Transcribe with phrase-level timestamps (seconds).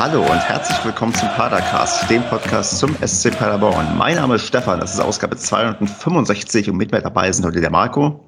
[0.00, 3.98] Hallo und herzlich willkommen zum Padercast, dem Podcast zum SC Paderborn.
[3.98, 7.68] Mein Name ist Stefan, das ist Ausgabe 265 und mit mir dabei sind heute der
[7.68, 8.26] Marco.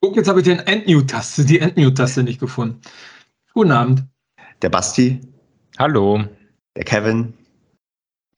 [0.00, 2.80] Guck, jetzt habe ich den Endmute-Taste, die Endmute-Taste nicht gefunden.
[3.52, 4.04] Guten Abend.
[4.62, 5.20] Der Basti.
[5.78, 6.24] Hallo.
[6.74, 7.34] Der Kevin.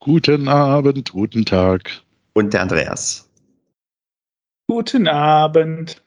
[0.00, 2.02] Guten Abend, guten Tag.
[2.32, 3.30] Und der Andreas.
[4.66, 6.02] Guten Abend.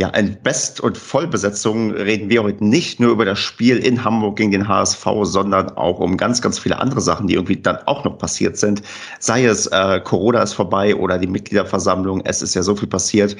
[0.00, 4.36] Ja, in Best- und Vollbesetzung reden wir heute nicht nur über das Spiel in Hamburg
[4.36, 8.02] gegen den HSV, sondern auch um ganz, ganz viele andere Sachen, die irgendwie dann auch
[8.04, 8.80] noch passiert sind.
[9.18, 13.36] Sei es äh, Corona ist vorbei oder die Mitgliederversammlung, es ist ja so viel passiert.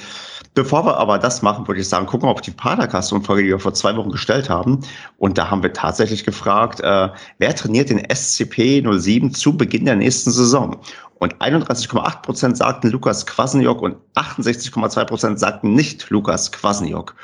[0.52, 3.58] Bevor wir aber das machen, würde ich sagen, gucken wir auf die Padercast-Umfrage, die wir
[3.58, 4.80] vor zwei Wochen gestellt haben.
[5.16, 7.08] Und da haben wir tatsächlich gefragt, äh,
[7.38, 10.76] wer trainiert den SCP 07 zu Beginn der nächsten Saison?
[11.20, 17.14] Und 31,8 Prozent sagten Lukas Kwasniok und 68,2 Prozent sagten nicht Lukas Kwasniok.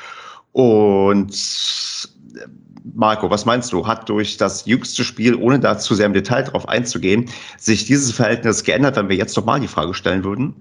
[0.52, 1.32] Und
[2.34, 2.46] äh,
[2.94, 3.86] Marco, was meinst du?
[3.86, 8.12] Hat durch das jüngste Spiel, ohne da zu sehr im Detail drauf einzugehen, sich dieses
[8.12, 10.54] Verhältnis geändert, wenn wir jetzt nochmal die Frage stellen würden?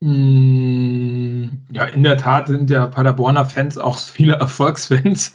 [0.00, 5.32] Mm, ja, in der Tat sind ja Paderborner Fans auch viele Erfolgsfans.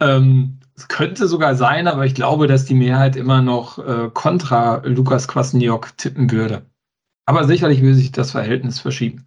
[0.00, 4.82] ähm, es könnte sogar sein, aber ich glaube, dass die Mehrheit immer noch äh, kontra
[4.84, 6.62] Lukas Kwasniok tippen würde.
[7.26, 9.26] Aber sicherlich will sich das Verhältnis verschieben.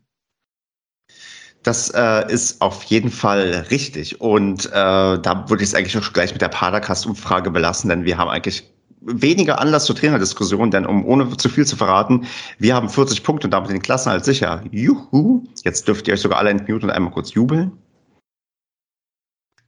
[1.63, 4.21] Das äh, ist auf jeden Fall richtig.
[4.21, 8.17] Und äh, da würde ich es eigentlich auch gleich mit der Padercast-Umfrage belassen, denn wir
[8.17, 8.71] haben eigentlich
[9.01, 12.25] weniger Anlass zur Trainerdiskussion, denn um ohne zu viel zu verraten,
[12.59, 14.63] wir haben 40 Punkte und damit den Klassenhalt sicher.
[14.71, 15.43] Juhu!
[15.63, 17.71] Jetzt dürft ihr euch sogar alle entmuten und einmal kurz jubeln.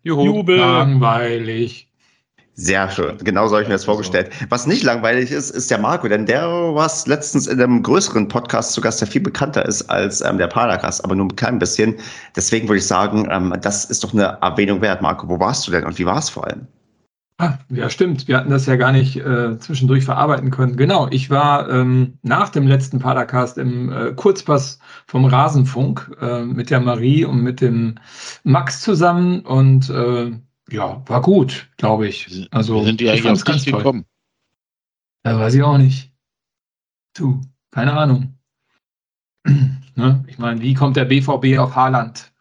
[0.08, 0.58] Juhu, Jubel.
[0.58, 1.90] Langweilig.
[2.60, 3.18] Sehr schön.
[3.20, 4.32] Genau so habe ich mir das vorgestellt.
[4.50, 8.72] Was nicht langweilig ist, ist der Marco, denn der war letztens in einem größeren Podcast
[8.72, 11.96] zu Gast, der viel bekannter ist als ähm, der Padercast, aber nur ein klein bisschen.
[12.36, 15.04] Deswegen würde ich sagen, ähm, das ist doch eine Erwähnung wert.
[15.04, 16.66] Marco, wo warst du denn und wie war es vor allem?
[17.40, 18.28] Ah, ja, stimmt.
[18.28, 20.76] Wir hatten das ja gar nicht äh, zwischendurch verarbeiten können.
[20.76, 26.72] Genau, ich war ähm, nach dem letzten Padercast im äh, Kurzpass vom Rasenfunk äh, mit
[26.72, 28.00] der Marie und mit dem
[28.44, 30.32] Max zusammen und äh,
[30.70, 32.48] ja, war gut, glaube ich.
[32.50, 34.06] Also sind die eigentlich ganz gekommen?
[35.24, 36.12] Ja, weiß ich auch nicht.
[37.16, 38.40] Du, keine Ahnung.
[39.46, 40.26] ne?
[40.28, 42.34] Ich meine, wie kommt der BVB auf Haaland?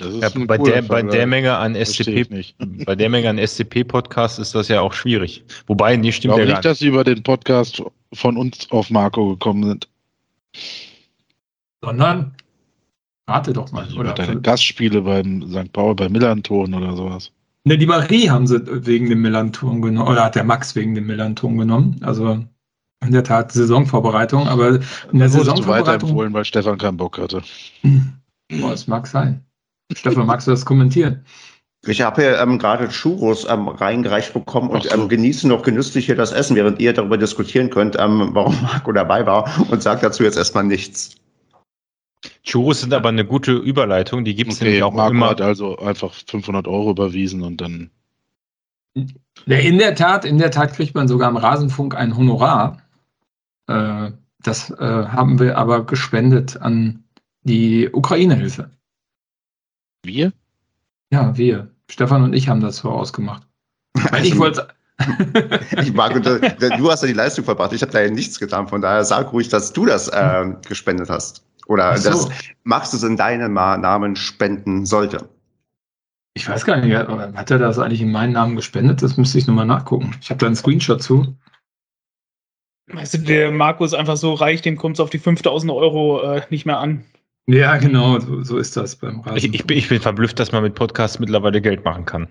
[0.00, 2.54] Ja, bei, der, bei der Menge an SCP,
[2.84, 5.44] bei der Menge an SCP-Podcasts ist das ja auch schwierig.
[5.66, 7.82] Wobei, nee, stimmt ich ja nicht, dass sie über den Podcast
[8.12, 9.88] von uns auf Marco gekommen sind.
[11.82, 12.32] Sondern,
[13.26, 13.84] warte doch mal.
[13.84, 15.72] Also oder deine Gastspiele beim St.
[15.72, 17.32] Paul, bei Millanton oder sowas.
[17.64, 21.06] Ne, die Marie haben sie wegen dem Millanton genommen, oder hat der Max wegen dem
[21.06, 21.96] Millanton genommen.
[22.02, 22.44] Also
[23.04, 24.80] in der Tat Saisonvorbereitung, aber
[25.12, 25.86] in der Saisonvorbereitung.
[25.86, 27.42] weiterempfohlen, weil Stefan keinen Bock hatte.
[28.48, 29.44] Boah, es mag sein.
[29.94, 31.24] Stefan, magst du das kommentieren?
[31.86, 34.90] Ich habe hier ähm, gerade Churros ähm, reingereicht bekommen und so.
[34.90, 38.92] ähm, genieße noch genüsslich hier das Essen, während ihr darüber diskutieren könnt, ähm, warum Marco
[38.92, 41.16] dabei war und sagt dazu jetzt erstmal nichts.
[42.42, 45.30] Churros sind aber eine gute Überleitung, die gibt es okay, nämlich auch Marco immer.
[45.30, 47.90] hat also einfach 500 Euro überwiesen und dann.
[49.46, 52.82] Ja, in der Tat, in der Tat kriegt man sogar am Rasenfunk ein Honorar.
[53.68, 54.10] Äh,
[54.42, 57.04] das äh, haben wir aber gespendet an
[57.42, 58.70] die Ukraine-Hilfe.
[60.08, 60.32] Wir?
[61.12, 61.70] Ja, wir.
[61.88, 63.46] Stefan und ich haben das so ausgemacht.
[64.10, 64.68] Weil ich wollte.
[65.80, 67.72] ich mag, du, du hast ja die Leistung verbracht.
[67.72, 68.66] Ich habe da ja nichts getan.
[68.66, 71.44] Von daher sag ruhig, dass du das äh, gespendet hast.
[71.68, 72.10] Oder so.
[72.10, 72.28] dass
[72.64, 75.28] Max es in deinem Namen spenden sollte.
[76.34, 79.02] Ich weiß gar nicht, hat er das eigentlich in meinen Namen gespendet?
[79.02, 80.16] Das müsste ich nochmal nachgucken.
[80.20, 81.36] Ich habe da einen Screenshot zu.
[82.86, 86.22] Weißt du, der Marco ist einfach so reich, dem kommt es auf die 5000 Euro
[86.22, 87.04] äh, nicht mehr an.
[87.48, 89.38] Ja, genau, so, so ist das beim Rasen.
[89.38, 92.28] Ich, ich, bin, ich bin verblüfft, dass man mit Podcasts mittlerweile Geld machen kann.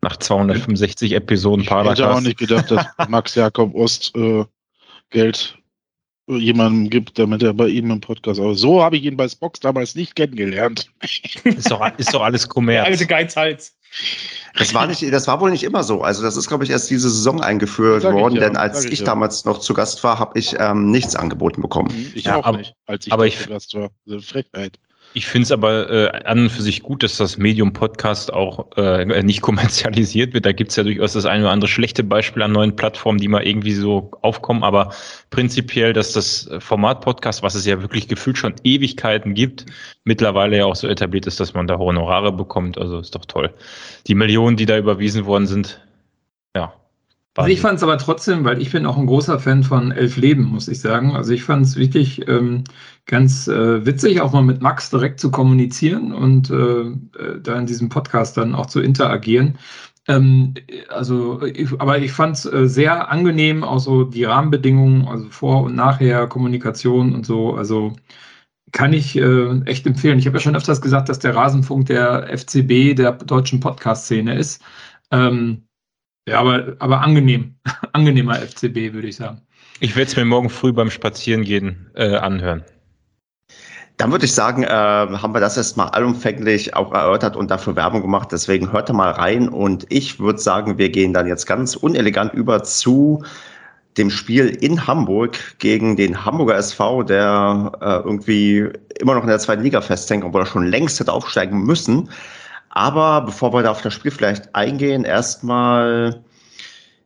[0.00, 1.98] Nach 265 Episoden Paracast.
[1.98, 4.44] Ich hätte auch nicht gedacht, dass Max Jakob Ost äh,
[5.10, 5.58] Geld
[6.28, 8.38] jemandem gibt, damit er bei ihm im Podcast.
[8.38, 10.88] Aber so habe ich ihn bei Spox damals nicht kennengelernt.
[11.42, 12.86] Ist doch, ist doch alles Kommerz.
[12.86, 13.76] Alte Geizhals.
[14.58, 16.02] Das war nicht, das war wohl nicht immer so.
[16.02, 18.98] Also das ist, glaube ich, erst diese Saison eingeführt worden, ja, denn als ich, ich
[19.00, 19.06] ja.
[19.06, 21.90] damals noch zu Gast war, habe ich ähm, nichts angeboten bekommen.
[22.14, 23.90] Ich ja, auch aber, nicht, als ich aber ich, zu Gast war.
[24.06, 24.78] Eine Frechheit.
[25.12, 28.76] Ich finde es aber äh, an und für sich gut, dass das Medium Podcast auch
[28.76, 30.46] äh, nicht kommerzialisiert wird.
[30.46, 33.26] Da gibt es ja durchaus das eine oder andere schlechte Beispiel an neuen Plattformen, die
[33.26, 34.62] mal irgendwie so aufkommen.
[34.62, 34.94] Aber
[35.30, 39.66] prinzipiell, dass das Format Podcast, was es ja wirklich gefühlt schon Ewigkeiten gibt,
[40.04, 42.78] mittlerweile ja auch so etabliert ist, dass man da Honorare bekommt.
[42.78, 43.52] Also ist doch toll.
[44.06, 45.84] Die Millionen, die da überwiesen worden sind,
[46.54, 46.72] ja,
[47.40, 50.16] Also ich fand es aber trotzdem, weil ich bin auch ein großer Fan von Elf
[50.16, 51.16] Leben, muss ich sagen.
[51.16, 52.64] Also ich fand es wirklich ähm,
[53.06, 57.66] ganz äh, witzig, auch mal mit Max direkt zu kommunizieren und äh, äh da in
[57.66, 59.58] diesem Podcast dann auch zu interagieren.
[60.08, 60.54] Ähm,
[60.90, 65.62] also, ich, aber ich fand es äh, sehr angenehm, auch so die Rahmenbedingungen, also vor
[65.62, 67.54] und nachher, Kommunikation und so.
[67.54, 67.94] Also
[68.72, 70.18] kann ich äh, echt empfehlen.
[70.18, 74.62] Ich habe ja schon öfters gesagt, dass der Rasenfunk der FCB der deutschen Podcast-Szene ist.
[75.10, 75.64] Ähm,
[76.28, 77.54] ja, aber, aber angenehm.
[77.92, 79.40] Angenehmer FCB, würde ich sagen.
[79.80, 82.64] Ich werde es mir morgen früh beim Spazierengehen äh, anhören.
[83.96, 88.00] Dann würde ich sagen, äh, haben wir das erstmal allumfänglich auch erörtert und dafür Werbung
[88.00, 88.28] gemacht.
[88.32, 89.48] Deswegen hört da mal rein.
[89.48, 93.22] Und ich würde sagen, wir gehen dann jetzt ganz unelegant über zu
[93.98, 98.70] dem Spiel in Hamburg gegen den Hamburger SV, der äh, irgendwie
[99.00, 102.08] immer noch in der zweiten Liga festhängt, obwohl er schon längst hätte aufsteigen müssen.
[102.70, 106.24] Aber bevor wir da auf das Spiel vielleicht eingehen, erstmal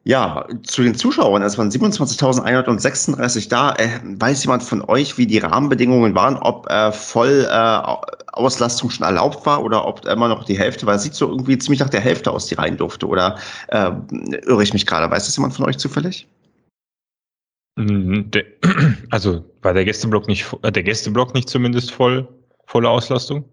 [0.04, 1.42] ja, zu den Zuschauern.
[1.42, 3.74] Es waren 27.136 da.
[3.76, 9.46] Äh, weiß jemand von euch, wie die Rahmenbedingungen waren, ob äh, voll äh, schon erlaubt
[9.46, 12.02] war oder ob immer noch die Hälfte, weil es sieht so irgendwie ziemlich nach der
[12.02, 13.08] Hälfte aus, die rein durfte.
[13.08, 13.38] Oder
[13.68, 13.90] äh,
[14.46, 15.10] irre ich mich gerade?
[15.10, 16.28] Weiß das jemand von euch zufällig?
[17.76, 18.30] Mhm,
[19.10, 22.28] also war der Gästeblock nicht, äh, der Gästeblock nicht zumindest voll,
[22.66, 23.46] volle Auslastung?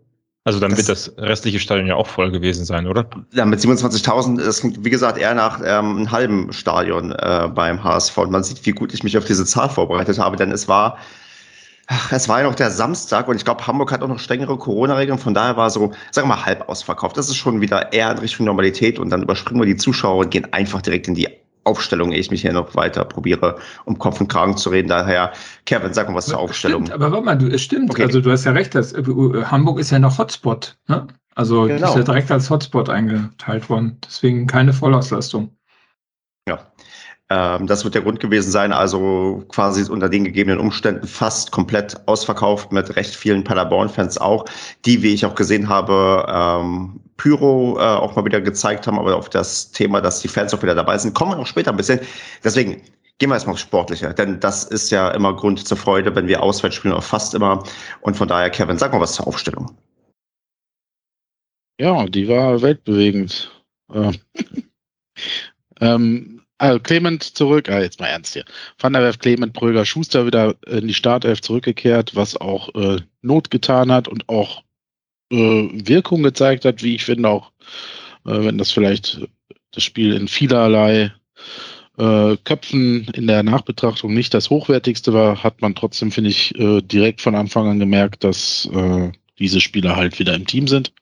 [0.43, 3.07] Also dann das, wird das restliche Stadion ja auch voll gewesen sein, oder?
[3.31, 7.83] Ja, mit 27.000, das klingt wie gesagt eher nach ähm, einem halben Stadion äh, beim
[7.83, 8.17] HSV.
[8.17, 10.97] Und man sieht, wie gut ich mich auf diese Zahl vorbereitet habe, denn es war,
[11.85, 14.57] ach, es war ja noch der Samstag und ich glaube, Hamburg hat auch noch strengere
[14.57, 15.19] Corona-Regeln.
[15.19, 17.17] Von daher war so, sagen wir mal, halb ausverkauft.
[17.17, 20.31] Das ist schon wieder eher in Richtung Normalität und dann überspringen wir die Zuschauer und
[20.31, 21.27] gehen einfach direkt in die
[21.63, 24.87] Aufstellung, ehe ich mich hier noch weiter probiere, um Kopf und Kragen zu reden.
[24.87, 25.31] Daher,
[25.65, 26.85] Kevin, sag mal was zur Aufstellung.
[26.85, 27.91] Stimmt, aber warte mal, du, es stimmt.
[27.91, 28.03] Okay.
[28.03, 29.03] Also du hast ja recht, dass, äh,
[29.45, 30.77] Hamburg ist ja noch Hotspot.
[30.87, 31.07] Ne?
[31.35, 31.89] Also genau.
[31.89, 33.97] ist ja direkt als Hotspot eingeteilt worden.
[34.05, 35.55] Deswegen keine Vollauslastung.
[36.47, 36.59] Ja.
[37.29, 41.95] Ähm, das wird der Grund gewesen sein, also quasi unter den gegebenen Umständen fast komplett
[42.07, 44.43] ausverkauft mit recht vielen Paderborn-Fans auch,
[44.83, 49.15] die, wie ich auch gesehen habe, ähm, Pyro äh, auch mal wieder gezeigt haben, aber
[49.15, 51.77] auf das Thema, dass die Fans auch wieder dabei sind, kommen wir noch später ein
[51.77, 51.99] bisschen.
[52.43, 52.81] Deswegen
[53.19, 56.41] gehen wir erstmal aufs Sportliche, denn das ist ja immer Grund zur Freude, wenn wir
[56.41, 57.63] auswärts spielen, auch fast immer.
[58.01, 59.77] Und von daher, Kevin, sag mal was zur Aufstellung.
[61.79, 63.51] Ja, die war weltbewegend.
[63.93, 64.13] Äh,
[65.79, 68.45] ähm, also Clement zurück, ah, jetzt mal ernst hier.
[68.79, 73.51] Van der Werf, Clement, Bröger, Schuster wieder in die Startelf zurückgekehrt, was auch äh, Not
[73.51, 74.63] getan hat und auch
[75.31, 77.51] äh, Wirkung gezeigt hat, wie ich finde, auch
[78.25, 79.21] äh, wenn das vielleicht
[79.71, 81.11] das Spiel in vielerlei
[81.97, 86.81] äh, Köpfen in der Nachbetrachtung nicht das hochwertigste war, hat man trotzdem, finde ich, äh,
[86.81, 90.93] direkt von Anfang an gemerkt, dass äh, diese Spieler halt wieder im Team sind.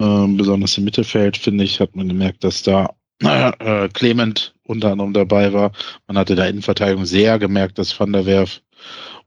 [0.00, 2.94] Ähm, besonders im Mittelfeld, finde ich, hat man gemerkt, dass da
[3.94, 5.72] Clement unter anderem dabei war.
[6.06, 8.62] Man hatte da Innenverteidigung sehr gemerkt, dass Van der Werf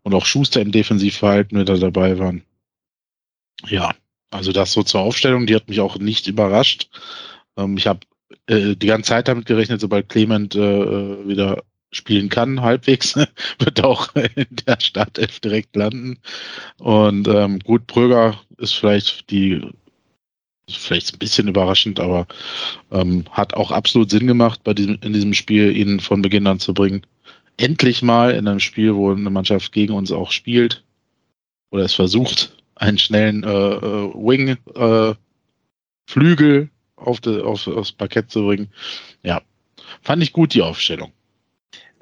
[0.04, 2.44] und auch Schuster im Defensivverhalten wieder dabei waren.
[3.68, 3.92] Ja,
[4.32, 6.90] also das so zur Aufstellung, die hat mich auch nicht überrascht.
[7.58, 8.00] Ähm, ich habe
[8.48, 13.16] äh, die ganze Zeit damit gerechnet, sobald Clement äh, wieder spielen kann, halbwegs,
[13.60, 16.20] wird auch in der Startelf direkt landen.
[16.78, 19.62] Und ähm, gut, Pröger ist vielleicht die
[20.70, 22.28] vielleicht ein bisschen überraschend, aber
[22.92, 26.60] ähm, hat auch absolut Sinn gemacht, bei diesem, in diesem Spiel ihn von Beginn an
[26.60, 27.06] zu bringen.
[27.58, 30.86] Endlich mal in einem Spiel, wo eine Mannschaft gegen uns auch spielt
[31.72, 35.16] oder es versucht, einen schnellen äh, äh, Wing äh,
[36.10, 38.70] Flügel auf, de, auf, aufs Parkett zu bringen.
[39.24, 39.42] Ja,
[40.02, 41.14] fand ich gut die Aufstellung.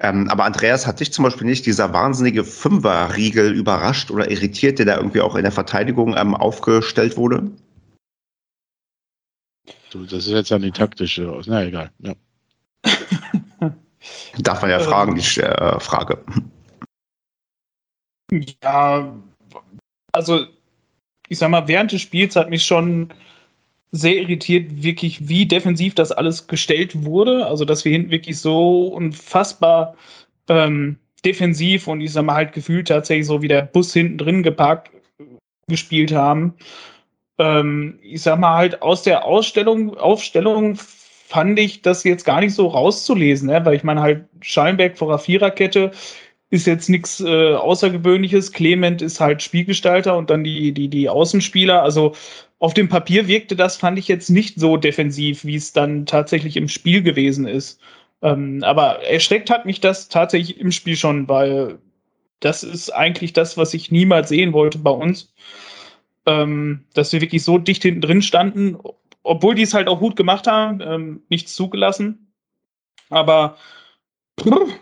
[0.00, 4.86] Ähm, aber Andreas, hat dich zum Beispiel nicht dieser wahnsinnige Fünferriegel überrascht oder irritiert, der
[4.86, 7.50] da irgendwie auch in der Verteidigung ähm, aufgestellt wurde?
[9.90, 11.46] Du, das ist jetzt an die taktische aus.
[11.46, 11.90] Na egal.
[11.98, 12.14] Ja.
[14.38, 16.24] Darf man ja fragen, die äh, Frage.
[18.62, 19.14] Ja,
[20.12, 20.46] also
[21.30, 23.08] ich sag mal, während des Spiels hat mich schon
[23.92, 27.46] sehr irritiert, wirklich, wie defensiv das alles gestellt wurde.
[27.46, 29.96] Also, dass wir hinten wirklich so unfassbar
[30.48, 34.42] ähm, defensiv und ich sag mal halt gefühlt tatsächlich so wie der Bus hinten drin
[34.42, 34.90] geparkt
[35.68, 36.54] gespielt haben
[37.40, 42.54] ähm, ich sag mal halt aus der Ausstellung, Aufstellung fand ich das jetzt gar nicht
[42.54, 43.64] so rauszulesen, ne?
[43.64, 45.92] weil ich meine halt Schallenberg vor der Viererkette
[46.50, 48.52] ist jetzt nichts äh, Außergewöhnliches.
[48.52, 51.82] Clement ist halt Spielgestalter und dann die, die, die Außenspieler.
[51.82, 52.14] Also
[52.58, 56.56] auf dem Papier wirkte das, fand ich jetzt nicht so defensiv, wie es dann tatsächlich
[56.56, 57.80] im Spiel gewesen ist.
[58.22, 61.78] Ähm, aber erschreckt hat mich das tatsächlich im Spiel schon, weil
[62.40, 65.32] das ist eigentlich das, was ich niemals sehen wollte bei uns
[66.26, 68.78] ähm, dass wir wirklich so dicht hinten drin standen,
[69.22, 72.32] obwohl die es halt auch gut gemacht haben, ähm, nichts zugelassen.
[73.08, 73.56] Aber
[74.40, 74.72] pff,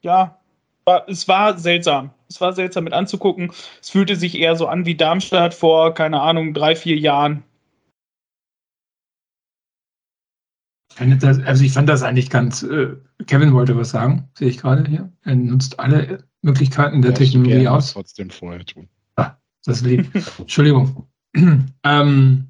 [0.00, 0.38] ja,
[0.84, 2.10] war, es war seltsam.
[2.28, 3.50] Es war seltsam mit anzugucken.
[3.80, 7.42] Es fühlte sich eher so an wie Darmstadt vor, keine Ahnung, drei, vier Jahren.
[10.96, 12.62] Also ich fand das eigentlich ganz.
[12.62, 15.12] Äh, Kevin wollte was sagen, sehe ich gerade hier.
[15.22, 17.92] Er nutzt alle Möglichkeiten der Technologie aus.
[17.92, 18.88] Trotzdem vorher tun.
[19.16, 20.08] Ah, das ist lieb.
[20.38, 21.08] Entschuldigung.
[21.82, 22.48] ähm,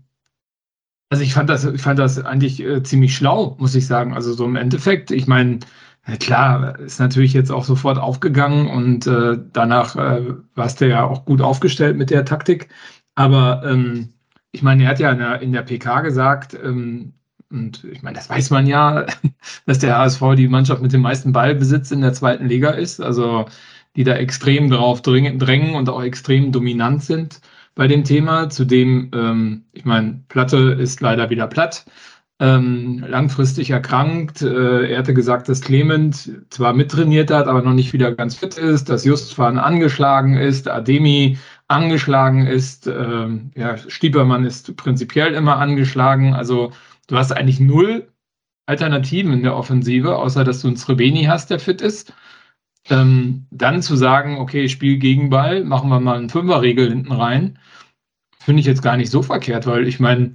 [1.11, 4.15] also ich fand das, ich fand das eigentlich äh, ziemlich schlau, muss ich sagen.
[4.15, 5.61] Also so im Endeffekt, ich meine,
[6.19, 11.25] klar, ist natürlich jetzt auch sofort aufgegangen und äh, danach äh, warst du ja auch
[11.25, 12.69] gut aufgestellt mit der Taktik.
[13.15, 14.11] Aber ähm,
[14.53, 17.15] ich meine, er hat ja in der, in der PK gesagt, ähm,
[17.51, 19.07] und ich meine, das weiß man ja,
[19.67, 23.01] dass der HSV die Mannschaft mit dem meisten Ballbesitz in der zweiten Liga ist.
[23.01, 23.47] Also
[23.97, 27.41] die da extrem drauf drängen und auch extrem dominant sind
[27.75, 28.51] bei dem Thema.
[28.51, 31.85] Zudem, ähm, ich meine, Platte ist leider wieder platt,
[32.41, 34.43] ähm, langfristig erkrankt.
[34.43, 38.59] Äh, er hatte gesagt, dass Clement zwar mittrainiert hat, aber noch nicht wieder ganz fit
[38.59, 41.39] ist, dass Justfan angeschlagen ist, Ademi
[41.69, 46.35] angeschlagen ist, ähm, ja, Stiepermann ist prinzipiell immer angeschlagen.
[46.35, 46.73] Also
[47.07, 48.09] du hast eigentlich null
[48.67, 52.13] Alternativen in der Offensive, außer dass du einen Srebeni hast, der fit ist.
[52.91, 57.59] Ähm, dann zu sagen, okay, Spiel gegen Ball, machen wir mal einen Fünferregel hinten rein,
[58.41, 60.35] finde ich jetzt gar nicht so verkehrt, weil ich meine,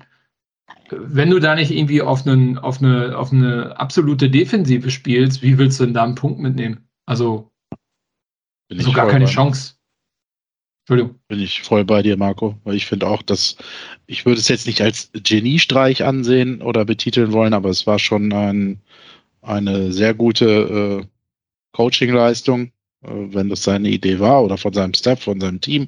[0.91, 5.58] wenn du da nicht irgendwie auf, einen, auf, eine, auf eine absolute Defensive spielst, wie
[5.58, 6.88] willst du denn da einen Punkt mitnehmen?
[7.05, 7.51] Also,
[8.67, 9.75] Bin so gar keine Chance.
[10.84, 11.19] Entschuldigung.
[11.27, 13.58] Bin ich voll bei dir, Marco, weil ich finde auch, dass
[14.08, 18.34] ich würde es jetzt nicht als Geniestreich ansehen oder betiteln wollen, aber es war schon
[18.34, 18.81] ein,
[19.41, 21.05] eine sehr gute äh,
[21.74, 25.88] Coachingleistung, wenn das seine Idee war oder von seinem Staff, von seinem Team.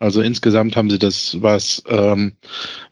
[0.00, 2.32] Also insgesamt haben sie das was ähm,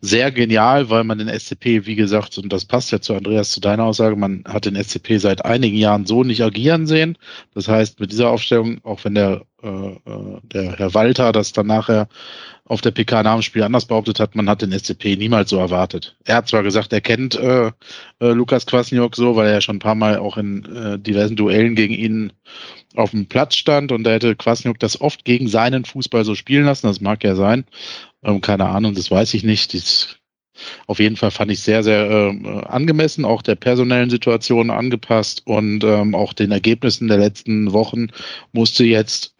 [0.01, 3.61] sehr genial, weil man den SCP, wie gesagt, und das passt ja zu Andreas, zu
[3.61, 7.19] deiner Aussage, man hat den SCP seit einigen Jahren so nicht agieren sehen.
[7.55, 11.67] Das heißt, mit dieser Aufstellung, auch wenn der, äh, äh der Herr Walter das dann
[11.67, 12.09] nachher
[12.67, 15.59] auf der PK nach dem Spiel anders behauptet hat, man hat den SCP niemals so
[15.59, 16.17] erwartet.
[16.25, 17.73] Er hat zwar gesagt, er kennt äh, äh,
[18.33, 21.77] Lukas Kwasniok so, weil er ja schon ein paar Mal auch in äh, diversen Duellen
[21.77, 22.33] gegen ihn
[22.97, 26.65] auf dem Platz stand und er hätte Kwasniok das oft gegen seinen Fußball so spielen
[26.65, 26.89] lassen.
[26.89, 27.65] Das mag ja sein.
[28.25, 29.73] Ähm, keine Ahnung, das weiß ich nicht.
[29.73, 30.17] Das,
[30.87, 35.85] auf jeden Fall fand ich sehr, sehr äh, angemessen, auch der personellen Situation angepasst und
[35.85, 38.09] ähm, auch den Ergebnissen der letzten Wochen
[38.53, 39.37] musste jetzt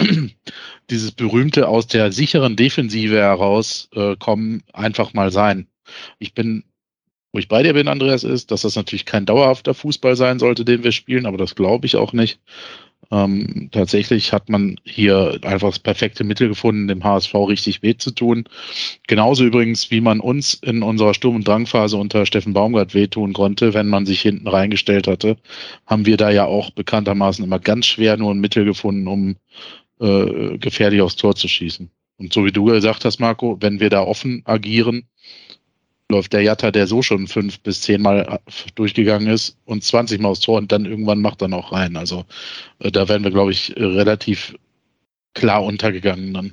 [0.91, 4.17] dieses berühmte aus der sicheren Defensive heraus äh,
[4.73, 5.67] einfach mal sein.
[6.19, 6.65] Ich bin,
[7.33, 10.65] wo ich bei dir bin, Andreas, ist, dass das natürlich kein dauerhafter Fußball sein sollte,
[10.65, 12.41] den wir spielen, aber das glaube ich auch nicht.
[13.11, 18.11] Ähm, tatsächlich hat man hier einfach das perfekte Mittel gefunden, dem HSV richtig weh zu
[18.11, 18.49] tun.
[19.07, 23.75] Genauso übrigens, wie man uns in unserer Sturm- und Drangphase unter Steffen Baumgart wehtun konnte,
[23.75, 25.37] wenn man sich hinten reingestellt hatte,
[25.87, 29.37] haben wir da ja auch bekanntermaßen immer ganz schwer nur ein Mittel gefunden, um
[30.01, 31.91] äh, gefährlich aufs Tor zu schießen.
[32.19, 35.07] Und so wie du gesagt hast, Marco, wenn wir da offen agieren,
[36.11, 40.21] läuft der Jatta, der so schon fünf bis zehn Mal äh, durchgegangen ist und 20
[40.21, 41.97] Mal aufs Tor und dann irgendwann macht er noch rein.
[41.97, 42.25] Also
[42.79, 44.55] äh, da wären wir, glaube ich, relativ
[45.35, 46.53] klar untergegangen dann.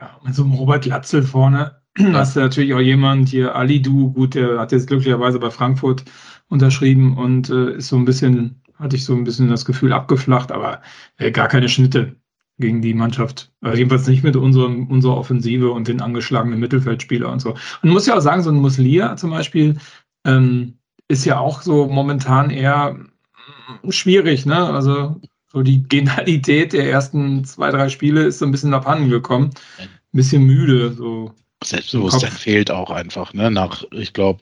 [0.00, 1.80] Ja, mit so einem Robert Latzel vorne
[2.12, 6.04] hast du natürlich auch jemand hier, Ali Du, gut, der hat jetzt glücklicherweise bei Frankfurt
[6.48, 10.52] unterschrieben und äh, ist so ein bisschen, hatte ich so ein bisschen das Gefühl abgeflacht,
[10.52, 10.82] aber
[11.16, 12.16] äh, gar keine Schnitte
[12.58, 13.50] gegen die Mannschaft.
[13.60, 17.54] Also jedenfalls nicht mit unserem, unserer Offensive und den angeschlagenen Mittelfeldspieler und so.
[17.82, 19.76] Und muss ja auch sagen, so ein Muslia zum Beispiel
[20.24, 20.74] ähm,
[21.08, 24.56] ist ja auch so momentan eher mm, schwierig, ne?
[24.56, 29.50] Also so die Genialität der ersten zwei, drei Spiele ist so ein bisschen abhanden gekommen.
[29.78, 30.92] Ein bisschen müde.
[30.92, 31.32] So
[31.64, 33.50] Selbstbewusstsein fehlt auch einfach, ne?
[33.50, 34.40] Nach, ich glaube,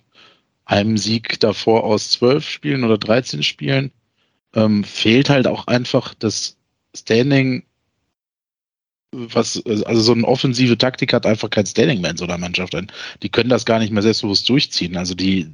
[0.64, 3.92] einem Sieg davor aus zwölf Spielen oder 13 Spielen
[4.54, 6.56] ähm, fehlt halt auch einfach das
[6.96, 7.62] Standing
[9.16, 12.76] was, also so eine offensive Taktik hat einfach kein Standing mehr in so einer Mannschaft.
[13.23, 14.96] Die können das gar nicht mehr selbstbewusst durchziehen.
[14.96, 15.49] Also die,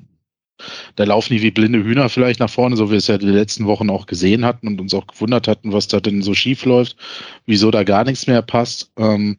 [0.97, 3.26] da laufen die wie blinde Hühner vielleicht nach vorne, so wie wir es ja die
[3.26, 6.64] letzten Wochen auch gesehen hatten und uns auch gewundert hatten, was da denn so schief
[6.64, 6.97] läuft,
[7.47, 8.90] wieso da gar nichts mehr passt.
[8.97, 9.38] Ähm,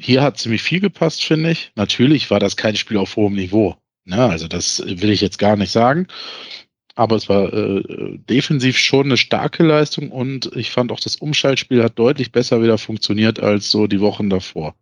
[0.00, 1.70] hier hat ziemlich viel gepasst, finde ich.
[1.76, 3.76] Natürlich war das kein Spiel auf hohem Niveau.
[4.04, 4.18] Ne?
[4.18, 6.08] Also das will ich jetzt gar nicht sagen
[6.94, 11.82] aber es war äh, defensiv schon eine starke Leistung und ich fand auch das Umschaltspiel
[11.82, 14.74] hat deutlich besser wieder funktioniert als so die Wochen davor.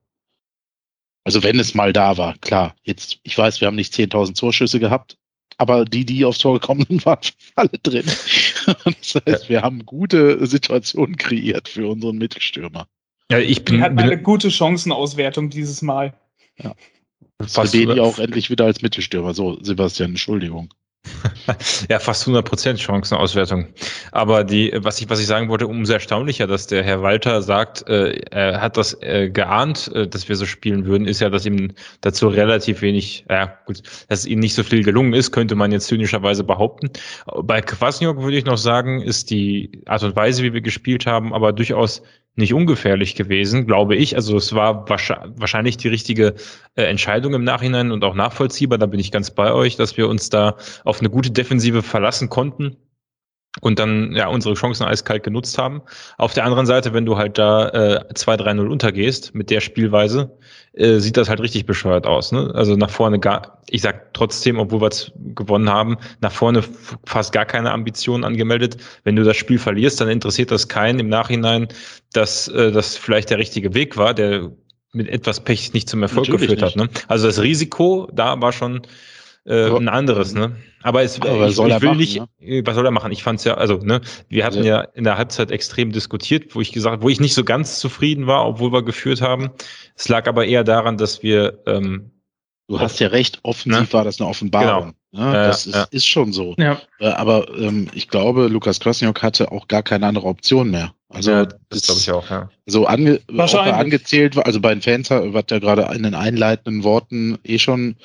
[1.25, 2.75] Also wenn es mal da war, klar.
[2.83, 5.17] Jetzt, ich weiß, wir haben nicht 10.000 Torschüsse gehabt,
[5.57, 7.21] aber die, die aufs Tor gekommen sind, waren
[7.55, 8.05] alle drin.
[8.67, 12.89] das heißt, wir haben gute Situationen kreiert für unseren Mittelstürmer.
[13.31, 13.77] Ja, ich bin.
[13.77, 16.15] Wir hatten eine gute Chancenauswertung dieses Mal.
[16.59, 16.75] Ja.
[17.41, 19.33] Fast auch endlich wieder als Mittelstürmer.
[19.33, 20.75] So, Sebastian, Entschuldigung.
[21.89, 23.67] ja, fast 100% Chancenauswertung.
[24.13, 27.87] Aber die, was ich, was ich sagen wollte, umso erstaunlicher, dass der Herr Walter sagt,
[27.89, 31.45] äh, er hat das äh, geahnt, äh, dass wir so spielen würden, ist ja, dass
[31.45, 35.73] ihm dazu relativ wenig, ja gut, dass ihm nicht so viel gelungen ist, könnte man
[35.73, 36.91] jetzt zynischerweise behaupten.
[37.43, 41.35] Bei Kwasniok würde ich noch sagen, ist die Art und Weise, wie wir gespielt haben,
[41.35, 42.03] aber durchaus
[42.35, 44.17] nicht ungefährlich gewesen, glaube ich.
[44.17, 46.35] Also es war wahrscheinlich die richtige
[46.77, 48.79] äh, Entscheidung im Nachhinein und auch nachvollziehbar.
[48.79, 52.29] Da bin ich ganz bei euch, dass wir uns da auf eine gute Defensive verlassen
[52.29, 52.77] konnten
[53.61, 55.83] und dann ja unsere Chancen eiskalt genutzt haben.
[56.17, 60.39] Auf der anderen Seite, wenn du halt da äh, 2-3-0 untergehst mit der Spielweise,
[60.73, 62.33] äh, sieht das halt richtig bescheuert aus.
[62.33, 62.51] Ne?
[62.55, 66.65] Also nach vorne gar, ich sag trotzdem, obwohl wir es gewonnen haben, nach vorne
[67.05, 68.79] fast gar keine Ambitionen angemeldet.
[69.05, 71.69] Wenn du das Spiel verlierst, dann interessiert das keinen im Nachhinein,
[72.15, 74.51] dass äh, das vielleicht der richtige Weg war, der
[74.95, 76.91] mit etwas Pech nicht zum Erfolg Natürlich geführt nicht.
[76.91, 76.95] hat.
[76.95, 77.05] Ne?
[77.09, 78.83] Also das Risiko da war schon
[79.45, 80.57] äh, ein anderes, ne?
[80.83, 82.29] Aber es aber ich, ich will machen, nicht, ne?
[82.41, 83.13] Äh, was soll er machen?
[83.13, 84.83] Ich fand es ja, also, ne, wir hatten ja.
[84.83, 88.27] ja in der Halbzeit extrem diskutiert, wo ich gesagt, wo ich nicht so ganz zufrieden
[88.27, 89.51] war, obwohl wir geführt haben.
[89.97, 92.13] Es lag aber eher daran, dass wir ähm,
[92.69, 93.93] Du hast ja recht, offensiv ne?
[93.93, 94.95] war das eine Offenbarung.
[95.13, 95.27] Genau.
[95.27, 95.33] Ne?
[95.33, 95.87] Das ja, ist, ja.
[95.91, 96.55] ist, schon so.
[96.57, 96.81] Ja.
[97.01, 100.95] Äh, aber ähm, ich glaube, Lukas Kwasniok hatte auch gar keine andere Option mehr.
[101.15, 102.51] Also ja, das, glaube ich auch, ja.
[102.67, 107.39] So ange angezählt war, also bei den Fans, was ja gerade in den einleitenden Worten
[107.45, 107.97] eh schon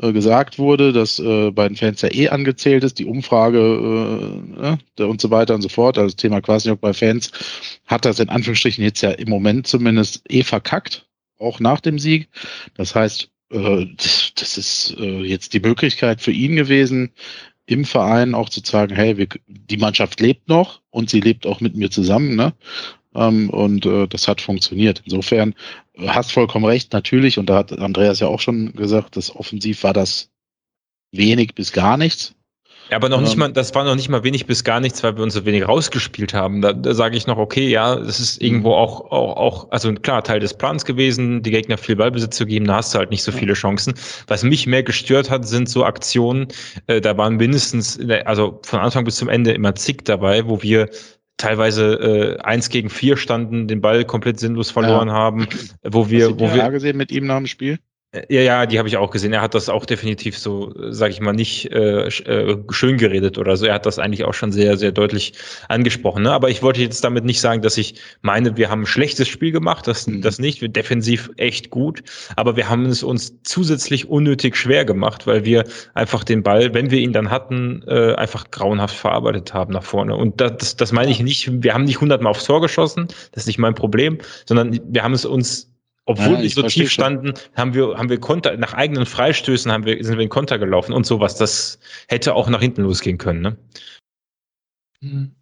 [0.00, 4.60] äh, gesagt wurde, dass äh, bei den Fans ja eh angezählt ist, die Umfrage äh,
[4.60, 5.98] ne, und so weiter und so fort.
[5.98, 7.30] Also das Thema Quasi bei Fans
[7.86, 11.06] hat das in Anführungsstrichen jetzt ja im Moment zumindest eh verkackt,
[11.38, 12.28] auch nach dem Sieg.
[12.76, 17.12] Das heißt, äh, das ist äh, jetzt die Möglichkeit für ihn gewesen,
[17.66, 21.60] im Verein auch zu sagen, hey, wir, die Mannschaft lebt noch und sie lebt auch
[21.60, 22.52] mit mir zusammen, ne?
[23.14, 25.02] Ähm, und äh, das hat funktioniert.
[25.04, 25.54] Insofern
[25.94, 29.84] äh, hast vollkommen recht, natürlich, und da hat Andreas ja auch schon gesagt, dass offensiv
[29.84, 30.30] war das
[31.12, 32.34] wenig bis gar nichts.
[32.90, 33.38] Ja, aber noch nicht ähm.
[33.38, 35.66] mal, das war noch nicht mal wenig bis gar nichts, weil wir uns so wenig
[35.66, 36.60] rausgespielt haben.
[36.60, 38.74] Da, da sage ich noch, okay, ja, das ist irgendwo mhm.
[38.74, 42.66] auch, auch, auch, also klar, Teil des Plans gewesen, die Gegner viel Ballbesitz zu geben,
[42.66, 43.94] da hast du halt nicht so viele Chancen.
[44.26, 46.48] Was mich mehr gestört hat, sind so Aktionen,
[46.86, 50.62] äh, da waren mindestens, der, also von Anfang bis zum Ende immer zig dabei, wo
[50.62, 50.90] wir
[51.36, 55.14] teilweise äh, eins gegen vier standen, den Ball komplett sinnlos verloren ja.
[55.14, 55.48] haben,
[55.82, 57.78] wo wir, Hast du wo wir gesehen mit ihm nach dem Spiel?
[58.28, 59.32] Ja, ja, die habe ich auch gesehen.
[59.32, 63.56] Er hat das auch definitiv so, sage ich mal, nicht äh, äh, schön geredet oder
[63.56, 63.66] so.
[63.66, 65.32] Er hat das eigentlich auch schon sehr, sehr deutlich
[65.68, 66.22] angesprochen.
[66.22, 66.30] Ne?
[66.30, 69.50] Aber ich wollte jetzt damit nicht sagen, dass ich meine, wir haben ein schlechtes Spiel
[69.50, 69.88] gemacht.
[69.88, 70.20] Das, mhm.
[70.20, 70.60] das nicht.
[70.60, 72.04] Wir defensiv echt gut.
[72.36, 76.92] Aber wir haben es uns zusätzlich unnötig schwer gemacht, weil wir einfach den Ball, wenn
[76.92, 80.14] wir ihn dann hatten, äh, einfach grauenhaft verarbeitet haben nach vorne.
[80.14, 81.64] Und das, das, das meine ich nicht.
[81.64, 83.08] Wir haben nicht hundertmal aufs Tor geschossen.
[83.32, 85.73] Das ist nicht mein Problem, sondern wir haben es uns
[86.06, 89.84] obwohl ja, wir so tief standen, haben wir, haben wir Konter, nach eigenen Freistößen haben
[89.84, 91.36] wir, sind wir in Konter gelaufen und sowas.
[91.36, 93.56] Das hätte auch nach hinten losgehen können, ne?
[95.00, 95.34] Hm.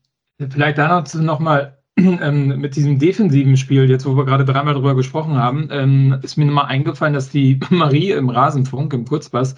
[0.51, 5.37] Vielleicht dazu nochmal ähm, mit diesem defensiven Spiel, jetzt wo wir gerade dreimal drüber gesprochen
[5.37, 9.57] haben, ähm, ist mir nochmal eingefallen, dass die Marie im Rasenfunk, im Kurzpass,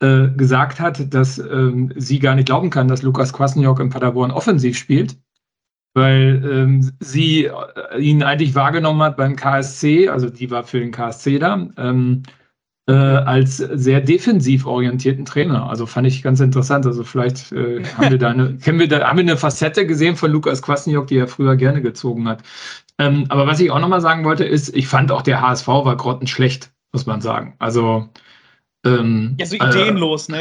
[0.00, 4.30] äh, gesagt hat, dass ähm, sie gar nicht glauben kann, dass Lukas Kwasniok im Paderborn
[4.30, 5.16] offensiv spielt
[5.94, 10.92] weil ähm, sie äh, ihn eigentlich wahrgenommen hat beim KSC, also die war für den
[10.92, 12.22] KSC da, ähm,
[12.88, 15.68] äh, als sehr defensiv orientierten Trainer.
[15.68, 16.86] Also fand ich ganz interessant.
[16.86, 20.16] Also vielleicht äh, haben wir da eine, kennen wir da, haben wir eine Facette gesehen
[20.16, 22.42] von Lukas Kwasniok, die er früher gerne gezogen hat.
[22.98, 25.96] Ähm, aber was ich auch nochmal sagen wollte, ist, ich fand auch der HSV war
[25.96, 27.54] grottenschlecht, muss man sagen.
[27.58, 28.08] Also
[28.84, 30.32] ähm, ja, so ideenlos, äh,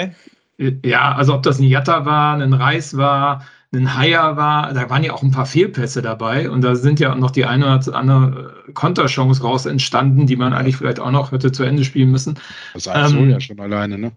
[0.57, 0.79] ne?
[0.83, 5.03] Ja, also ob das ein Jatta war, ein Reis war, ein Haier war, da waren
[5.03, 8.53] ja auch ein paar Fehlpässe dabei und da sind ja noch die eine oder andere
[8.73, 12.39] Konterchance raus entstanden, die man eigentlich vielleicht auch noch hätte zu Ende spielen müssen.
[12.73, 14.11] Das heißt ähm, ja schon alleine, ne?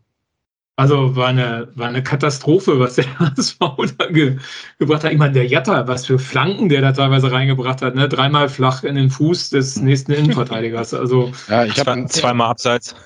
[0.77, 3.59] Also war eine, war eine Katastrophe, was der HSV
[3.99, 4.39] da ge,
[4.79, 5.13] gebracht hat.
[5.13, 8.09] Ich meine, der Jatta, was für Flanken der da teilweise reingebracht hat, ne?
[8.09, 10.95] Dreimal flach in den Fuß des nächsten Innenverteidigers.
[10.95, 12.97] Also ja, ich habe zweimal abseits.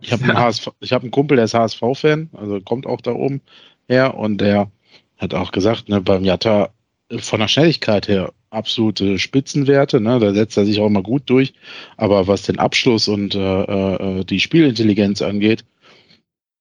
[0.00, 3.40] Ich habe einen, hab einen Kumpel, der ist HSV-Fan, also kommt auch da oben
[3.86, 4.68] her und der
[5.22, 6.70] hat auch gesagt, ne, beim Jatta
[7.08, 11.22] äh, von der Schnelligkeit her absolute Spitzenwerte, ne, da setzt er sich auch mal gut
[11.26, 11.54] durch,
[11.96, 15.64] aber was den Abschluss und äh, äh, die Spielintelligenz angeht,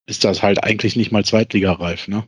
[0.06, 2.24] ist das halt eigentlich nicht mal zweitligareif, ne?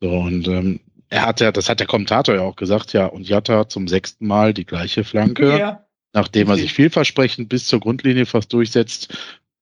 [0.00, 3.28] So, und ähm, er hat ja, das hat der Kommentator ja auch gesagt, ja, und
[3.28, 5.58] Jatta zum sechsten Mal die gleiche Flanke.
[5.58, 5.84] Ja.
[6.12, 9.16] Nachdem er sich vielversprechend bis zur Grundlinie fast durchsetzt,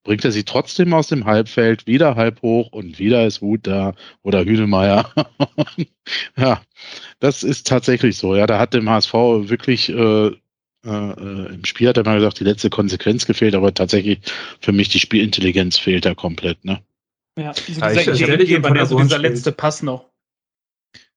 [0.06, 3.94] bringt er sie trotzdem aus dem Halbfeld, wieder halb hoch und wieder ist Wut da
[4.22, 5.10] oder Hühnemeier.
[6.36, 6.62] ja,
[7.18, 8.36] das ist tatsächlich so.
[8.36, 12.44] Ja, da hat dem HSV wirklich äh, äh, im Spiel hat er mal gesagt, die
[12.44, 14.20] letzte Konsequenz gefehlt, aber tatsächlich
[14.60, 16.64] für mich die Spielintelligenz fehlt da komplett.
[16.64, 16.80] Ne?
[17.36, 20.04] Ja, so Ja, ich- ich- Ideengeber, der letzte Pass noch.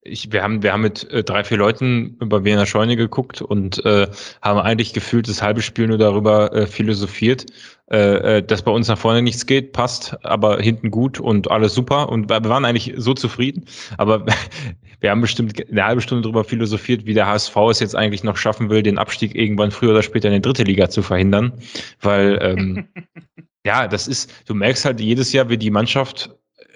[0.01, 3.83] Ich, wir, haben, wir haben mit äh, drei, vier Leuten über Wiener Scheune geguckt und
[3.85, 4.07] äh,
[4.41, 7.45] haben eigentlich gefühlt das halbe Spiel nur darüber äh, philosophiert,
[7.91, 11.73] äh, äh, dass bei uns nach vorne nichts geht, passt, aber hinten gut und alles
[11.73, 12.07] super.
[12.09, 13.65] Und wir waren eigentlich so zufrieden.
[13.97, 14.25] Aber
[15.01, 18.37] wir haben bestimmt eine halbe Stunde darüber philosophiert, wie der HSV es jetzt eigentlich noch
[18.37, 21.53] schaffen will, den Abstieg irgendwann früher oder später in die dritte Liga zu verhindern.
[21.99, 22.87] Weil ähm,
[23.65, 26.29] ja, das ist, du merkst halt jedes Jahr, wie die Mannschaft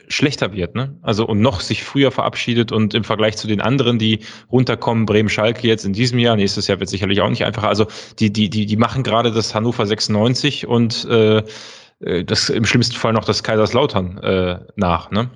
[0.07, 0.97] schlechter wird, ne?
[1.01, 4.19] Also und noch sich früher verabschiedet und im Vergleich zu den anderen, die
[4.51, 7.67] runterkommen, Bremen, Schalke jetzt in diesem Jahr, nächstes Jahr wird sicherlich auch nicht einfacher.
[7.67, 7.87] Also
[8.19, 11.43] die die die die machen gerade das Hannover 96 und äh,
[11.99, 15.29] äh, das im schlimmsten Fall noch das Kaiserslautern äh, nach, ne?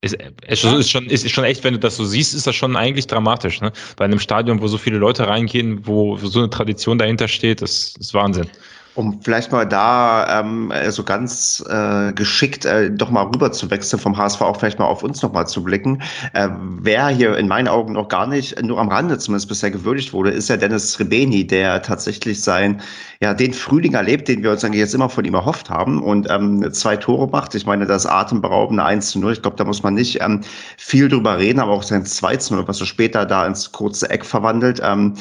[0.00, 2.76] Ist, es ist schon ist schon echt, wenn du das so siehst, ist das schon
[2.76, 3.72] eigentlich dramatisch, ne?
[3.96, 7.94] Bei einem Stadion, wo so viele Leute reingehen, wo so eine Tradition dahinter steht, das
[7.98, 8.48] ist Wahnsinn.
[8.94, 13.98] Um vielleicht mal da ähm, so ganz äh, geschickt äh, doch mal rüber zu wechseln,
[13.98, 16.00] vom HSV auch vielleicht mal auf uns noch mal zu blicken.
[16.32, 16.48] Äh,
[16.80, 20.30] wer hier in meinen Augen noch gar nicht, nur am Rande zumindest bisher gewürdigt wurde,
[20.30, 22.80] ist ja Dennis Rebeni, der tatsächlich sein,
[23.20, 26.28] ja, den Frühling erlebt, den wir uns eigentlich jetzt immer von ihm erhofft haben und
[26.30, 27.56] ähm, zwei Tore macht.
[27.56, 30.42] Ich meine, das atemberaubende 1 zu 0, ich glaube, da muss man nicht ähm,
[30.76, 34.08] viel drüber reden, aber auch sein 2 zu 0, was er später da ins kurze
[34.08, 34.80] Eck verwandelt.
[34.84, 35.20] Ähm, äh,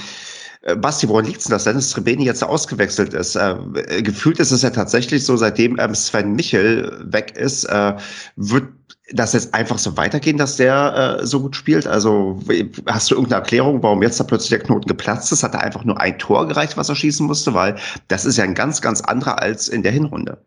[0.78, 3.36] Basti, woran liegt es denn, dass Dennis Trebeni jetzt ausgewechselt ist?
[3.36, 3.56] Äh,
[4.02, 7.94] gefühlt ist es ja tatsächlich so, seitdem ähm, Sven Michel weg ist, äh,
[8.38, 8.66] wird
[9.12, 11.86] das jetzt einfach so weitergehen, dass der äh, so gut spielt?
[11.86, 12.40] Also
[12.88, 15.44] hast du irgendeine Erklärung, warum jetzt da plötzlich der Knoten geplatzt ist?
[15.44, 17.54] Hat er einfach nur ein Tor gereicht, was er schießen musste?
[17.54, 17.76] Weil
[18.08, 20.38] das ist ja ein ganz, ganz anderer als in der Hinrunde.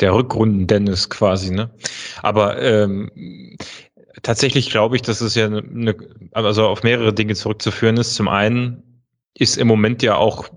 [0.00, 1.68] Der Rückrunden-Dennis quasi, ne?
[2.22, 3.10] Aber ähm,
[4.22, 5.94] tatsächlich glaube ich, dass es ja eine,
[6.32, 8.14] also auf mehrere Dinge zurückzuführen ist.
[8.14, 8.82] Zum einen
[9.38, 10.48] ist im Moment ja auch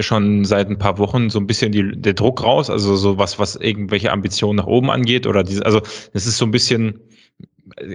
[0.00, 3.38] schon seit ein paar Wochen so ein bisschen die, der Druck raus, also so was,
[3.38, 5.80] was irgendwelche Ambitionen nach oben angeht oder diese, also
[6.12, 7.00] es ist so ein bisschen,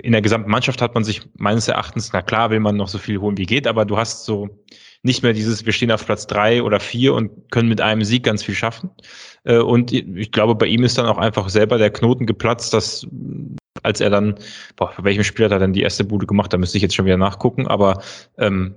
[0.04, 2.98] in der gesamten Mannschaft hat man sich meines Erachtens, na klar will man noch so
[2.98, 4.50] viel holen wie geht, aber du hast so
[5.04, 8.24] nicht mehr dieses, wir stehen auf Platz drei oder vier und können mit einem Sieg
[8.24, 8.90] ganz viel schaffen.
[9.44, 13.08] Äh, Und ich glaube, bei ihm ist dann auch einfach selber der Knoten geplatzt, dass
[13.84, 14.36] als er dann,
[14.76, 16.96] boah, bei welchem Spiel hat er dann die erste Bude gemacht, da müsste ich jetzt
[16.96, 18.02] schon wieder nachgucken, aber
[18.38, 18.76] ähm,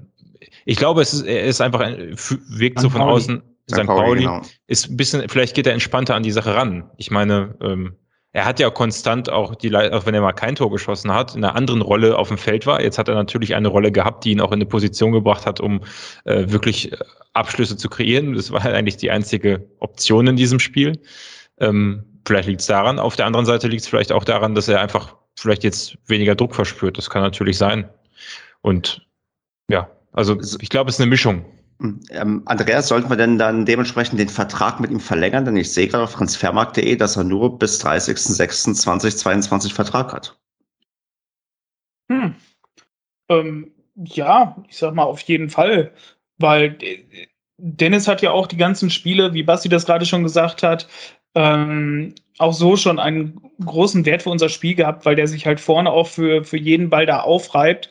[0.64, 2.16] ich glaube, es ist, er ist einfach, ein,
[2.49, 2.83] wirkt St.
[2.83, 3.12] so von Pauli.
[3.12, 3.87] außen, St.
[3.87, 4.42] Pauli, genau.
[4.66, 6.90] ist ein bisschen, vielleicht geht er entspannter an die Sache ran.
[6.96, 7.96] Ich meine, ähm,
[8.33, 11.44] er hat ja konstant auch die, auch wenn er mal kein Tor geschossen hat, in
[11.44, 12.81] einer anderen Rolle auf dem Feld war.
[12.81, 15.61] Jetzt hat er natürlich eine Rolle gehabt, die ihn auch in eine Position gebracht hat,
[15.61, 15.81] um
[16.25, 16.96] äh, wirklich äh,
[17.33, 18.35] Abschlüsse zu kreieren.
[18.35, 21.01] Das war halt eigentlich die einzige Option in diesem Spiel.
[21.59, 23.01] Ähm, vielleicht liegt es daran.
[23.01, 26.37] Auf der anderen Seite liegt es vielleicht auch daran, dass er einfach vielleicht jetzt weniger
[26.37, 26.99] Druck verspürt.
[26.99, 27.88] Das kann natürlich sein.
[28.62, 29.07] Und
[29.68, 31.44] ja, also ich glaube, es ist eine Mischung.
[32.11, 35.44] Ähm, Andreas, sollten wir denn dann dementsprechend den Vertrag mit ihm verlängern?
[35.46, 40.38] Denn ich sehe gerade auf transfermarkt.de, dass er nur bis 30.06.2022 Vertrag hat.
[42.11, 42.35] Hm.
[43.29, 45.92] Ähm, ja, ich sag mal auf jeden Fall,
[46.38, 46.99] weil äh,
[47.57, 50.88] Dennis hat ja auch die ganzen Spiele, wie Basti das gerade schon gesagt hat,
[51.35, 55.61] ähm, auch so schon einen großen Wert für unser Spiel gehabt, weil der sich halt
[55.61, 57.90] vorne auch für, für jeden Ball da aufreibt.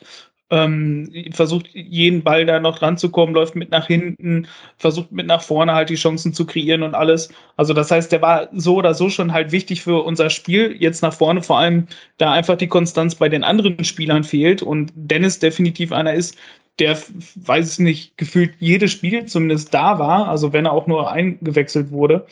[0.52, 5.74] Ähm, versucht jeden Ball da noch ranzukommen, läuft mit nach hinten, versucht mit nach vorne
[5.74, 7.32] halt die Chancen zu kreieren und alles.
[7.56, 10.74] Also das heißt, der war so oder so schon halt wichtig für unser Spiel.
[10.76, 11.86] Jetzt nach vorne vor allem,
[12.18, 16.36] da einfach die Konstanz bei den anderen Spielern fehlt und Dennis definitiv einer ist,
[16.80, 16.98] der,
[17.36, 21.90] weiß ich nicht, gefühlt jedes Spiel zumindest da war, also wenn er auch nur eingewechselt
[21.92, 22.26] wurde.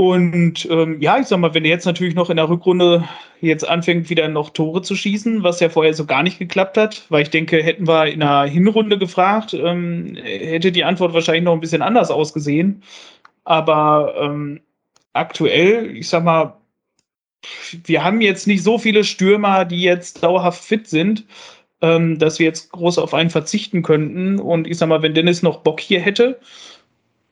[0.00, 3.06] Und ähm, ja, ich sag mal, wenn er jetzt natürlich noch in der Rückrunde
[3.42, 7.04] jetzt anfängt, wieder noch Tore zu schießen, was ja vorher so gar nicht geklappt hat,
[7.10, 11.52] weil ich denke, hätten wir in der Hinrunde gefragt, ähm, hätte die Antwort wahrscheinlich noch
[11.52, 12.82] ein bisschen anders ausgesehen.
[13.44, 14.62] Aber ähm,
[15.12, 16.56] aktuell, ich sag mal,
[17.84, 21.26] wir haben jetzt nicht so viele Stürmer, die jetzt dauerhaft fit sind,
[21.82, 24.38] ähm, dass wir jetzt groß auf einen verzichten könnten.
[24.38, 26.40] Und ich sag mal, wenn Dennis noch Bock hier hätte,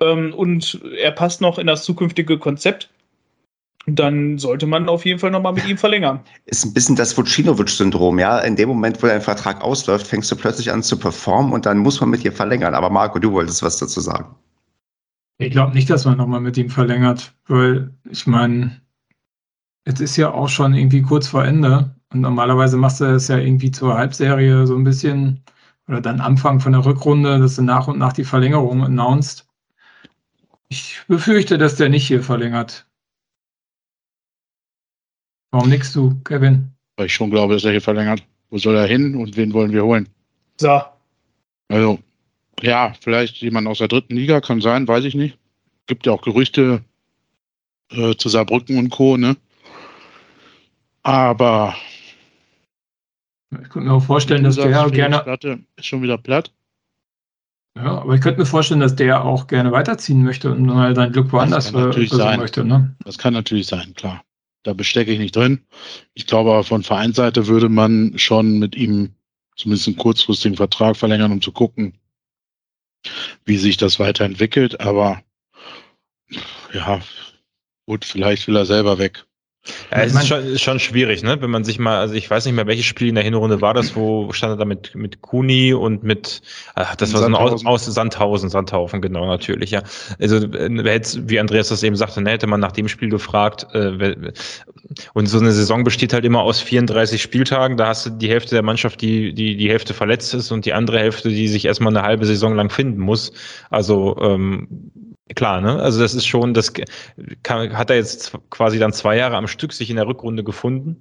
[0.00, 2.90] ähm, und er passt noch in das zukünftige Konzept,
[3.86, 6.20] dann sollte man auf jeden Fall nochmal mit ihm verlängern.
[6.44, 8.38] Ist ein bisschen das Vucinovic-Syndrom, ja.
[8.40, 11.78] In dem Moment, wo dein Vertrag ausläuft, fängst du plötzlich an zu performen und dann
[11.78, 12.74] muss man mit dir verlängern.
[12.74, 14.34] Aber Marco, du wolltest was dazu sagen.
[15.38, 18.80] Ich glaube nicht, dass man nochmal mit ihm verlängert, weil ich meine,
[19.86, 23.38] jetzt ist ja auch schon irgendwie kurz vor Ende und normalerweise machst du es ja
[23.38, 25.44] irgendwie zur Halbserie so ein bisschen
[25.86, 29.47] oder dann Anfang von der Rückrunde, dass du nach und nach die Verlängerung announced.
[30.70, 32.86] Ich befürchte, dass der nicht hier verlängert.
[35.50, 36.72] Warum nix du, Kevin?
[36.96, 38.22] Weil ich schon glaube, dass er hier verlängert.
[38.50, 40.08] Wo soll er hin und wen wollen wir holen?
[40.60, 40.82] So,
[41.68, 41.98] Also,
[42.60, 45.38] ja, vielleicht jemand aus der dritten Liga, kann sein, weiß ich nicht.
[45.86, 46.84] Gibt ja auch Gerüchte
[47.90, 49.36] äh, zu Saarbrücken und Co., ne?
[51.02, 51.74] Aber
[53.50, 56.52] Ich könnte mir auch vorstellen, dass der Felix gerne, Platte ist schon wieder platt.
[57.82, 61.12] Ja, aber ich könnte mir vorstellen, dass der auch gerne weiterziehen möchte und mal sein
[61.12, 62.40] Glück woanders natürlich versuchen sein.
[62.40, 62.64] möchte.
[62.64, 62.96] Ne?
[63.04, 64.24] Das kann natürlich sein, klar.
[64.64, 65.60] Da bestecke ich nicht drin.
[66.14, 69.14] Ich glaube aber von Vereinsseite würde man schon mit ihm
[69.56, 71.94] zumindest einen kurzfristigen Vertrag verlängern, um zu gucken,
[73.44, 74.80] wie sich das weiterentwickelt.
[74.80, 75.22] Aber
[76.72, 77.00] ja,
[77.86, 79.24] gut, vielleicht will er selber weg.
[79.90, 81.40] Ja, es ist schon, ist schon schwierig, ne?
[81.40, 83.74] Wenn man sich mal, also ich weiß nicht mehr, welches Spiel in der Hinrunde war
[83.74, 86.42] das, wo stand er da mit, mit Kuni und mit,
[86.74, 87.66] ach, das war so ein aus, Sandhausen.
[87.66, 89.82] aus Sandhausen, Sandhaufen, genau, natürlich, ja.
[90.20, 93.08] Also, äh, wer hätte, wie Andreas das eben sagte, ne, hätte man nach dem Spiel
[93.08, 94.32] gefragt, äh,
[95.14, 98.54] und so eine Saison besteht halt immer aus 34 Spieltagen, da hast du die Hälfte
[98.54, 101.96] der Mannschaft, die, die, die Hälfte verletzt ist und die andere Hälfte, die sich erstmal
[101.96, 103.32] eine halbe Saison lang finden muss.
[103.70, 104.68] Also, ähm,
[105.34, 105.80] klar, ne?
[105.80, 106.72] Also das ist schon, das
[107.42, 111.00] kann, hat er jetzt quasi dann zwei Jahre am Stück sich in der Rückrunde gefunden.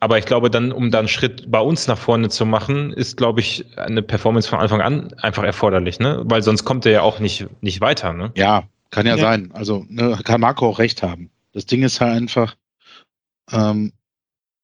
[0.00, 3.16] Aber ich glaube, dann, um dann einen Schritt bei uns nach vorne zu machen, ist,
[3.16, 6.22] glaube ich, eine Performance von Anfang an einfach erforderlich, ne?
[6.24, 8.30] Weil sonst kommt er ja auch nicht, nicht weiter, ne?
[8.36, 9.22] Ja, kann ja, Ja.
[9.22, 9.50] sein.
[9.52, 11.30] Also ne, kann Marco auch recht haben.
[11.52, 12.54] Das Ding ist halt einfach,
[13.50, 13.92] ähm,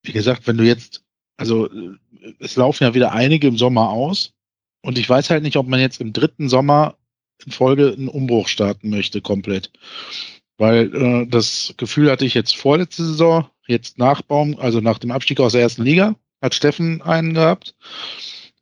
[0.04, 1.02] wie gesagt, wenn du jetzt,
[1.36, 1.96] also äh,
[2.38, 4.32] es laufen ja wieder einige im Sommer aus
[4.82, 6.94] und ich weiß halt nicht, ob man jetzt im dritten Sommer
[7.44, 9.70] in Folge einen Umbruch starten möchte komplett.
[10.56, 15.10] Weil äh, das Gefühl hatte ich jetzt vorletzte Saison, jetzt nach Baum, also nach dem
[15.10, 17.74] Abstieg aus der ersten Liga, hat Steffen einen gehabt.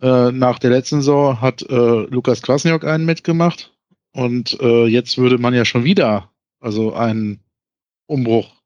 [0.01, 3.73] Äh, nach der letzten Saison hat äh, Lukas Kwasniok einen mitgemacht.
[4.13, 6.31] Und äh, jetzt würde man ja schon wieder
[6.63, 7.41] also einen
[8.07, 8.63] Umbruch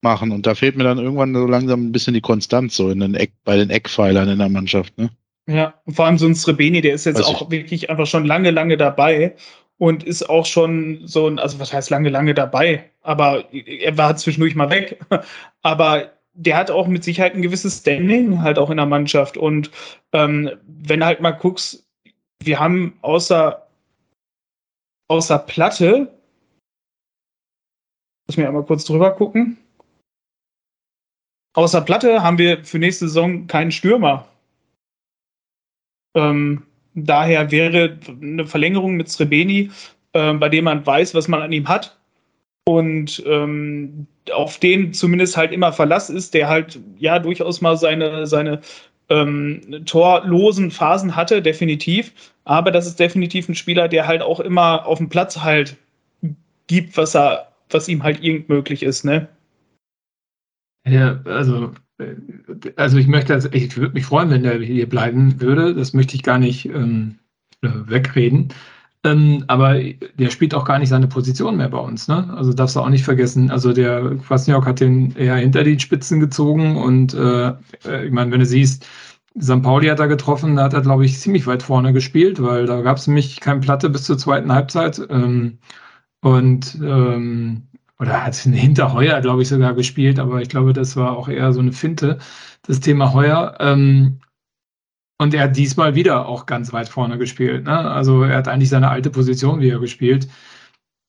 [0.00, 0.32] machen.
[0.32, 3.14] Und da fehlt mir dann irgendwann so langsam ein bisschen die Konstanz so in den
[3.14, 4.96] Eck, bei den Eckpfeilern in der Mannschaft.
[4.98, 5.10] Ne?
[5.48, 8.26] Ja, und vor allem so ein Srebeni, der ist jetzt Weiß auch wirklich einfach schon
[8.26, 9.34] lange, lange dabei
[9.78, 14.14] und ist auch schon so ein, also was heißt lange, lange dabei, aber er war
[14.16, 15.00] zwischendurch mal weg.
[15.62, 19.36] Aber der hat auch mit Sicherheit ein gewisses Standing halt auch in der Mannschaft.
[19.36, 19.70] Und
[20.12, 21.84] ähm, wenn du halt mal guckst,
[22.40, 23.66] wir haben außer,
[25.08, 26.12] außer Platte,
[28.28, 29.56] muss mir einmal kurz drüber gucken.
[31.54, 34.28] Außer Platte haben wir für nächste Saison keinen Stürmer.
[36.14, 36.62] Ähm,
[36.94, 39.70] daher wäre eine Verlängerung mit Srebeni,
[40.12, 41.98] äh, bei dem man weiß, was man an ihm hat
[42.68, 48.26] und ähm, auf den zumindest halt immer Verlass ist, der halt ja durchaus mal seine,
[48.26, 48.60] seine
[49.08, 52.12] ähm, torlosen Phasen hatte, definitiv.
[52.44, 55.78] Aber das ist definitiv ein Spieler, der halt auch immer auf dem Platz halt
[56.66, 59.28] gibt, was er, was ihm halt irgend möglich ist, ne?
[60.86, 61.72] Ja, also,
[62.76, 65.74] also ich möchte, also ich würde mich freuen, wenn der hier bleiben würde.
[65.74, 67.18] Das möchte ich gar nicht ähm,
[67.62, 68.48] äh, wegreden.
[69.04, 69.80] Ähm, aber
[70.18, 72.08] der spielt auch gar nicht seine Position mehr bei uns.
[72.08, 72.32] Ne?
[72.36, 73.50] Also darfst du auch nicht vergessen.
[73.50, 77.48] Also der Kwasniok hat den eher hinter die Spitzen gezogen und äh,
[77.84, 78.86] äh, ich meine, wenn du siehst,
[79.40, 79.62] St.
[79.62, 82.80] Pauli hat er getroffen, da hat er, glaube ich, ziemlich weit vorne gespielt, weil da
[82.80, 85.00] gab es nämlich kein Platte bis zur zweiten Halbzeit.
[85.10, 85.58] Ähm,
[86.20, 87.67] und ähm,
[87.98, 91.52] oder hat hinter Heuer, glaube ich, sogar gespielt, aber ich glaube, das war auch eher
[91.52, 92.18] so eine Finte,
[92.62, 93.56] das Thema Heuer.
[93.60, 94.20] Ähm,
[95.20, 97.64] und er hat diesmal wieder auch ganz weit vorne gespielt.
[97.64, 97.76] Ne?
[97.76, 100.28] Also er hat eigentlich seine alte Position wieder gespielt.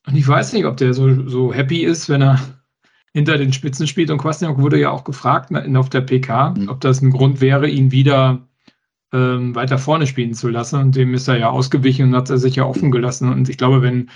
[0.08, 2.39] Und ich weiß nicht, ob der so, so happy ist, wenn er
[3.13, 4.10] hinter den Spitzen spielt.
[4.10, 6.69] Und Kwasniok wurde ja auch gefragt ne, auf der PK, Mhm.
[6.69, 8.47] ob das ein Grund wäre, ihn wieder
[9.13, 10.80] ähm, weiter vorne spielen zu lassen.
[10.80, 13.32] Und dem ist er ja ausgewichen und hat er sich ja offen gelassen.
[13.32, 14.10] Und ich glaube, wenn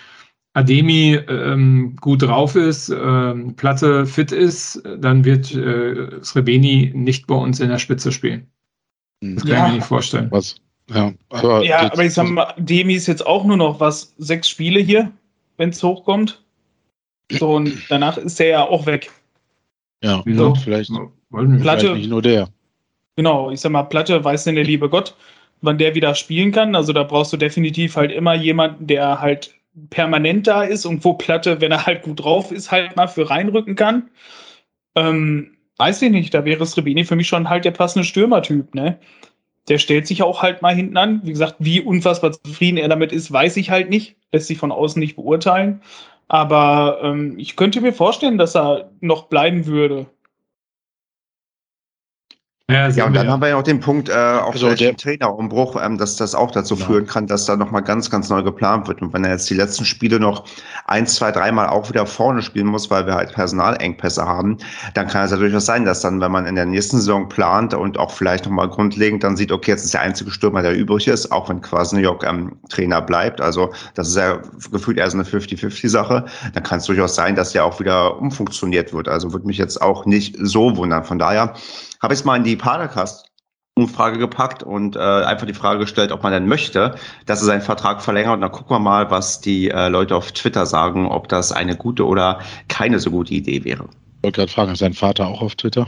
[0.53, 7.35] Ademi ähm, gut drauf ist, ähm, Platte fit ist, dann wird äh, Srebeni nicht bei
[7.35, 8.47] uns in der Spitze spielen.
[9.21, 9.65] Das kann Ja.
[9.65, 10.27] ich mir nicht vorstellen.
[10.31, 10.55] Was?
[10.93, 14.13] Ja, aber, Ja, jetzt- aber ich sag mal, Demi ist jetzt auch nur noch was,
[14.17, 15.11] sechs Spiele hier,
[15.57, 16.43] wenn es hochkommt.
[17.31, 19.09] So, und danach ist der ja auch weg.
[20.03, 20.91] ja, gut, vielleicht.
[21.31, 22.49] Platte- vielleicht nicht nur der.
[23.15, 25.15] Genau, ich sag mal, Platte weiß denn der liebe Gott,
[25.61, 26.75] wann der wieder spielen kann.
[26.75, 29.55] Also da brauchst du definitiv halt immer jemanden, der halt
[29.89, 33.29] permanent da ist und wo Platte, wenn er halt gut drauf ist, halt mal für
[33.29, 34.09] reinrücken kann.
[34.95, 38.99] Ähm, weiß ich nicht, da wäre Srebeni für mich schon halt der passende Stürmertyp, ne?
[39.69, 41.21] Der stellt sich auch halt mal hinten an.
[41.23, 44.17] Wie gesagt, wie unfassbar zufrieden er damit ist, weiß ich halt nicht.
[44.33, 45.81] Lässt sich von außen nicht beurteilen.
[46.27, 50.07] Aber ähm, ich könnte mir vorstellen, dass er noch bleiben würde.
[52.71, 55.75] Ja, ja und dann haben wir ja auch den Punkt, äh, auch also der Trainerumbruch,
[55.83, 56.87] ähm, dass das auch dazu genau.
[56.87, 59.01] führen kann, dass da nochmal ganz, ganz neu geplant wird.
[59.01, 60.45] Und wenn er jetzt die letzten Spiele noch
[60.85, 64.59] eins, zwei, dreimal auch wieder vorne spielen muss, weil wir halt Personalengpässe haben,
[64.93, 67.73] dann kann es ja durchaus sein, dass dann, wenn man in der nächsten Saison plant
[67.73, 71.09] und auch vielleicht nochmal grundlegend dann sieht, okay, jetzt ist der einzige Stürmer, der übrig
[71.09, 73.41] ist, auch wenn quasi New York ähm, Trainer bleibt.
[73.41, 74.39] Also das ist ja
[74.71, 76.23] gefühlt eher so eine 50-50-Sache.
[76.53, 79.09] Dann kann es durchaus sein, dass der auch wieder umfunktioniert wird.
[79.09, 81.03] Also würde mich jetzt auch nicht so wundern.
[81.03, 81.55] Von daher
[82.03, 83.31] habe ich es mal in die Padercast
[83.75, 87.61] Umfrage gepackt und äh, einfach die Frage gestellt, ob man denn möchte, dass er seinen
[87.61, 88.35] Vertrag verlängert.
[88.35, 91.75] Und dann gucken wir mal, was die äh, Leute auf Twitter sagen, ob das eine
[91.75, 93.85] gute oder keine so gute Idee wäre.
[94.17, 95.87] Ich wollte gerade fragen, ist sein Vater auch auf Twitter?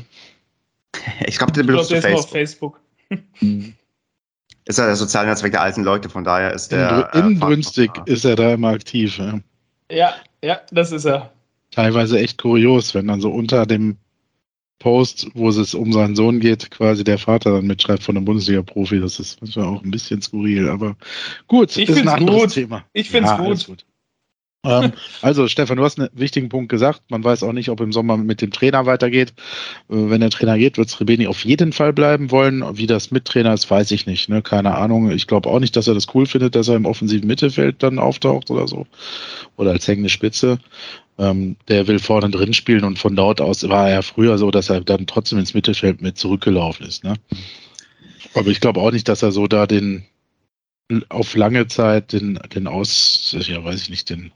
[1.27, 2.25] ich glaube, der benutzt glaub, der Facebook.
[2.25, 2.81] Auf Facebook.
[4.65, 7.11] ist ja der soziale Netzwerk der alten Leute, von daher ist der.
[7.13, 9.19] Äh, Inbrünstig ist er da immer aktiv.
[9.19, 9.39] Ja.
[9.91, 11.29] ja, ja, das ist er.
[11.69, 13.97] Teilweise echt kurios, wenn dann so unter dem
[14.79, 18.99] Post, wo es um seinen Sohn geht, quasi der Vater dann mitschreibt von einem Bundesliga-Profi.
[18.99, 20.97] Das ist manchmal auch ein bisschen skurril, aber
[21.47, 22.53] gut, ich ist ein anderes gut.
[22.53, 22.85] Thema.
[22.93, 23.67] Ich finde es ja, gut.
[23.67, 23.85] gut.
[24.65, 27.01] Ähm, also, Stefan, du hast einen wichtigen Punkt gesagt.
[27.09, 29.33] Man weiß auch nicht, ob im Sommer mit dem Trainer weitergeht.
[29.89, 32.63] Äh, wenn der Trainer geht, wird es Rebeni auf jeden Fall bleiben wollen.
[32.77, 34.29] Wie das mit Trainer ist, weiß ich nicht.
[34.29, 34.41] Ne?
[34.41, 35.11] Keine Ahnung.
[35.11, 37.99] Ich glaube auch nicht, dass er das cool findet, dass er im offensiven Mittelfeld dann
[37.99, 38.87] auftaucht oder so.
[39.57, 40.59] Oder als hängende Spitze.
[41.17, 44.69] Ähm, der will vorne drin spielen und von dort aus war er früher so, dass
[44.69, 47.05] er dann trotzdem ins Mittelfeld mit zurückgelaufen ist.
[47.05, 47.13] Ne?
[48.33, 50.03] Aber ich glaube auch nicht, dass er so da den
[51.09, 54.31] auf lange Zeit den, den Aus, ja weiß ich nicht, den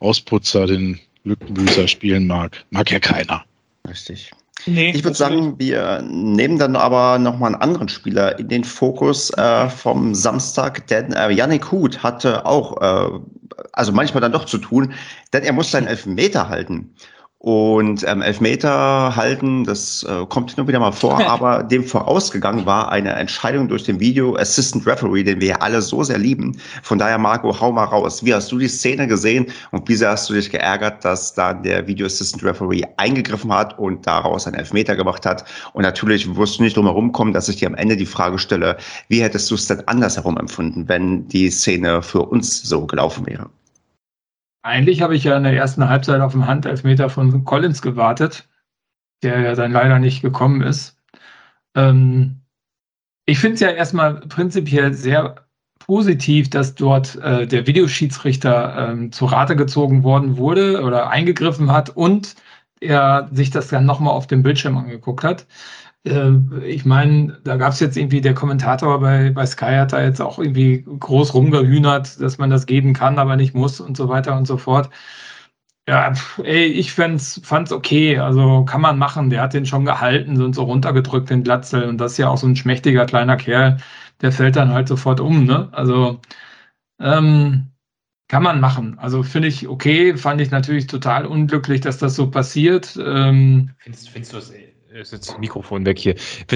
[0.00, 2.64] Ausputzer, den Lückenbüßer spielen mag.
[2.70, 3.44] Mag ja keiner.
[3.88, 4.32] Richtig.
[4.66, 9.30] Nee, ich würde sagen, wir nehmen dann aber nochmal einen anderen Spieler in den Fokus
[9.30, 13.18] äh, vom Samstag, denn äh, Yannick Huth hatte auch, äh,
[13.72, 14.92] also manchmal dann doch zu tun,
[15.32, 16.94] denn er muss seinen Elfmeter halten.
[17.42, 22.92] Und ähm, Elfmeter halten, das äh, kommt nur wieder mal vor, aber dem vorausgegangen war
[22.92, 26.56] eine Entscheidung durch den Video Assistant Referee, den wir ja alle so sehr lieben.
[26.84, 28.24] Von daher, Marco, hau mal raus.
[28.24, 31.52] Wie hast du die Szene gesehen und wie sehr hast du dich geärgert, dass da
[31.52, 35.44] der Video Assistant Referee eingegriffen hat und daraus einen Elfmeter gemacht hat?
[35.72, 38.38] Und natürlich wirst du nicht drum herum kommen, dass ich dir am Ende die Frage
[38.38, 38.76] stelle,
[39.08, 43.50] wie hättest du es denn andersherum empfunden, wenn die Szene für uns so gelaufen wäre?
[44.62, 48.48] Eigentlich habe ich ja in der ersten Halbzeit auf dem Handelfmeter von Collins gewartet,
[49.22, 50.96] der ja dann leider nicht gekommen ist.
[51.74, 52.42] Ähm,
[53.26, 55.46] ich finde es ja erstmal prinzipiell sehr
[55.80, 61.90] positiv, dass dort äh, der Videoschiedsrichter ähm, zu Rate gezogen worden wurde oder eingegriffen hat
[61.90, 62.36] und
[62.80, 65.46] er sich das dann nochmal auf dem Bildschirm angeguckt hat.
[66.04, 70.02] Äh, ich meine, da gab es jetzt irgendwie, der Kommentator bei, bei Sky hat da
[70.02, 74.08] jetzt auch irgendwie groß rumgehühnert, dass man das geben kann, aber nicht muss und so
[74.08, 74.90] weiter und so fort.
[75.88, 76.12] Ja,
[76.44, 78.18] ey, ich fand's, fand's okay.
[78.18, 79.30] Also kann man machen.
[79.30, 81.88] Der hat den schon gehalten und so runtergedrückt, den Glatzel.
[81.88, 83.78] Und das ist ja auch so ein schmächtiger kleiner Kerl.
[84.20, 85.68] Der fällt dann halt sofort um, ne?
[85.72, 86.20] Also,
[87.00, 87.72] ähm,
[88.28, 88.98] kann man machen.
[88.98, 90.16] Also finde ich okay.
[90.16, 92.98] Fand ich natürlich total unglücklich, dass das so passiert.
[93.04, 94.52] Ähm, findest, findest du das
[95.00, 96.14] ist jetzt Mikrofon weg hier.
[96.16, 96.46] Ich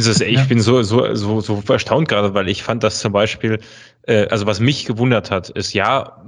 [0.49, 3.59] bin so, so, so, so erstaunt gerade, weil ich fand das zum Beispiel,
[4.07, 6.25] äh, also was mich gewundert hat, ist ja,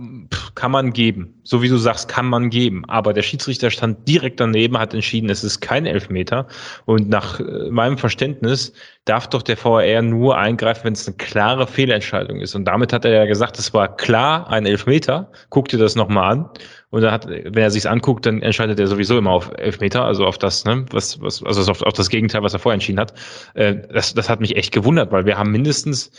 [0.55, 1.41] kann man geben.
[1.45, 2.85] So wie du sagst, kann man geben.
[2.89, 6.47] Aber der Schiedsrichter stand direkt daneben, hat entschieden, es ist kein Elfmeter.
[6.85, 8.73] Und nach äh, meinem Verständnis
[9.05, 12.55] darf doch der VAR nur eingreifen, wenn es eine klare Fehlentscheidung ist.
[12.55, 15.31] Und damit hat er ja gesagt, es war klar ein Elfmeter.
[15.49, 16.51] Guck dir das nochmal an.
[16.91, 20.27] Und dann hat, wenn er sich's anguckt, dann entscheidet er sowieso immer auf Elfmeter, also
[20.27, 23.13] auf das, ne, was, was, also auf, auf das Gegenteil, was er vorher entschieden hat.
[23.55, 26.11] Äh, das, das hat mich echt gewundert, weil wir haben mindestens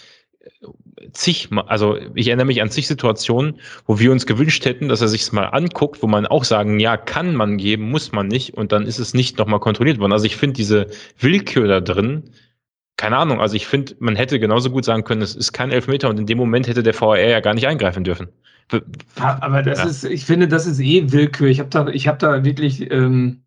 [1.14, 5.08] zig, also ich erinnere mich an zig Situationen, wo wir uns gewünscht hätten, dass er
[5.08, 8.72] sich's mal anguckt, wo man auch sagen, ja, kann man geben, muss man nicht, und
[8.72, 10.14] dann ist es nicht nochmal kontrolliert worden.
[10.14, 10.88] Also ich finde diese
[11.20, 12.32] Willkür da drin,
[12.98, 16.10] keine Ahnung, also ich finde, man hätte genauso gut sagen können, es ist kein Elfmeter
[16.10, 18.28] und in dem Moment hätte der VAR ja gar nicht eingreifen dürfen.
[19.16, 19.86] Aber das ja.
[19.86, 21.48] ist, ich finde, das ist eh Willkür.
[21.48, 23.42] Ich habe da, ich habe da wirklich ähm,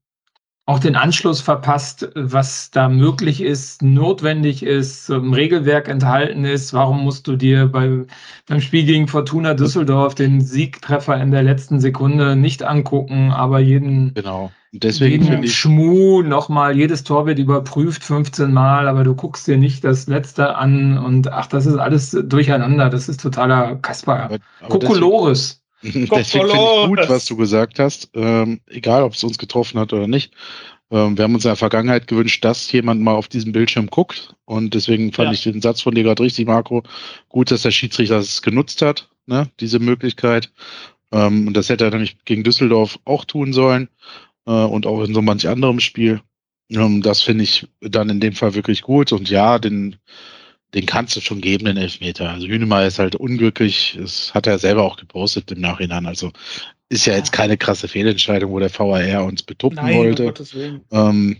[0.65, 6.73] auch den Anschluss verpasst, was da möglich ist, notwendig ist, im Regelwerk enthalten ist.
[6.73, 8.05] Warum musst du dir bei,
[8.47, 14.15] beim Spiel gegen Fortuna Düsseldorf den Siegtreffer in der letzten Sekunde nicht angucken, aber jeden,
[14.15, 14.53] genau.
[14.75, 19.85] Deswegen jeden Schmu nochmal, jedes Tor wird überprüft 15 Mal, aber du guckst dir nicht
[19.85, 22.89] das letzte an und ach, das ist alles durcheinander.
[22.89, 24.39] Das ist totaler Kasper.
[24.69, 25.62] Kokolores.
[25.95, 28.11] Deswegen finde ich gut, was du gesagt hast.
[28.15, 30.33] Ähm, egal, ob es uns getroffen hat oder nicht.
[30.93, 34.35] Ähm, wir haben uns in der Vergangenheit gewünscht, dass jemand mal auf diesem Bildschirm guckt.
[34.45, 35.33] Und deswegen fand ja.
[35.33, 36.83] ich den Satz von dir gerade richtig, Marco.
[37.29, 40.53] Gut, dass der Schiedsrichter es genutzt hat, ne, diese Möglichkeit.
[41.11, 43.89] Ähm, und das hätte er nämlich gegen Düsseldorf auch tun sollen.
[44.47, 46.21] Äh, und auch in so manch anderem Spiel.
[46.71, 49.13] Ähm, das finde ich dann in dem Fall wirklich gut.
[49.13, 49.97] Und ja, den,
[50.75, 52.31] den kannst du schon geben, den Elfmeter.
[52.31, 53.99] Also Hünemeyer ist halt unglücklich.
[54.01, 56.07] Das hat er selber auch gepostet im Nachhinein.
[56.07, 56.33] Also
[56.89, 60.25] ist ja jetzt keine krasse Fehlentscheidung, wo der VAR uns betuppen Nein, um wollte.
[60.25, 60.83] Gottes Willen.
[60.91, 61.37] Ähm,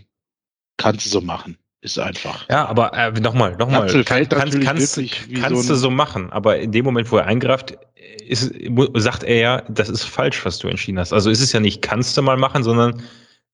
[0.77, 1.57] kannst du so machen.
[1.81, 2.47] Ist einfach.
[2.49, 3.87] Ja, aber äh, nochmal, nochmal.
[4.05, 4.95] Kann, kannst kannst,
[5.35, 7.77] kannst so du so machen, aber in dem Moment, wo er eingreift,
[8.25, 8.53] ist,
[8.93, 11.11] sagt er ja, das ist falsch, was du entschieden hast.
[11.11, 13.03] Also ist es ja nicht, kannst du mal machen, sondern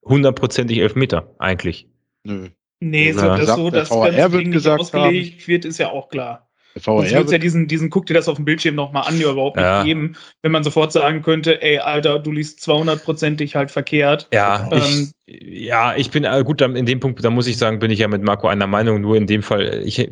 [0.06, 1.88] hundertprozentig Elfmeter eigentlich.
[2.24, 2.50] Nö.
[2.82, 6.10] Nee, so, dass Sagt, so, dass VAR das wird gesagt ausgelegt wird, ist ja auch
[6.10, 6.49] klar.
[6.86, 9.20] Der Sonst VAR wird ja diesen, diesen Guck dir das auf dem Bildschirm nochmal an,
[9.20, 9.84] ja überhaupt Ja.
[9.84, 14.28] nicht geben, wenn man sofort sagen könnte, ey, Alter, du liest 200%ig halt verkehrt.
[14.34, 17.80] Ja, Ähm, ich, ja, ich bin äh, gut, in dem Punkt, da muss ich sagen,
[17.80, 20.10] bin ich ja mit Marco einer Meinung, nur in dem Fall, ich,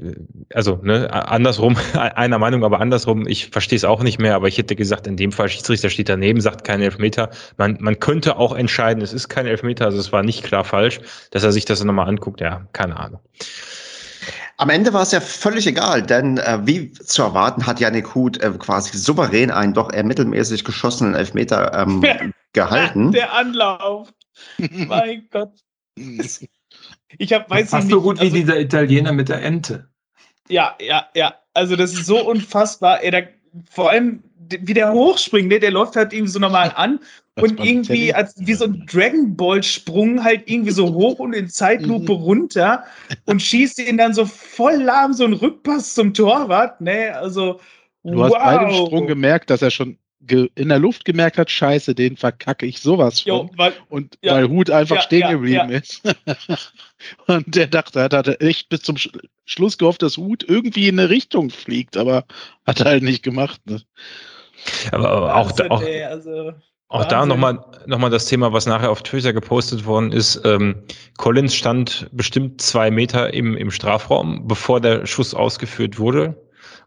[0.54, 4.58] also, ne, andersrum, einer Meinung, aber andersrum, ich verstehe es auch nicht mehr, aber ich
[4.58, 7.30] hätte gesagt, in dem Fall, Schiedsrichter steht daneben, sagt kein Elfmeter.
[7.58, 11.00] Man, man könnte auch entscheiden, es ist kein Elfmeter, also es war nicht klar falsch,
[11.32, 13.20] dass er sich das nochmal anguckt, ja, keine Ahnung.
[14.60, 18.42] Am Ende war es ja völlig egal, denn äh, wie zu erwarten hat Yannick Huth
[18.42, 22.04] äh, quasi souverän einen doch eher mittelmäßig geschossenen Elfmeter ähm,
[22.54, 23.12] gehalten.
[23.12, 24.12] Der Anlauf.
[24.58, 25.54] mein Gott.
[25.96, 29.90] Ich hab, weiß Fast nicht, so gut wie also, dieser Italiener mit der Ente.
[30.50, 31.36] Ja, ja, ja.
[31.54, 33.04] Also das ist so unfassbar.
[33.04, 33.22] Ey, da,
[33.70, 35.60] vor allem, wie der hochspringt, ne?
[35.60, 37.00] der läuft halt irgendwie so normal an
[37.38, 41.50] und irgendwie als wie so ein Dragon Ball Sprung halt irgendwie so hoch und in
[41.50, 42.84] Zeitlupe runter
[43.26, 47.16] und schießt ihn dann so voll lahm so einen Rückpass zum Torwart, ne?
[47.16, 47.60] Also
[48.04, 51.50] Du hast bei dem Sprung gemerkt, dass er schon ge in der Luft gemerkt hat,
[51.50, 53.32] scheiße, den verkacke ich sowas von.
[53.32, 54.34] Jo, weil, und ja.
[54.34, 56.02] weil Hut einfach Ja, stehen ja, geblieben ist.
[57.28, 59.10] und der dachte, er hatte echt bis zum Sch
[59.46, 62.26] Schluss gehofft, dass Hut irgendwie in eine Richtung fliegt, aber
[62.66, 63.62] hat er halt nicht gemacht.
[63.66, 63.82] Ne?
[64.92, 66.54] Aber, aber auch, da, also, auch, ey, also,
[66.90, 67.30] Auch da Wahnsinn.
[67.30, 70.42] nochmal noch mal das Thema, was nachher auf Twitter gepostet worden ist.
[70.46, 70.84] Ähm,
[71.18, 76.36] Collins stand bestimmt zwei Meter im, im Strafraum, bevor der Schuss ausgeführt wurde.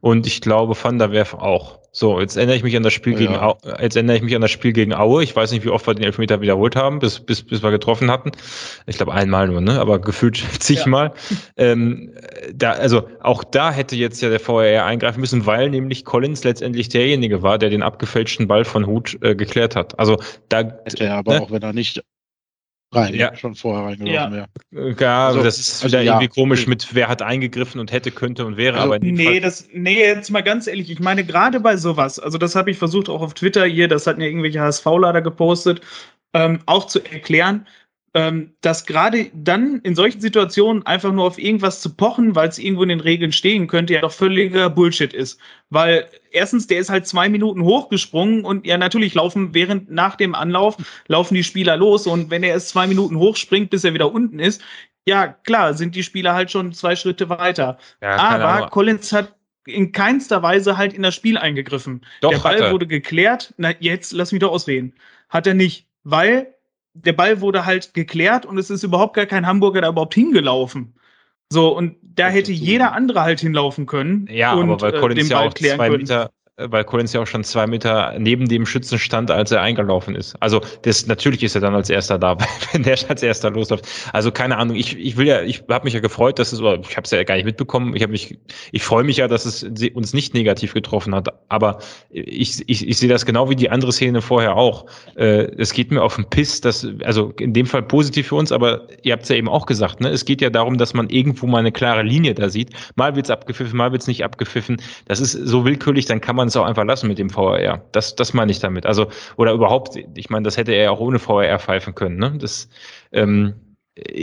[0.01, 1.78] Und ich glaube, Van der Werf auch.
[1.92, 3.18] So, jetzt erinnere ich mich an das Spiel Ja.
[3.18, 5.24] gegen Au jetzt erinnere ich mich an das Spiel gegen Aue.
[5.24, 8.11] Ich weiß nicht, wie oft wir den Elfmeter wiederholt haben, bis, bis, bis wir getroffen
[8.11, 8.30] hatten.
[8.86, 9.80] Ich glaube einmal nur, ne?
[9.80, 11.12] Aber gefühlt zigmal.
[11.57, 12.14] Ähm,
[12.55, 16.88] da, also auch da hätte jetzt ja der VAR eingreifen müssen, weil nämlich Collins letztendlich
[16.88, 19.98] derjenige war, der den abgefälschten Ball von Hut äh, geklärt hat.
[19.98, 20.16] Also
[20.48, 21.42] da Hätte er aber Ne?
[21.42, 22.03] auch, wenn er nicht
[22.93, 23.34] rein, Ja.
[23.36, 24.47] schon vorher reingelaufen Ja.
[24.80, 26.12] äh, ja, Also, das ist also wieder ja.
[26.14, 29.24] irgendwie komisch mit wer hat eingegriffen und hätte, könnte und wäre, Also, aber in Nee,
[29.24, 32.70] Fall, das, nee, jetzt mal ganz ehrlich, ich meine, gerade bei sowas, also das habe
[32.70, 35.80] ich versucht auch auf Twitter hier, das hatten ja irgendwelche HSV-Lader gepostet,
[36.32, 37.66] ähm, auch zu erklären,
[38.12, 42.58] ähm, dass gerade dann in solchen Situationen einfach nur auf irgendwas zu pochen, weil es
[42.58, 45.38] irgendwo in den Regeln stehen könnte, ja doch völliger Bullshit ist.
[45.68, 50.34] Weil erstens, der ist halt zwei Minuten hochgesprungen und ja, natürlich laufen während nach dem
[50.34, 54.12] Anlauf laufen die Spieler los und wenn er erst zwei Minuten hochspringt, bis er wieder
[54.12, 54.61] unten ist,
[55.06, 57.78] ja, klar, sind die Spieler halt schon zwei Schritte weiter.
[58.02, 58.68] ja, Aber.
[58.70, 59.34] Collins hat
[59.66, 62.04] in keinster Weise halt in das Spiel eingegriffen.
[62.20, 63.54] Doch, der Ball wurde geklärt.
[63.56, 64.94] Na, jetzt lass mich doch ausreden.
[65.28, 66.54] Hat er nicht, weil
[66.95, 70.95] der Ball wurde halt geklärt und es ist überhaupt gar kein Hamburger da überhaupt hingelaufen.
[71.53, 75.28] So, und da hätte jeder andere halt hinlaufen können Ja, und aber weil äh, Collins
[75.28, 76.03] den ja auch klären zwei können.
[76.03, 76.28] Meter, äh,
[76.68, 80.34] weil Collins ja auch schon zwei Meter neben dem Schützen stand, als er eingelaufen ist.
[80.40, 82.36] Also das natürlich ist er dann als erster da,
[82.72, 83.86] wenn der als erster losläuft.
[84.12, 84.76] Also keine Ahnung.
[84.76, 86.64] Ich, ich will ja, ich habe mich ja gefreut, dass es, ich
[86.96, 87.96] habe es ja gar nicht mitbekommen.
[87.96, 88.38] Ich habe mich,
[88.72, 91.28] ich freue mich ja, dass es uns nicht negativ getroffen hat.
[91.48, 91.78] Aber
[92.11, 94.86] ich, ich, ich sehe das genau wie die andere Szene vorher auch.
[95.16, 98.52] Äh, es geht mir auf den Piss, dass also in dem Fall positiv für uns,
[98.52, 100.00] aber ihr habt es ja eben auch gesagt.
[100.00, 102.70] Ne, es geht ja darum, dass man irgendwo mal eine klare Linie da sieht.
[102.96, 104.80] Mal wird's abgepfiffen, mal wird's nicht abgepfiffen.
[105.06, 107.82] Das ist so willkürlich, dann kann man es auch einfach lassen mit dem VAR.
[107.92, 108.86] Das, das meine ich damit.
[108.86, 112.16] Also, oder überhaupt, ich meine, das hätte er ja auch ohne VAR pfeifen können.
[112.16, 112.34] Ne?
[112.38, 112.68] Das,
[113.12, 113.55] ähm,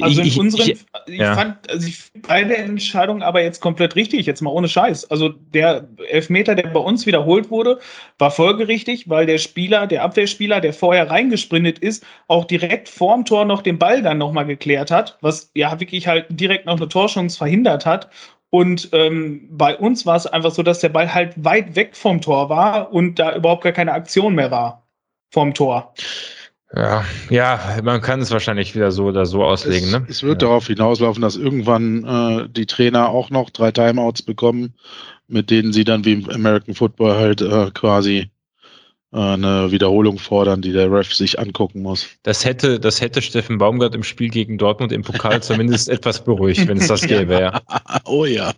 [0.01, 1.35] Also in ich, unseren, ich, ich, ja.
[1.35, 5.11] fand, also ich beide Entscheidungen aber jetzt komplett richtig, jetzt mal ohne Scheiß.
[5.11, 7.79] Also der Elfmeter, der bei uns wiederholt wurde,
[8.17, 13.45] war folgerichtig, weil der Spieler, der Abwehrspieler, der vorher reingesprintet ist, auch direkt vorm Tor
[13.45, 17.37] noch den Ball dann nochmal geklärt hat, was ja wirklich halt direkt noch eine Torchance
[17.37, 18.09] verhindert hat.
[18.49, 22.21] Und ähm, bei uns war es einfach so, dass der Ball halt weit weg vom
[22.21, 24.87] Tor war und da überhaupt gar keine Aktion mehr war
[25.31, 25.93] vom Tor.
[26.73, 29.87] ja, ja, man kann es wahrscheinlich wieder so oder so auslegen.
[29.87, 30.05] Es, ne?
[30.09, 30.47] es wird ja.
[30.47, 34.73] darauf hinauslaufen, dass irgendwann äh, die Trainer auch noch drei Timeouts bekommen,
[35.27, 38.27] mit denen sie dann wie im American Football halt äh, quasi äh,
[39.11, 42.07] eine Wiederholung fordern, die der Ref sich angucken muss.
[42.23, 46.67] Das hätte, das hätte Steffen Baumgart im Spiel gegen Dortmund im Pokal zumindest etwas beruhigt,
[46.67, 47.39] wenn es das gäbe.
[47.39, 47.61] Ja.
[48.05, 48.53] oh ja.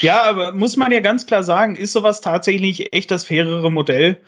[0.00, 4.20] Ja, aber muss man ja ganz klar sagen, ist sowas tatsächlich echt das fairere Modell?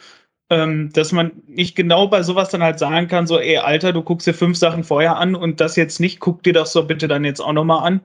[0.52, 4.02] ähm, dass man nicht genau bei sowas dann halt sagen kann, so, ey, Alter, du
[4.02, 7.08] guckst dir fünf Sachen vorher an und das jetzt nicht, guck dir das so bitte
[7.08, 8.00] dann jetzt auch nochmal an.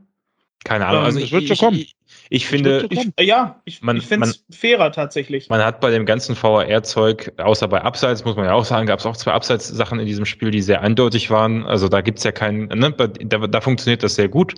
[0.64, 1.02] Keine Ahnung.
[1.02, 1.78] Ähm, Also das ich, wird schon ich, kommen.
[1.78, 1.96] ich,
[2.30, 2.88] ich finde.
[2.90, 5.50] Ich, ja, ich, Man- ich finde es fairer tatsächlich.
[5.50, 9.00] Man hat bei dem ganzen VR-Zeug, außer bei Abseits, muss man ja auch sagen, gab
[9.00, 11.66] es auch zwei Abseits-Sachen in diesem Spiel, die sehr eindeutig waren.
[11.66, 14.56] Also da gibt's ja keinen, ne, da, da funktioniert das sehr gut.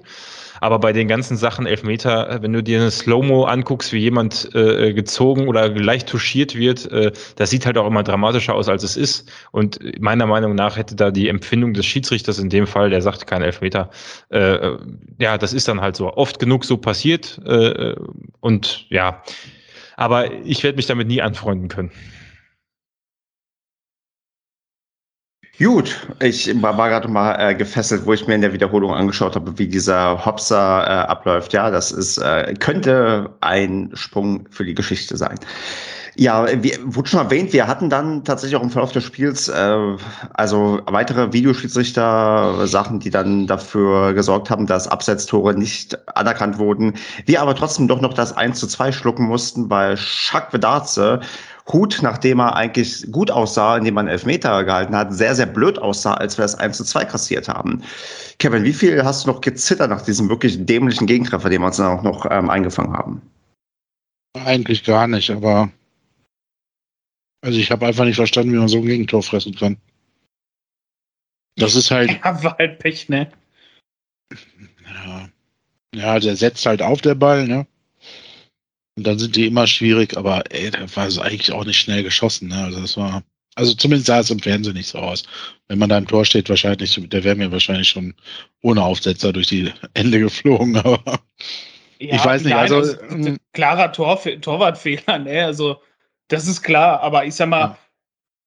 [0.61, 4.93] Aber bei den ganzen Sachen Elfmeter, wenn du dir eine Slow-Mo anguckst, wie jemand äh,
[4.93, 8.97] gezogen oder leicht touchiert wird, äh, das sieht halt auch immer dramatischer aus, als es
[8.97, 9.31] ist.
[9.51, 13.27] Und meiner Meinung nach hätte da die Empfindung des Schiedsrichters in dem Fall, der sagt
[13.27, 13.89] kein Elfmeter,
[14.29, 14.71] äh,
[15.19, 17.39] ja, das ist dann halt so oft genug so passiert.
[17.45, 17.95] Äh,
[18.39, 19.23] und ja,
[19.95, 21.91] aber ich werde mich damit nie anfreunden können.
[25.59, 29.59] Gut, ich war, gerade mal äh, gefesselt, wo ich mir in der Wiederholung angeschaut habe,
[29.59, 31.51] wie dieser Hopser äh, abläuft.
[31.51, 35.37] Ja, das ist äh, könnte ein Sprung für die Geschichte sein.
[36.15, 39.77] Ja, wie wurde schon erwähnt, wir hatten dann tatsächlich auch im Verlauf des Spiels äh,
[40.33, 46.93] also weitere Videoschiedsrichter Sachen, die dann dafür gesorgt haben, dass Abseitstore nicht anerkannt wurden.
[47.25, 51.19] Wir aber trotzdem doch noch das 1 zu 2 schlucken mussten, weil Jacques Vedarze
[51.71, 56.15] Hut, nachdem er eigentlich gut aussah, indem man Elfmeter gehalten hat, sehr, sehr blöd aussah,
[56.15, 57.83] als wir das 1 zu 2 kassiert haben.
[58.39, 61.77] Kevin, wie viel hast du noch gezittert nach diesem wirklich dämlichen Gegentreffer, den wir uns
[61.77, 63.21] dann auch noch ähm, eingefangen haben?
[64.33, 65.71] Eigentlich gar nicht, aber
[67.41, 69.77] also ich habe einfach nicht verstanden, wie man so ein Gegentor fressen kann.
[71.55, 73.31] Das ist halt, Ja, war halt Pech, ne?
[74.85, 75.29] ja,
[75.93, 77.65] ja, der setzt halt auf der Ball, ne?
[78.97, 82.03] Und dann sind die immer schwierig, aber ey, da war es eigentlich auch nicht schnell
[82.03, 82.63] geschossen, ne?
[82.65, 83.23] Also das war,
[83.55, 85.23] also zumindest sah es im Fernsehen nicht so aus.
[85.67, 88.13] Wenn man da im Tor steht, wahrscheinlich, der wäre mir wahrscheinlich schon
[88.61, 91.01] ohne Aufsetzer durch die Hände geflogen, aber
[91.99, 95.45] Ja, Ich weiß nicht, nein, also, das ist ein klarer Tor, Torwartfehler, ne?
[95.45, 95.81] Also,
[96.27, 97.77] das ist klar, aber ich sag mal, Ja.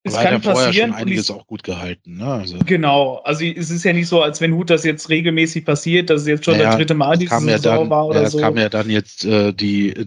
[0.05, 0.90] Es kann hat ja vorher passieren.
[0.90, 2.26] schon einiges auch gut gehalten, ne?
[2.26, 6.11] Also genau, also es ist ja nicht so, als wenn Hut das jetzt regelmäßig passiert,
[6.11, 8.07] dass es jetzt schon Naja, das dritte Mal es diese kam ja Saison dann, war
[8.07, 8.38] oder ja, es so.
[8.38, 10.07] kam ja dann jetzt äh, die äh,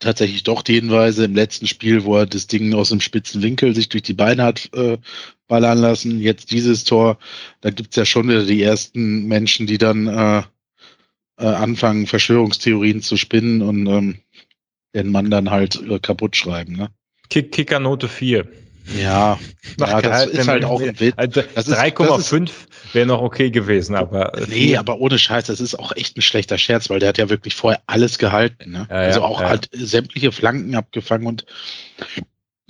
[0.00, 3.74] tatsächlich doch die Hinweise im letzten Spiel, wo er das Ding aus dem spitzen Winkel
[3.74, 4.98] sich durch die Beine hat äh,
[5.46, 6.20] ballern lassen.
[6.20, 7.18] Jetzt dieses Tor,
[7.60, 10.42] da gibt's ja schon wieder die ersten Menschen, die dann äh,
[11.38, 14.18] äh, anfangen, Verschwörungstheorien zu spinnen und ähm,
[14.94, 16.74] den Mann dann halt äh, kaputt schreiben.
[16.74, 16.90] Ne?
[17.30, 18.48] Kick, Kickernote 4.
[18.96, 19.38] Ja,
[19.78, 21.14] ja, das ist halt auch ein Witz.
[21.16, 22.50] Also Das ist- 3,5
[22.92, 24.34] wäre noch okay gewesen, aber.
[24.38, 27.18] äh, Nee, aber ohne Scheiß, das ist auch echt ein schlechter Scherz, weil der hat
[27.18, 28.72] ja wirklich vorher alles gehalten.
[28.72, 28.86] Ne?
[28.88, 29.48] Ja, also auch ja.
[29.48, 31.44] halt sämtliche Flanken abgefangen und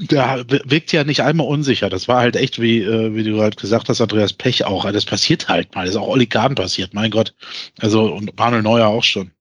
[0.00, 1.90] da wirkt ja nicht einmal unsicher.
[1.90, 4.90] Das war halt echt, wie, äh, wie du halt gesagt hast, Andreas Pech auch.
[4.92, 5.86] Das passiert halt mal.
[5.86, 7.34] Das ist auch Oli Kahn passiert, mein Gott.
[7.80, 9.32] Also und Manuel Neuer auch schon.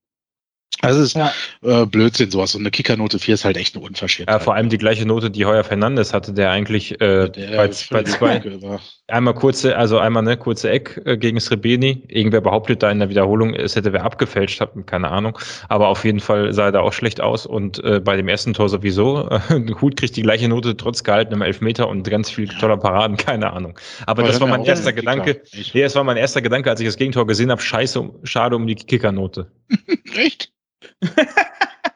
[0.82, 1.32] Also es ist Ja.
[1.63, 2.53] äh, Blödsinn sowas.
[2.53, 4.34] Und eine Kickernote 4 ist halt echt eine Unverschämtheit.
[4.36, 7.70] Ja, vor allem die gleiche Note, die Heuer Fernandes hatte, der eigentlich äh, Der bei,
[7.89, 8.41] bei zwei,
[9.07, 12.03] einmal kurze, also einmal ne, kurze Eck äh, gegen Srebeni.
[12.07, 15.39] Irgendwer behauptet da in der Wiederholung, es hätte wer abgefälscht, hab keine Ahnung.
[15.68, 18.53] Aber auf jeden Fall sah er da auch schlecht aus und äh, bei dem ersten
[18.53, 19.30] Tor sowieso.
[19.30, 19.39] Äh,
[19.82, 23.80] Hut kriegt die gleiche Note trotz gehaltenem Elfmeter und ganz viel toller Paraden, keine Ahnung.
[24.05, 24.93] Aber das wir war mein erster.
[24.93, 25.41] Gedanke.
[25.74, 27.61] Nee, es war mein erster Gedanke, als ich das Gegentor gesehen habe.
[27.61, 29.51] Scheiße, schade um die Kickernote.
[30.15, 30.51] echt?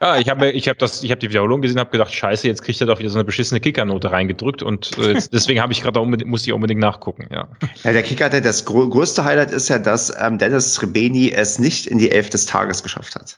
[0.01, 2.63] Ja, ich habe ich hab das, ich habe die Wiederholung gesehen, habe gedacht, Scheiße, jetzt
[2.63, 5.81] kriegt er doch wieder so eine beschissene Kickernote reingedrückt und äh, jetzt- deswegen habe ich
[5.83, 7.27] gerade unbedingt, musste ich unbedingt nachgucken.
[7.31, 7.47] Ja.
[7.83, 11.59] Ja, der Kicker, der das grö größte Highlight ist ja, dass ähm, Dennis Srebeni es
[11.59, 13.37] nicht in die Elf des Tages geschafft hat.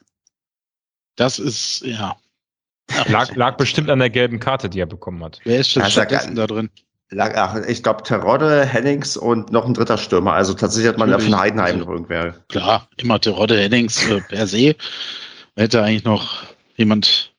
[1.17, 2.15] Das ist, ja.
[3.09, 5.39] Lag, lag bestimmt an der gelben Karte, die er bekommen hat.
[5.43, 6.69] Wer ist denn stattdessen da drin?
[7.09, 10.33] Lag, ach, ich glaube, Terodde, Hennings und noch ein dritter Stürmer.
[10.33, 11.41] Also tatsächlich hat man da von Natürlich.
[11.41, 12.35] Heidenheim Also- noch irgendwer.
[12.49, 14.75] Klar, immer Terodde Hennings äh, per se.
[15.55, 16.43] Hätte eigentlich noch
[16.77, 17.33] jemand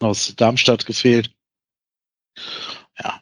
[0.00, 1.30] aus Darmstadt gefehlt.
[2.98, 3.20] Ja,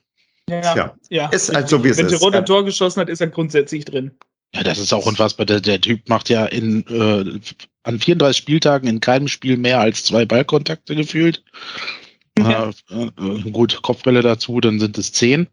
[0.48, 1.28] Ja, Tja, ja.
[1.28, 2.12] ist halt so, wie es Wenn ist.
[2.12, 2.42] Tirol ein Ja.
[2.42, 4.12] Tor geschossen hat, ist er grundsätzlich drin.
[4.54, 5.44] ja das ist auch unfassbar.
[5.46, 7.40] Der, der Typ macht ja in, äh,
[7.82, 11.44] an 34 Spieltagen in keinem Spiel mehr als zwei Ballkontakte gefühlt.
[12.38, 12.70] Ja.
[12.90, 15.48] Äh, äh, gut, Kopfbälle dazu, dann sind es zehn.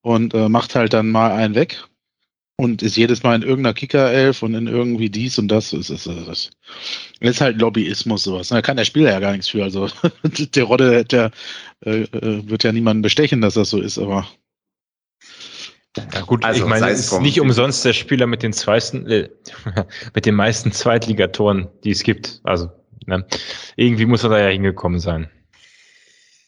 [0.00, 1.84] Und äh, macht halt dann mal einen weg.
[2.58, 5.70] Und ist jedes Mal in irgendeiner Kicker-Elf und in irgendwie dies und das.
[5.70, 6.50] Das ist, das ist,
[7.20, 8.48] das ist halt Lobbyismus sowas.
[8.48, 9.62] Da kann der Spieler ja gar nichts für.
[9.62, 9.88] Also
[10.24, 11.30] der Rodde der,
[11.84, 14.26] äh, äh, wird ja niemanden bestechen, dass das so ist, aber
[16.14, 19.06] Ja gut, Also, ich meine, es es ist nicht umsonst der Spieler mit den zweiten,
[19.06, 19.28] äh,
[20.14, 22.40] mit den meisten Zweitligatoren, die es gibt.
[22.42, 22.70] Also,
[23.06, 23.26] ne?
[23.76, 25.30] irgendwie muss er da ja hingekommen sein.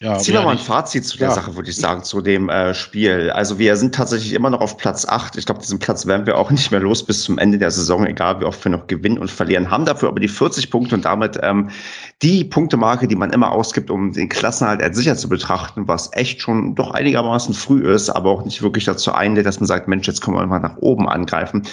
[0.00, 1.34] Ja, Zieh noch mal ein Fazit zu der ja.
[1.34, 3.32] Sache, würde ich sagen, zu dem äh, Spiel.
[3.32, 5.36] Also wir sind tatsächlich immer noch auf Platz 8.
[5.36, 8.06] Ich glaube, diesen Platz werden wir auch nicht mehr los bis zum Ende der Saison,
[8.06, 9.72] egal wie oft wir noch gewinnen und verlieren.
[9.72, 11.70] Haben dafür aber die 40 Punkte und damit ähm,
[12.22, 16.42] die Punktemarke, die man immer ausgibt, um den Klassenhalt als sicher zu betrachten, was echt
[16.42, 20.06] schon doch einigermaßen früh ist, aber auch nicht wirklich dazu einlädt, dass man sagt, Mensch,
[20.06, 21.64] jetzt können wir mal nach oben angreifen.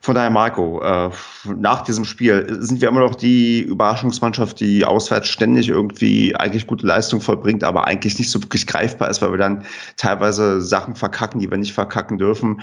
[0.00, 1.10] Von daher, Marco, äh,
[1.56, 6.86] nach diesem Spiel sind wir immer noch die Überraschungsmannschaft, die auswärts ständig irgendwie eigentlich gute
[6.86, 9.64] Leistung vollbringt, aber eigentlich nicht so wirklich greifbar ist, weil wir dann
[9.96, 12.60] teilweise Sachen verkacken, die wir nicht verkacken dürfen.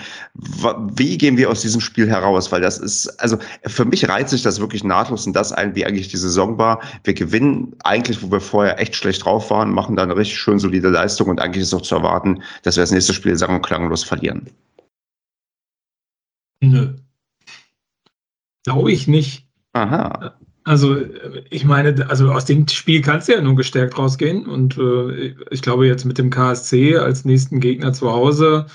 [0.95, 2.51] Wie gehen wir aus diesem Spiel heraus?
[2.51, 5.86] Weil das ist, also für mich reizt sich das wirklich nahtlos in das ein, wie
[5.86, 6.81] eigentlich die Saison war.
[7.03, 10.59] Wir gewinnen eigentlich, wo wir vorher echt schlecht drauf waren, machen dann eine richtig schön
[10.59, 13.65] solide Leistung und eigentlich ist auch zu erwarten, dass wir das nächste Spiel sang- und
[13.65, 14.49] klanglos verlieren.
[16.61, 17.04] Nö.
[18.66, 19.47] Glaube ich nicht.
[19.74, 20.36] Aha.
[20.63, 20.97] Also,
[21.51, 24.47] ich meine, also aus dem Spiel kannst du ja nur gestärkt rausgehen.
[24.47, 28.66] Und äh, ich glaube, jetzt mit dem KSC als nächsten Gegner zu Hause,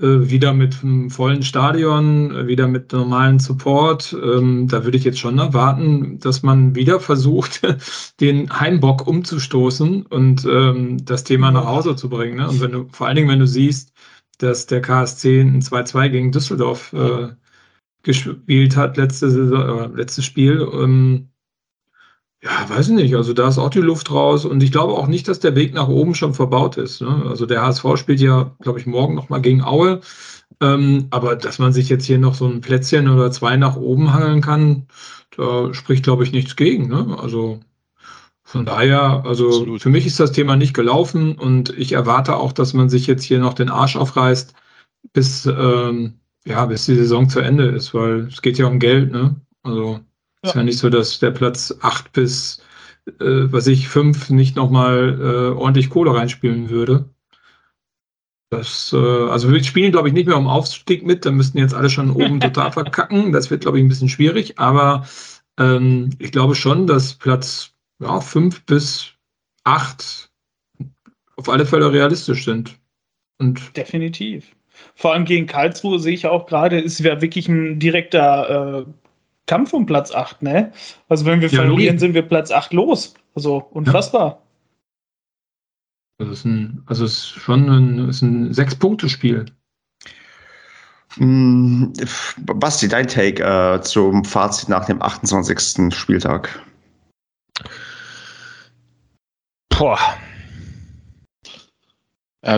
[0.00, 5.04] äh, wieder mit einem vollen Stadion, äh, wieder mit normalen Support, ähm, da würde ich
[5.04, 7.62] jetzt schon erwarten, dass man wieder versucht,
[8.20, 12.36] den Heimbock umzustoßen und ähm, das Thema nach Hause zu bringen.
[12.36, 12.48] Ne?
[12.48, 13.92] Und wenn du, vor allen Dingen, wenn du siehst,
[14.38, 17.28] dass der KSC ein 2-2 gegen Düsseldorf äh,
[18.06, 20.66] gespielt hat, letzte Saison, äh, letztes Spiel.
[20.72, 21.28] Ähm,
[22.42, 23.16] ja, weiß ich nicht.
[23.16, 25.74] Also da ist auch die Luft raus und ich glaube auch nicht, dass der Weg
[25.74, 27.00] nach oben schon verbaut ist.
[27.00, 27.24] Ne?
[27.28, 30.00] Also der HSV spielt ja, glaube ich, morgen nochmal gegen Aue.
[30.62, 34.12] Ähm, aber dass man sich jetzt hier noch so ein Plätzchen oder zwei nach oben
[34.14, 34.86] hangeln kann,
[35.36, 36.88] da spricht, glaube ich, nichts gegen.
[36.88, 37.16] Ne?
[37.20, 37.60] Also
[38.44, 39.82] von daher, also Absolut.
[39.82, 43.24] für mich ist das Thema nicht gelaufen und ich erwarte auch, dass man sich jetzt
[43.24, 44.54] hier noch den Arsch aufreißt,
[45.12, 49.10] bis ähm, ja, bis die Saison zu Ende ist, weil es geht ja um Geld,
[49.10, 49.34] ne?
[49.62, 50.00] Also
[50.42, 50.48] ja.
[50.48, 52.62] ist ja nicht so, dass der Platz 8 bis,
[53.20, 57.10] äh, was ich, 5 nicht nochmal äh, ordentlich Kohle reinspielen würde.
[58.50, 61.74] Das, äh, also wir spielen, glaube ich, nicht mehr um Aufstieg mit, da müssten jetzt
[61.74, 63.32] alle schon oben total verkacken.
[63.32, 65.06] Das wird, glaube ich, ein bisschen schwierig, aber
[65.58, 69.14] ähm, ich glaube schon, dass Platz ja, 5 bis
[69.64, 70.30] 8
[71.36, 72.78] auf alle Fälle realistisch sind.
[73.38, 74.55] Und Definitiv.
[74.94, 78.90] Vor allem gegen Karlsruhe sehe ich auch gerade, es wäre wirklich ein direkter äh,
[79.46, 80.72] Kampf um Platz 8, ne?
[81.08, 83.14] Also wenn wir ja, verlieren, sind wir Platz 8 los.
[83.34, 84.28] Also unfassbar.
[84.28, 84.42] Ja.
[86.18, 89.46] Das ist ein, also es ist schon ein, ein Sechs-Punkte-Spiel.
[91.16, 91.92] Mm,
[92.38, 95.94] Basti, dein Take äh, zum Fazit nach dem 28.
[95.94, 96.62] Spieltag.
[99.68, 99.98] Boah,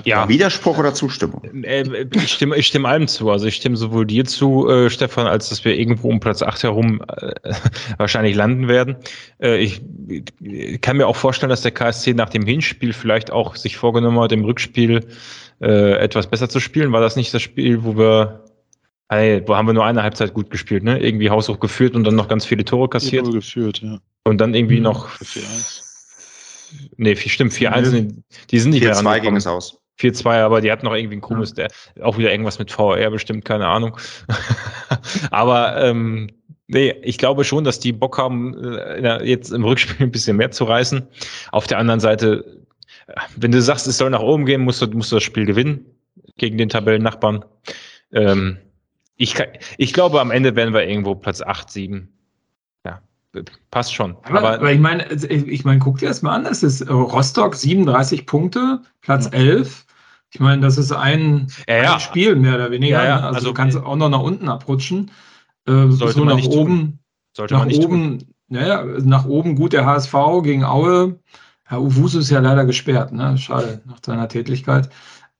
[0.04, 0.28] ja.
[0.28, 1.42] Widerspruch oder Zustimmung?
[1.64, 3.30] Äh, ich, stimme, ich stimme allem zu.
[3.30, 6.62] Also ich stimme sowohl dir zu, äh, Stefan, als dass wir irgendwo um Platz 8
[6.62, 7.32] herum äh,
[7.98, 8.96] wahrscheinlich landen werden.
[9.40, 9.80] Äh, ich,
[10.40, 14.20] ich kann mir auch vorstellen, dass der KSC nach dem Hinspiel vielleicht auch sich vorgenommen
[14.20, 15.06] hat, im Rückspiel
[15.60, 16.92] äh, etwas besser zu spielen.
[16.92, 18.44] War das nicht das Spiel, wo wir
[19.10, 20.98] Hey, wo haben wir nur eine Halbzeit gut gespielt, ne?
[20.98, 23.24] Irgendwie haushoch geführt und dann noch ganz viele Tore kassiert.
[23.24, 23.98] Tore geführt, ja.
[24.24, 24.82] Und dann irgendwie mhm.
[24.82, 25.88] noch 4-1.
[26.98, 28.22] Nee, stimmt, 4-1.
[28.50, 29.77] Die sind nicht 4-2 ging es aus.
[29.98, 31.68] 4-2, aber die hat noch irgendwie ein komisches, der,
[32.02, 33.96] auch wieder irgendwas mit VR bestimmt, keine Ahnung.
[35.30, 36.28] aber ähm,
[36.66, 40.50] nee, ich glaube schon, dass die Bock haben, äh, jetzt im Rückspiel ein bisschen mehr
[40.50, 41.06] zu reißen.
[41.52, 42.62] Auf der anderen Seite,
[43.36, 45.84] wenn du sagst, es soll nach oben gehen, musst du, musst du das Spiel gewinnen
[46.36, 47.44] gegen den Tabellennachbarn.
[48.12, 48.58] Ähm,
[49.16, 49.34] ich,
[49.78, 52.08] ich glaube, am Ende werden wir irgendwo Platz 8, 7
[53.70, 54.16] passt schon.
[54.22, 56.46] Aber, aber, aber ich meine, ich meine, guck dir das mal an.
[56.46, 59.84] Es ist äh, Rostock 37 Punkte, Platz 11.
[60.30, 61.94] Ich meine, das ist ein, ja, ja.
[61.94, 63.02] ein Spiel mehr oder weniger.
[63.02, 65.10] Ja, also, also, du kannst auch noch nach unten abrutschen.
[65.66, 66.50] Äh, so nach oben.
[66.50, 66.98] Tun.
[67.32, 68.28] Sollte nach man nicht oben, tun.
[68.48, 71.18] Naja, nach oben gut der HSV gegen Aue.
[71.64, 73.36] Herr Uwusu ist ja leider gesperrt, ne?
[73.36, 74.88] Schade, nach seiner Tätigkeit.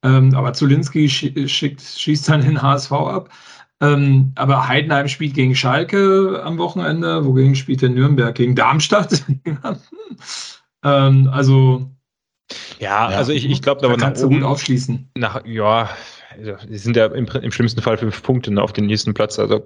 [0.03, 3.31] Ähm, aber Zulinski schickt, schießt dann den HSV ab.
[3.81, 7.25] Ähm, aber Heidenheim spielt gegen Schalke am Wochenende.
[7.25, 8.35] Wogegen spielt der Nürnberg?
[8.35, 9.25] Gegen Darmstadt?
[10.85, 11.91] ähm, also.
[12.79, 15.11] Ja, ja, also ich, ich glaube, da kannst du gut aufschließen.
[15.17, 15.91] Nach, ja,
[16.37, 19.39] also, die sind ja im, im, schlimmsten Fall fünf Punkte ne, auf den nächsten Platz.
[19.39, 19.65] Also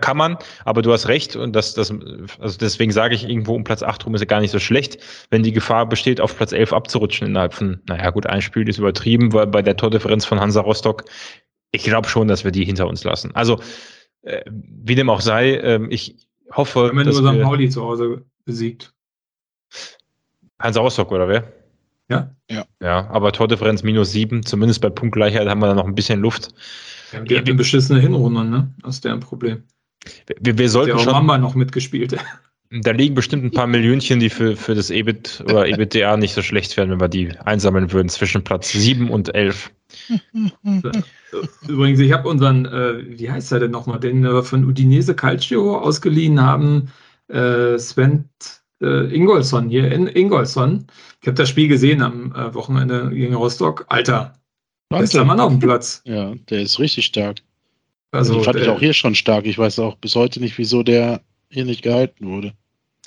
[0.00, 1.92] kann man, aber du hast recht und das, das,
[2.40, 4.98] also deswegen sage ich irgendwo um Platz 8 rum ist ja gar nicht so schlecht,
[5.30, 8.78] wenn die Gefahr besteht, auf Platz 11 abzurutschen innerhalb von, naja gut, ein Spiel ist
[8.78, 11.04] übertrieben, weil bei der Tordifferenz von Hansa Rostock
[11.76, 13.34] ich glaube schon, dass wir die hinter uns lassen.
[13.34, 13.60] Also,
[14.22, 16.16] äh, wie dem auch sei, äh, ich
[16.50, 16.90] hoffe.
[16.94, 17.42] Wenn dass nur St.
[17.42, 18.94] Pauli zu Hause besiegt.
[20.58, 21.52] Hans Rostock, oder wer?
[22.08, 22.34] Ja.
[22.50, 26.20] Ja, ja aber Tordifferenz minus sieben, zumindest bei Punktgleichheit haben wir da noch ein bisschen
[26.20, 26.50] Luft.
[27.12, 28.72] Ja, wir hatten beschissene Hinrunde, ne?
[28.82, 29.64] Das ist deren Problem.
[30.40, 31.12] Wir, wir sollten der schon.
[31.12, 32.16] Mamba noch mitgespielt.
[32.70, 36.42] Da liegen bestimmt ein paar Millionchen, die für, für das EBIT oder EBITDA nicht so
[36.42, 39.70] schlecht wären, wenn wir die einsammeln würden zwischen Platz 7 und 11.
[41.68, 45.78] Übrigens, ich habe unseren, äh, wie heißt er denn nochmal, den wir von Udinese Calcio
[45.78, 46.90] ausgeliehen haben,
[47.28, 48.28] äh, Sven
[48.82, 50.86] äh, Ingolson hier in Ingolson.
[51.20, 53.84] Ich habe das Spiel gesehen am äh, Wochenende gegen Rostock.
[53.88, 54.34] Alter,
[54.88, 56.02] bester Mann auf dem Platz.
[56.04, 57.38] Ja, der ist richtig stark.
[58.12, 59.46] Also, den fand ich der- auch hier schon stark.
[59.46, 61.20] Ich weiß auch bis heute nicht, wieso der
[61.50, 62.52] hier nicht gehalten wurde.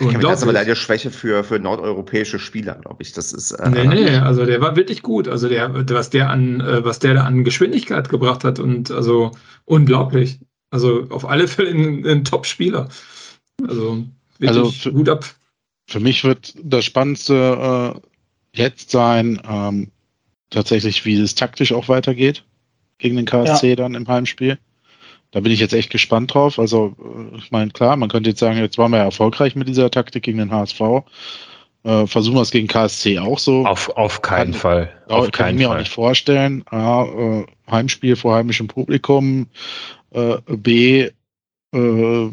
[0.01, 3.11] Ich habe das aber leider Schwäche für, für nordeuropäische Spieler, glaube ich.
[3.11, 3.51] Das ist.
[3.51, 5.27] Äh, Nee, nee, also der war wirklich gut.
[5.27, 9.31] Also der, was der an, äh, was der da an Geschwindigkeit gebracht hat und also
[9.65, 10.39] unglaublich.
[10.71, 12.87] Also auf alle Fälle ein, ein Top-Spieler.
[13.67, 14.05] Also
[14.37, 15.25] wirklich Also für- gut ab.
[15.89, 17.99] Für mich wird das Spannendste äh,
[18.53, 19.87] jetzt sein, ähm,
[20.51, 22.43] tatsächlich, wie es taktisch auch weitergeht
[22.99, 24.59] gegen den KSC dann im Heimspiel.
[25.31, 26.59] Da bin ich jetzt echt gespannt drauf.
[26.59, 26.95] Also,
[27.33, 29.89] äh, ich meine, klar, man könnte jetzt sagen, jetzt waren wir ja erfolgreich mit dieser
[29.89, 30.79] Taktik gegen den HSV.
[31.83, 33.65] Äh, versuchen wir es gegen KSC auch so.
[33.65, 34.93] Auf, auf keinen Kann- Fall.
[35.09, 35.79] Ja, Auf kann ich keinen mir auch Fall.
[35.81, 36.63] nicht vorstellen.
[36.67, 39.47] A, äh, Heimspiel vor heimischem Publikum.
[40.11, 41.09] Äh, B,
[41.73, 42.29] äh,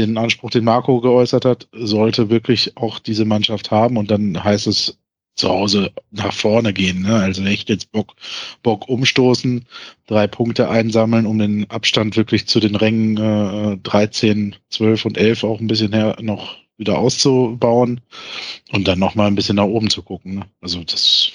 [0.00, 4.66] den Anspruch, den Marco geäußert hat, sollte wirklich auch diese Mannschaft haben und dann heißt
[4.66, 4.98] es
[5.36, 7.02] zu Hause nach vorne gehen.
[7.02, 7.14] Ne?
[7.14, 8.14] Also echt jetzt Bock,
[8.62, 9.66] Bock umstoßen,
[10.06, 15.44] drei Punkte einsammeln, um den Abstand wirklich zu den Rängen äh, 13, 12 und 11
[15.44, 18.00] auch ein bisschen her noch wieder auszubauen
[18.72, 20.36] und dann nochmal ein bisschen nach oben zu gucken.
[20.36, 20.46] Ne?
[20.60, 21.32] Also das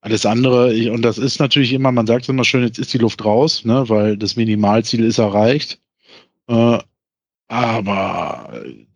[0.00, 2.98] alles andere, ich- und das ist natürlich immer, man sagt immer schön, jetzt ist die
[2.98, 5.78] Luft raus, ne, weil das Minimalziel ist erreicht.
[6.48, 6.78] Äh,
[7.50, 8.86] aber äh,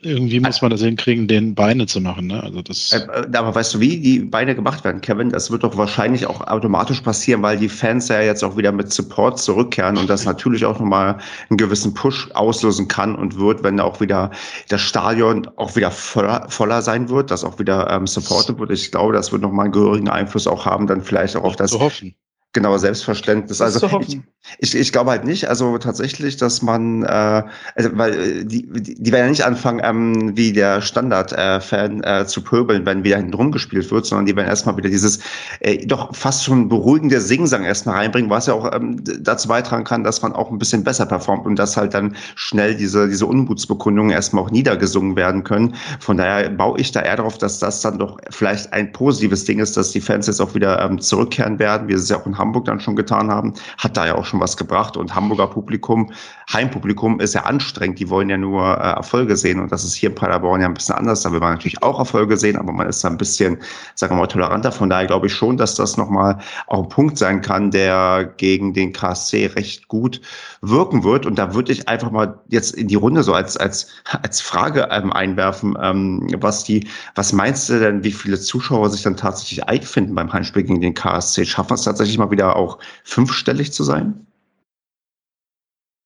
[0.00, 2.28] irgendwie muss man das hinkriegen, den Beine zu machen.
[2.28, 2.42] Ne?
[2.42, 5.30] Also das Äh, äh, Aber weißt du, wie die Beine gemacht werden, Kevin?
[5.30, 8.92] Das wird doch wahrscheinlich auch automatisch passieren, weil die Fans ja jetzt auch wieder mit
[8.92, 11.18] Support zurückkehren und das natürlich auch nochmal
[11.50, 14.30] einen gewissen Push auslösen kann und wird, wenn auch wieder
[14.68, 18.70] das Stadion auch wieder voller, voller sein wird, dass auch wieder ähm, supported wird.
[18.70, 21.72] Ich glaube, das wird nochmal einen gehörigen Einfluss auch haben, dann vielleicht auch auf das
[21.72, 22.14] zu hoffen.
[22.52, 23.60] genaue Selbstverständnis.
[23.60, 24.26] Also zu ich, hoffen.
[24.58, 27.42] Ich, ich glaube halt nicht, also tatsächlich, dass man, äh,
[27.74, 32.42] also weil äh, die, die, werden ja nicht anfangen, ähm, wie der Standard-Fan äh, zu
[32.42, 35.20] pöbeln, wenn wieder hinten rumgespielt wird, sondern die werden erstmal wieder dieses
[35.60, 40.04] äh, doch fast schon beruhigende Singsang erstmal reinbringen, was ja auch ähm, dazu beitragen kann,
[40.04, 44.12] dass man auch ein bisschen besser performt und dass halt dann schnell diese, diese Unmutsbekundungen
[44.12, 45.74] erstmal auch niedergesungen werden können.
[46.00, 49.58] Von daher baue ich da eher darauf, dass das dann doch vielleicht ein positives Ding
[49.58, 52.26] ist, dass die Fans jetzt auch wieder ähm, zurückkehren werden, wie sie es ja auch
[52.26, 53.52] in Hamburg dann schon getan haben.
[53.76, 54.96] Hat da ja auch schon was gebracht.
[54.96, 56.12] Und Hamburger Publikum,
[56.52, 57.98] Heimpublikum ist ja anstrengend.
[57.98, 59.60] Die wollen ja nur äh, Erfolge sehen.
[59.60, 61.22] Und das ist hier in Paderborn ja ein bisschen anders.
[61.22, 63.58] Da will man natürlich auch Erfolge sehen, aber man ist da ein bisschen,
[63.94, 64.72] sagen wir mal, toleranter.
[64.72, 68.74] Von daher glaube ich schon, dass das nochmal auch ein Punkt sein kann, der gegen
[68.74, 70.20] den KSC recht gut
[70.60, 71.26] wirken wird.
[71.26, 73.88] Und da würde ich einfach mal jetzt in die Runde so als, als,
[74.22, 79.02] als Frage ähm, einwerfen, ähm, was die, was meinst du denn, wie viele Zuschauer sich
[79.02, 81.44] dann tatsächlich einfinden beim Heimspiel gegen den KSC?
[81.44, 84.27] Schaffen wir es tatsächlich mal wieder auch fünfstellig zu sein?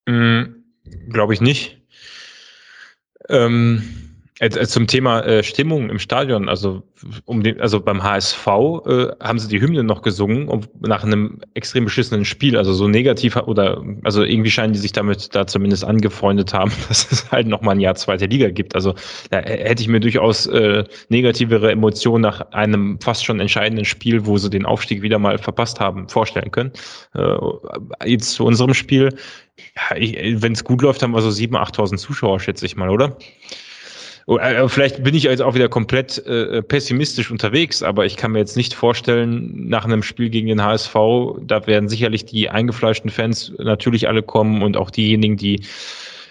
[0.07, 0.42] Mm,
[1.09, 1.80] Glaube ich nicht.
[3.28, 3.82] Ähm,
[4.42, 6.82] äh, äh, zum Thema äh, Stimmung im Stadion, also
[7.26, 11.40] um den, also beim HSV äh, haben sie die Hymne noch gesungen um, nach einem
[11.55, 15.84] extrem beschissenen Spiel, also so negativ oder also irgendwie scheinen die sich damit da zumindest
[15.84, 18.74] angefreundet haben, dass es halt noch mal ein Jahr zweite Liga gibt.
[18.74, 18.94] Also
[19.30, 24.26] da äh, hätte ich mir durchaus äh, negativere Emotionen nach einem fast schon entscheidenden Spiel,
[24.26, 26.72] wo sie den Aufstieg wieder mal verpasst haben, vorstellen können.
[27.14, 27.36] Äh,
[28.07, 29.14] jetzt zu unserem Spiel.
[29.59, 29.96] Ja,
[30.42, 33.16] wenn es gut läuft, haben wir so 7.000, 8.000 Zuschauer, schätze ich mal, oder?
[34.26, 38.32] Oh, äh, Vielleicht bin ich jetzt auch wieder komplett äh, pessimistisch unterwegs, aber ich kann
[38.32, 40.94] mir jetzt nicht vorstellen, nach einem Spiel gegen den HSV,
[41.42, 45.62] da werden sicherlich die eingefleischten Fans natürlich alle kommen und auch diejenigen, die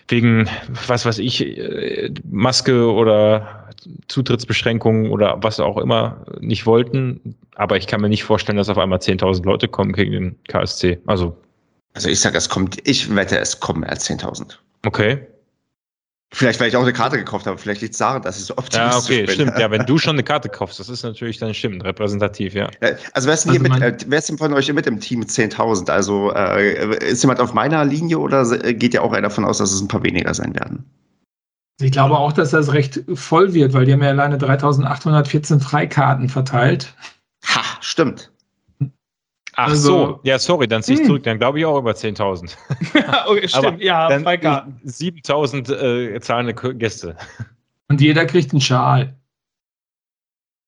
[0.07, 0.49] wegen,
[0.87, 3.67] was weiß ich, äh, Maske oder
[4.07, 7.35] Zutrittsbeschränkungen oder was auch immer nicht wollten.
[7.55, 10.99] Aber ich kann mir nicht vorstellen, dass auf einmal 10.000 Leute kommen gegen den KSC.
[11.05, 11.35] Also,
[11.93, 14.57] Also ich sage, es kommt, ich wette, es kommen mehr als 10.000.
[14.85, 15.27] okay.
[16.33, 17.57] Vielleicht, weil ich auch eine Karte gekauft habe.
[17.57, 19.33] Vielleicht liegt es daran, dass ich so Ja, optimistisch okay, bin.
[19.35, 19.59] stimmt.
[19.59, 22.69] Ja, wenn du schon eine Karte kaufst, das ist natürlich dann stimmt, repräsentativ, ja.
[23.11, 25.01] Also wer ist denn, hier Also mit, äh, wer ist denn von euch mit im
[25.01, 25.89] Team 10.000?
[25.89, 29.73] Also äh, ist jemand auf meiner Linie oder geht ja auch einer davon aus, dass
[29.73, 30.85] es ein paar weniger sein werden?
[31.81, 36.29] Ich glaube auch, dass das recht voll wird, weil die haben ja alleine 3814 Freikarten
[36.29, 36.93] verteilt.
[37.45, 38.30] Ha, stimmt.
[39.55, 41.05] Ach Also- so, ja, sorry, dann zieh ich Hm.
[41.07, 42.55] zurück, dann glaube ich auch über 10.000.
[43.27, 44.79] okay, stimmt, Aber ja, Dann Freikarten.
[44.85, 45.71] 7.000
[46.15, 47.15] äh, zahlende Gäste.
[47.89, 49.15] Und jeder kriegt einen Schal.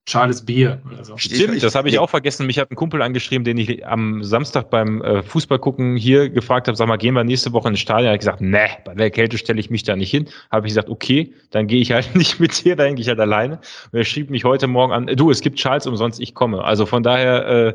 [0.08, 1.18] Schales Bier oder so.
[1.18, 2.46] Stimmt, das habe ich auch vergessen.
[2.46, 6.68] Mich hat ein Kumpel angeschrieben, den ich am Samstag beim äh, Fußball gucken hier gefragt
[6.68, 8.08] habe, sag mal, gehen wir nächste Woche ins Stadion?
[8.08, 10.28] Er hat gesagt, ne, bei der Kälte stelle ich mich da nicht hin.
[10.52, 13.20] Habe ich gesagt, okay, dann gehe ich halt nicht mit dir, dann gehe ich halt
[13.20, 13.60] alleine.
[13.92, 16.64] Und er schrieb mich heute Morgen an, du, es gibt Schals umsonst, ich komme.
[16.64, 17.74] Also von daher, äh,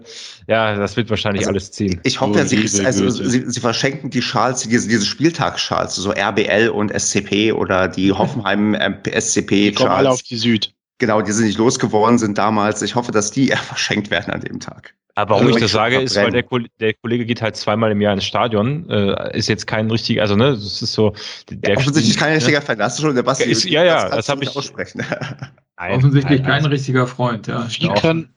[0.49, 2.01] ja, das wird wahrscheinlich Also, alles ziehen.
[2.05, 6.69] Ich hoffe, Oh, sie, also, sie, sie verschenken die Schals, diese, diese Spieltagsschals, so RBL
[6.69, 10.75] und SCP oder die Hoffenheim ähm, SCP Die kommen alle auf die Süd.
[10.99, 12.83] Genau, die sie nicht losgeworden sind damals.
[12.83, 14.95] Ich hoffe, dass die eher verschenkt werden an dem Tag.
[15.15, 16.45] Aber warum Also ich das sage, ist, weil der,
[16.79, 18.89] der Kollege geht halt zweimal im Jahr ins Stadion.
[18.89, 21.13] Äh, ist jetzt kein richtiger, also ne, das ist so.
[21.51, 22.37] Der, Offensichtlich kein ne?
[22.37, 22.81] richtiger Fan.
[22.81, 23.45] Hast du schon, der Basti?
[23.51, 25.05] Ist- ja, ja, das du hab nicht ich- aussprechen.
[25.77, 27.67] Nein, Offensichtlich nein, kein also- richtiger Freund, ja.
[27.69, 28.31] Wie kann,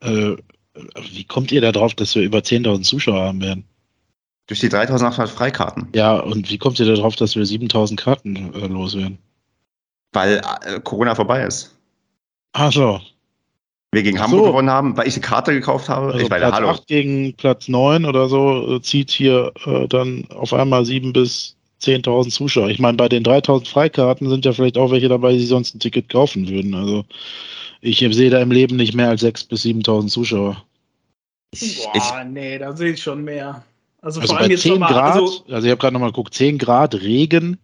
[0.00, 0.36] äh,
[1.12, 3.64] wie kommt ihr da drauf, dass wir über 10.000 Zuschauer haben werden?
[4.46, 5.88] Durch die 3800 Freikarten.
[5.94, 9.18] Ja, und wie kommt ihr da drauf, dass wir 7.000 Karten äh, loswerden?
[10.12, 11.76] Weil äh, Corona vorbei ist.
[12.52, 13.00] Ach so.
[13.92, 14.46] Wir gegen Ach Hamburg so.
[14.46, 16.06] gewonnen haben, weil ich eine Karte gekauft habe.
[16.06, 16.68] Also ich meine, Platz hallo.
[16.68, 21.56] 8 gegen Platz 9 oder so äh, zieht hier äh, dann auf einmal 7.000 bis
[21.82, 22.68] 10.000 Zuschauer.
[22.68, 25.80] Ich meine, bei den 3.000 Freikarten sind ja vielleicht auch welche dabei, die sonst ein
[25.80, 26.74] Ticket kaufen würden.
[26.74, 27.04] Also
[27.80, 30.64] ich sehe da im Leben nicht mehr als 6.000 bis 7.000 Zuschauer.
[31.52, 33.64] Ich, Boah, nee, da sehe ich schon mehr.
[34.02, 36.10] Also, Also vor allem bei jetzt 10 nochmal, Grad, also, also, ich habe gerade nochmal
[36.10, 37.58] geguckt, 10 Grad Regen,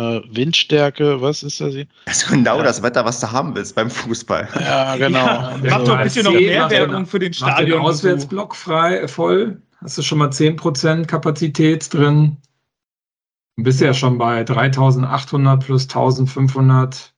[0.00, 1.86] äh, Windstärke, was ist das hier?
[2.06, 4.48] das ist genau das Wetter, was du haben willst beim Fußball.
[4.60, 5.18] Ja, genau.
[5.18, 7.80] Ja, der mach doch ein bisschen noch mehr Werbung den- für den Mach den Stadion.
[7.82, 9.60] Auswärtsblock frei, voll.
[9.82, 12.36] Hast du schon mal 10% Kapazität drin.
[13.56, 17.12] Du bist ja schon bei 3800 plus 1500.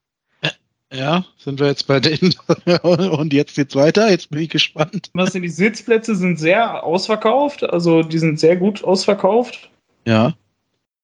[0.94, 2.34] Ja, sind wir jetzt bei denen.
[2.82, 4.10] Und jetzt geht's weiter.
[4.10, 5.10] Jetzt bin ich gespannt.
[5.14, 9.70] Was sind die Sitzplätze sind sehr ausverkauft, also die sind sehr gut ausverkauft.
[10.06, 10.34] Ja,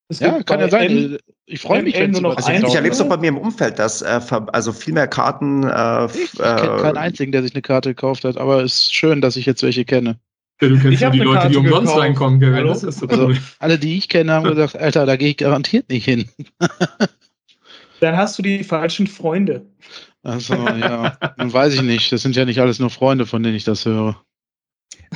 [0.08, 0.90] Es ja kann ja sein.
[0.90, 3.16] N- Ich freue mich, wenn nur noch Also ich erlebe es doch oder?
[3.16, 4.20] bei mir im Umfeld, dass äh,
[4.52, 5.64] also viel mehr Karten.
[5.64, 8.74] Äh, Ich, ich äh, kenne keinen einzigen, der sich eine Karte gekauft hat, aber es
[8.74, 10.18] ist schön, dass ich jetzt welche kenne.
[10.60, 12.02] Ja, du Ich kennst ja hab die Leute, die Karte umsonst gekauft.
[12.02, 12.54] reinkommen.
[12.54, 12.68] Hallo?
[12.70, 13.38] Das ist so Also cool.
[13.60, 16.28] alle, die ich kenne, haben gesagt, Alter, da gehe ich garantiert nicht hin.
[18.00, 19.66] Dann hast du die falschen Freunde.
[20.22, 22.12] Also ja, dann weiß ich nicht.
[22.12, 24.22] Das sind ja nicht alles nur Freunde, von denen ich das höre.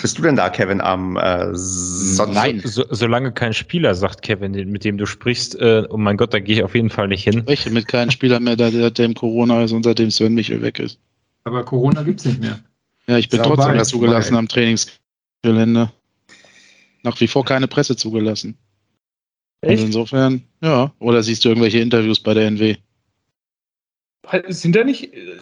[0.00, 2.34] Bist du denn da, Kevin, am äh, Sonntag?
[2.34, 2.62] Nein.
[2.64, 6.40] So, solange kein Spieler sagt, Kevin, mit dem du sprichst, äh, oh mein Gott, da
[6.40, 7.38] gehe ich auf jeden Fall nicht hin.
[7.38, 10.78] Ich spreche mit keinem Spieler mehr, der seitdem Corona ist und seitdem Sven Michel weg
[10.78, 10.98] ist.
[11.44, 12.60] Aber Corona gibt es nicht mehr.
[13.06, 15.90] Ja, ich bin Ist trotzdem nicht zugelassen am Trainingsgelände.
[17.02, 18.56] Nach wie vor keine Presse zugelassen.
[19.60, 19.82] Echt?
[19.84, 20.92] insofern, ja.
[20.98, 22.76] Oder siehst du irgendwelche Interviews bei der NW?
[24.48, 25.12] Sind da nicht.
[25.12, 25.36] äh,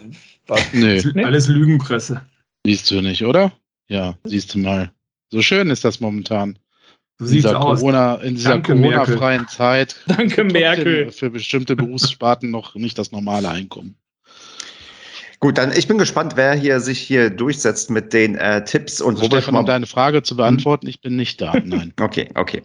[0.47, 0.73] was?
[0.73, 1.23] Nee, Nee.
[1.23, 2.21] Alles Lügenpresse.
[2.65, 3.51] siehst du nicht, oder?
[3.91, 4.93] Ja, siehst du mal.
[5.31, 6.57] So schön ist das momentan.
[7.19, 7.81] So In dieser aus.
[7.81, 8.61] Corona, in dieser.
[8.61, 9.97] Corona-freien Zeit.
[10.07, 11.11] Danke, Merkel.
[11.11, 13.97] Für bestimmte Berufssparten noch nicht das normale Einkommen.
[15.43, 19.15] Gut, dann ich bin gespannt, wer hier sich hier durchsetzt mit den äh, Tipps und
[19.15, 21.53] Also schon Stefan, um deine Frage zu beantworten, ich bin nicht da.
[21.65, 21.93] Nein.
[22.01, 22.61] Okay, okay.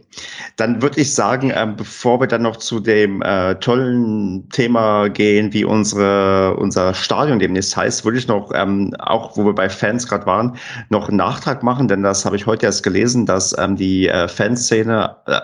[0.56, 5.54] Dann würde ich sagen, ähm, bevor wir dann noch zu dem äh, tollen Thema gehen,
[5.54, 10.06] wie unsere, unser Stadion demnächst heißt, würde ich noch, ähm, auch wo wir bei Fans
[10.06, 10.56] gerade waren,
[10.90, 14.28] noch einen Nachtrag machen, denn das habe ich heute erst gelesen, dass ähm, die äh,
[14.28, 15.40] Fanszene äh,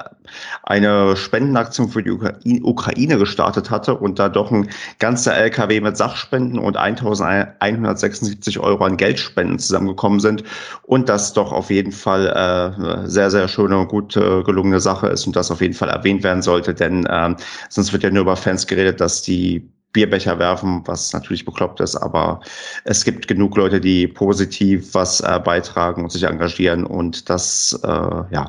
[0.62, 4.68] eine Spendenaktion für die Ukra Ukraine gestartet hatte und da doch ein
[4.98, 10.44] ganzer LKW mit Sachspenden und 1176 Euro an Geldspenden zusammengekommen sind
[10.82, 14.80] und das doch auf jeden Fall äh, eine sehr, sehr schöne und gut äh, gelungene
[14.80, 17.36] Sache ist und das auf jeden Fall erwähnt werden sollte, denn ähm,
[17.68, 21.96] sonst wird ja nur über Fans geredet, dass die Bierbecher werfen, was natürlich bekloppt ist,
[21.96, 22.40] aber
[22.84, 27.88] es gibt genug Leute, die positiv was äh, beitragen und sich engagieren und das, äh,
[27.88, 28.48] ja,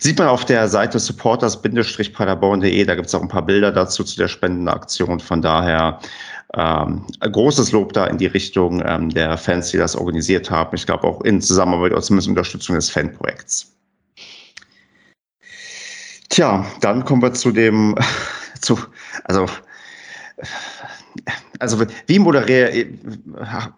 [0.00, 4.16] sieht man auf der Seite supporters-paderborn.de, da gibt es auch ein paar Bilder dazu zu
[4.16, 6.00] der Spendenaktion, von daher
[6.54, 10.74] ähm, großes Lob da in die Richtung ähm, der Fans, die das organisiert haben.
[10.74, 13.72] Ich glaube auch in Zusammenarbeit oder zumindest Unterstützung des Fanprojekts.
[16.30, 17.94] Tja, dann kommen wir zu dem,
[18.60, 18.78] zu,
[19.24, 19.46] also,
[21.58, 22.86] also wie moderiere,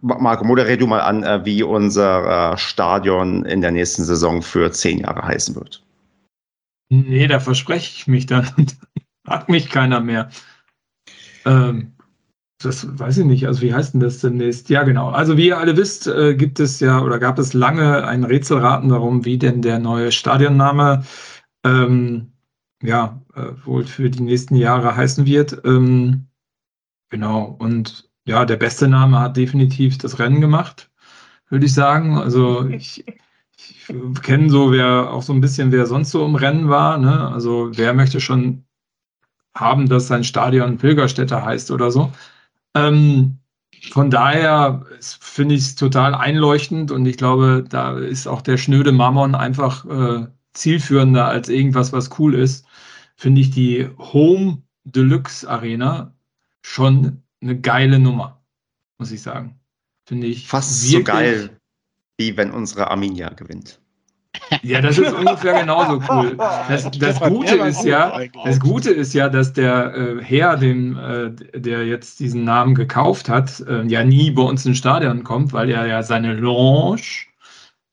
[0.02, 4.70] Marco, moderier du mal an, äh, wie unser äh, Stadion in der nächsten Saison für
[4.70, 5.82] zehn Jahre heißen wird.
[6.92, 8.46] Nee, da verspreche ich mich dann.
[9.26, 10.28] Hat mich keiner mehr.
[11.46, 11.92] Ähm,
[12.58, 13.46] das weiß ich nicht.
[13.46, 14.68] Also wie heißt denn das demnächst?
[14.68, 15.08] Ja, genau.
[15.08, 18.90] Also wie ihr alle wisst, äh, gibt es ja oder gab es lange ein Rätselraten
[18.90, 21.04] darum, wie denn der neue Stadionname
[21.64, 22.32] ähm,
[22.82, 25.62] ja äh, wohl für die nächsten Jahre heißen wird.
[25.64, 26.26] Ähm,
[27.08, 27.56] genau.
[27.58, 30.90] Und ja, der beste Name hat definitiv das Rennen gemacht,
[31.48, 32.18] würde ich sagen.
[32.18, 33.06] Also ich,
[33.70, 36.98] ich kenne so, wer auch so ein bisschen, wer sonst so im Rennen war.
[36.98, 37.28] Ne?
[37.28, 38.64] Also wer möchte schon
[39.54, 42.12] haben, dass sein Stadion Pilgerstätte heißt oder so.
[42.74, 43.38] Ähm,
[43.90, 48.92] von daher finde ich es total einleuchtend und ich glaube, da ist auch der schnöde
[48.92, 52.66] Mammon einfach äh, zielführender als irgendwas, was cool ist.
[53.16, 56.14] Finde ich die Home Deluxe Arena
[56.62, 58.42] schon eine geile Nummer,
[58.98, 59.58] muss ich sagen.
[60.04, 60.46] Finde ich.
[60.46, 61.60] Fast so geil,
[62.22, 63.80] wie wenn unsere Arminia gewinnt.
[64.62, 66.36] Ja, das ist ungefähr genauso cool.
[66.36, 71.58] Das, das Gute ist ja, das Gute ist ja, dass der äh, Herr, den, äh,
[71.58, 75.68] der jetzt diesen Namen gekauft hat, äh, ja nie bei uns ins Stadion kommt, weil
[75.68, 77.26] er ja seine Lounge,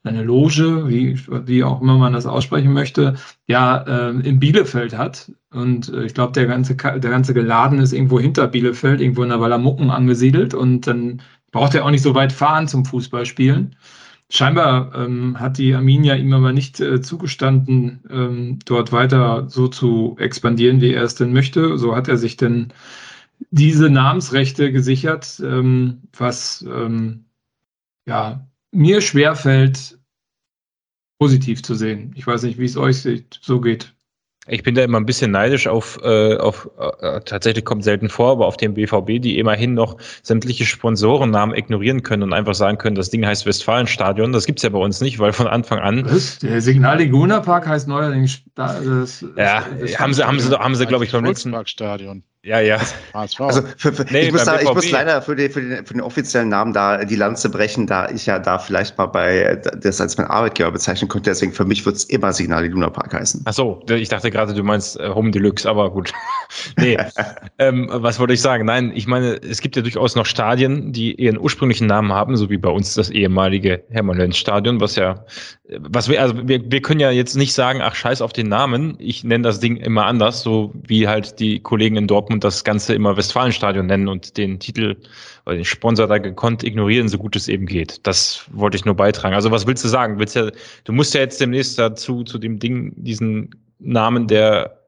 [0.04, 3.16] seine Loge, wie, wie auch immer man das aussprechen möchte,
[3.48, 5.32] ja äh, in Bielefeld hat.
[5.52, 9.30] Und äh, ich glaube, der ganze, der ganze Geladen ist irgendwo hinter Bielefeld, irgendwo in
[9.30, 10.54] der Wallermucken angesiedelt.
[10.54, 11.22] Und dann
[11.52, 13.76] braucht er auch nicht so weit fahren zum Fußballspielen.
[14.32, 20.16] Scheinbar ähm, hat die Arminia ihm aber nicht äh, zugestanden, ähm, dort weiter so zu
[20.20, 21.80] expandieren, wie er es denn möchte.
[21.80, 22.72] So hat er sich denn
[23.50, 27.26] diese Namensrechte gesichert, ähm, was ähm,
[28.06, 29.98] ja, mir schwerfällt,
[31.20, 32.14] positiv zu sehen.
[32.16, 32.98] Ich weiß nicht, wie es euch
[33.42, 33.96] so geht.
[34.50, 38.32] Ich bin da immer ein bisschen neidisch auf, äh, auf äh, tatsächlich kommt selten vor,
[38.32, 42.96] aber auf den BVB, die immerhin noch sämtliche Sponsorennamen ignorieren können und einfach sagen können,
[42.96, 44.34] das Ding heißt Westfalenstadion.
[44.34, 46.06] Das gibt's ja bei uns nicht, weil von Anfang an.
[46.06, 46.40] Was?
[46.40, 48.42] Der Signal Iguna Park heißt neuerdings.
[48.56, 51.56] Das, ja, das haben sie, haben sie, haben sie, glaube ich, beim letzten.
[51.66, 52.24] Stadion.
[52.42, 52.80] Ja, ja.
[53.12, 55.94] Also für, für, nee, ich, muss da, ich, muss leider für, die, für, den, für
[55.94, 60.00] den offiziellen Namen da die Lanze brechen, da ich ja da vielleicht mal bei das
[60.00, 61.32] als mein Arbeitgeber bezeichnen könnte.
[61.32, 63.42] Deswegen für mich wird es immer Signal Luna Park heißen.
[63.44, 66.14] Ach so, ich dachte gerade, du meinst äh, Home Deluxe, aber gut.
[66.78, 66.98] nee.
[67.60, 68.64] ähm, was wollte ich sagen?
[68.66, 72.50] Nein, ich meine, es gibt ja durchaus noch Stadien, die ihren ursprünglichen Namen haben, so
[72.50, 75.26] wie bei uns das ehemalige Hermann-Lenz-Stadion, was ja,
[75.78, 78.96] was wir, also wir, wir können ja jetzt nicht sagen, ach scheiß auf den Namen,
[78.98, 82.64] ich nenne das Ding immer anders, so wie halt die Kollegen in Dortmund Dortmund das
[82.64, 84.96] Ganze immer Westfalenstadion nennen und den Titel
[85.46, 88.06] oder den Sponsor da gekonnt ignorieren, so gut es eben geht.
[88.06, 89.34] Das wollte ich nur beitragen.
[89.34, 90.20] Also was willst du sagen?
[90.20, 90.52] Willst ja,
[90.84, 94.80] du musst ja jetzt demnächst dazu, zu dem Ding, diesen Namen, der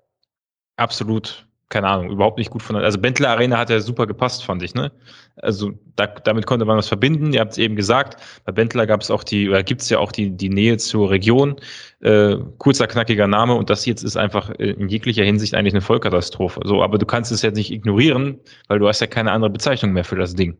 [0.77, 2.75] absolut keine Ahnung, überhaupt nicht gut von.
[2.75, 4.91] Also Bentley Arena hat ja super gepasst, fand ich, ne?
[5.37, 7.33] Also da, damit konnte man was verbinden.
[7.33, 9.97] Ihr habt es eben gesagt, bei Bentler gab es auch die, oder gibt es ja
[9.97, 11.55] auch die, die Nähe zur Region.
[12.01, 16.61] Äh, kurzer, knackiger Name und das jetzt ist einfach in jeglicher Hinsicht eigentlich eine Vollkatastrophe.
[16.65, 19.93] So, aber du kannst es jetzt nicht ignorieren, weil du hast ja keine andere Bezeichnung
[19.93, 20.57] mehr für das Ding.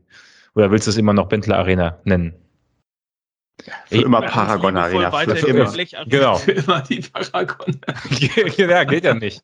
[0.56, 2.34] Oder willst du es immer noch Bentler Arena nennen?
[3.88, 5.12] Für ich immer Paragon Arena.
[5.12, 5.72] Für immer.
[6.08, 6.36] Genau.
[6.36, 7.80] Für immer die Paragon.
[8.58, 9.44] ja, geht ja nicht.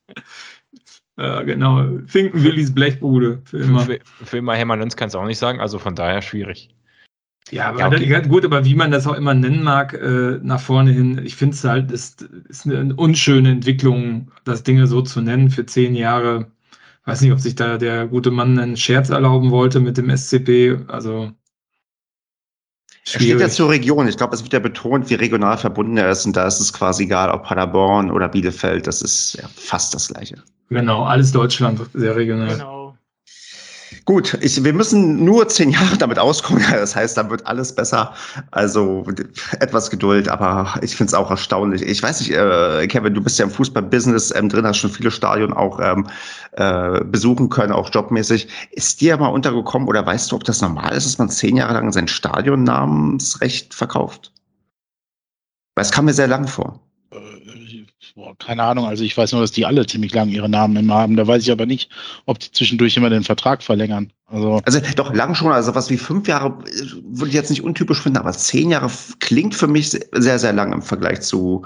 [1.17, 1.99] Ja, genau.
[2.05, 3.41] Finken Willis Blechbude.
[3.45, 3.81] Für immer.
[3.81, 6.69] Für, für immer Hermann Lenz kannst du auch nicht sagen, also von daher schwierig.
[7.49, 8.27] Ja, aber ja, okay.
[8.27, 11.55] gut, aber wie man das auch immer nennen mag, äh, nach vorne hin, ich finde
[11.55, 16.51] es halt, ist, ist eine unschöne Entwicklung, das Dinge so zu nennen für zehn Jahre.
[17.05, 20.77] Weiß nicht, ob sich da der gute Mann einen Scherz erlauben wollte mit dem SCP.
[20.87, 21.31] Also
[23.13, 24.09] er steht ja zur Region.
[24.09, 26.25] Ich glaube, es wird ja betont, wie regional verbunden er ist.
[26.25, 28.85] Und da ist es quasi egal, ob Paderborn oder Bielefeld.
[28.85, 30.43] Das ist ja fast das Gleiche.
[30.69, 32.49] Genau, alles Deutschland, sehr regional.
[32.49, 32.77] Genau.
[34.07, 36.63] Gut, ich, wir müssen nur zehn Jahre damit auskommen.
[36.71, 38.13] Das heißt, dann wird alles besser.
[38.51, 39.05] Also
[39.59, 41.81] etwas Geduld, aber ich finde es auch erstaunlich.
[41.81, 45.11] Ich weiß nicht, äh, Kevin, du bist ja im Fußball-Business ähm, drin, hast schon viele
[45.11, 46.07] Stadien auch ähm,
[46.53, 48.47] äh, besuchen können, auch jobmäßig.
[48.71, 51.73] Ist dir mal untergekommen oder weißt du, ob das normal ist, dass man zehn Jahre
[51.73, 54.31] lang sein Stadionnamensrecht verkauft?
[55.75, 56.79] Weil es kam mir sehr lang vor.
[58.17, 60.75] Äh, boah, keine Ahnung, also ich weiß nur, dass die alle ziemlich lang ihre Namen
[60.75, 61.15] immer haben.
[61.15, 61.89] Da weiß ich aber nicht,
[62.25, 64.11] ob die zwischendurch immer den Vertrag verlängern.
[64.27, 68.01] Also, also doch lang schon, also was wie fünf Jahre würde ich jetzt nicht untypisch
[68.01, 71.63] finden, aber zehn Jahre klingt für mich sehr, sehr lang im Vergleich zu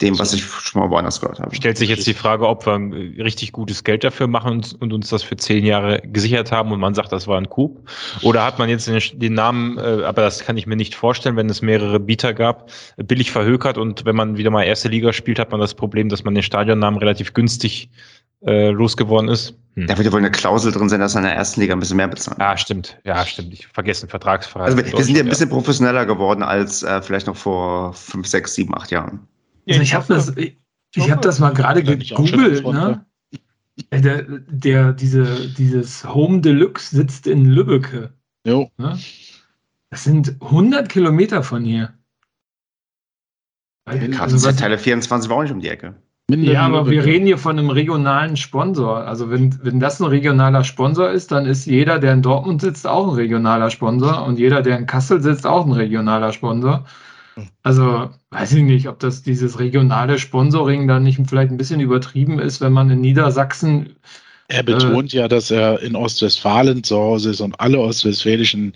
[0.00, 1.54] dem, was ich schon mal woanders gehört habe.
[1.54, 5.08] Stellt sich jetzt die Frage, ob wir ein richtig gutes Geld dafür machen und, uns
[5.08, 7.78] das für zehn Jahre gesichert haben und man sagt, das war ein Coup.
[8.22, 11.36] Oder hat man jetzt den, den Namen, äh, aber das kann ich mir nicht vorstellen,
[11.36, 15.38] wenn es mehrere Bieter gab, billig verhökert und wenn man wieder mal erste Liga spielt,
[15.38, 17.90] hat man das Problem, dass man den Stadionnamen relativ günstig
[18.46, 19.54] äh, losgeworden ist.
[19.76, 19.86] Hm.
[19.86, 21.80] Da wird ja wohl eine Klausel drin sein, dass er in der ersten Liga ein
[21.80, 22.40] bisschen mehr bezahlt.
[22.40, 22.98] Ah, stimmt.
[23.04, 23.52] Ja, stimmt.
[23.52, 24.62] Ich vergesse den Vertragsfrei.
[24.62, 28.26] Also wir, wir sind ja ein bisschen professioneller geworden als äh, vielleicht noch vor fünf,
[28.26, 29.28] sechs, sieben, acht Jahren.
[29.68, 30.56] Also ich habe das, ich,
[30.94, 32.64] ich hab das mal gerade gegoogelt.
[32.64, 33.04] Ne?
[33.92, 38.12] Der, der, diese, dieses Home Deluxe sitzt in Lübbecke.
[38.44, 38.70] Jo.
[38.78, 38.98] Ne?
[39.90, 41.94] Das sind 100 Kilometer von hier.
[43.90, 45.96] Die Teile 24 war auch nicht um die Ecke.
[46.36, 48.98] Ja, aber wir reden hier von einem regionalen Sponsor.
[48.98, 52.86] Also wenn, wenn das ein regionaler Sponsor ist, dann ist jeder, der in Dortmund sitzt,
[52.86, 56.84] auch ein regionaler Sponsor und jeder, der in Kassel sitzt, auch ein regionaler Sponsor.
[57.62, 62.38] Also weiß ich nicht, ob das dieses regionale Sponsoring dann nicht vielleicht ein bisschen übertrieben
[62.38, 63.96] ist, wenn man in Niedersachsen
[64.48, 68.74] Er betont äh, ja, dass er in Ostwestfalen zu Hause ist und alle ostwestfälischen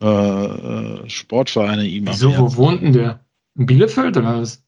[0.00, 3.20] äh, äh Sportvereine ihm Wieso, wo wohnt denn der?
[3.56, 4.62] In Bielefeld oder was?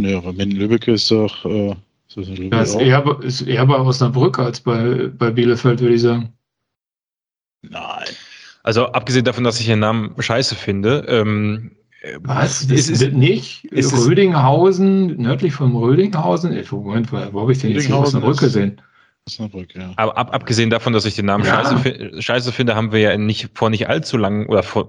[0.00, 1.44] Ja, aber in Lübeck ist doch.
[1.44, 1.74] Äh,
[2.08, 6.32] ist, das ist, eher, ist eher bei Osnabrück als bei, bei Bielefeld, würde ich sagen.
[7.62, 8.08] Nein.
[8.62, 11.70] Also abgesehen davon, dass ich den Namen scheiße finde, ähm,
[12.20, 12.62] was?
[12.62, 13.64] Ist, ist, nicht?
[13.66, 16.52] Ist Rödinghausen, nördlich von Rödinghausen?
[16.70, 18.80] Moment, wo habe ich den jetzt in Osnabrück gesehen?
[19.28, 19.92] Osnabrück, ja.
[19.96, 21.62] Aber ab, abgesehen davon, dass ich den Namen ja.
[21.62, 24.88] scheiße, scheiße, finde, haben wir ja nicht, vor nicht allzu lang oder vor,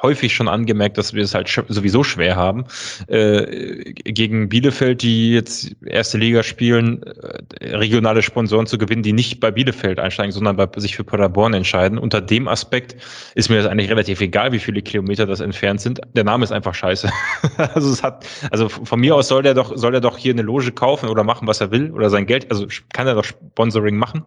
[0.00, 2.66] häufig schon angemerkt, dass wir es halt sowieso schwer haben,
[3.08, 9.40] äh, gegen Bielefeld, die jetzt erste Liga spielen, äh, regionale Sponsoren zu gewinnen, die nicht
[9.40, 11.98] bei Bielefeld einsteigen, sondern bei, sich für Paderborn entscheiden.
[11.98, 12.96] Unter dem Aspekt
[13.34, 16.00] ist mir das eigentlich relativ egal, wie viele Kilometer das entfernt sind.
[16.14, 17.10] Der Name ist einfach scheiße.
[17.74, 20.42] also es hat, also von mir aus soll der doch, soll er doch hier eine
[20.42, 23.79] Loge kaufen oder machen, was er will oder sein Geld, also kann er doch Sponsor
[23.80, 24.24] Sponsoring machen.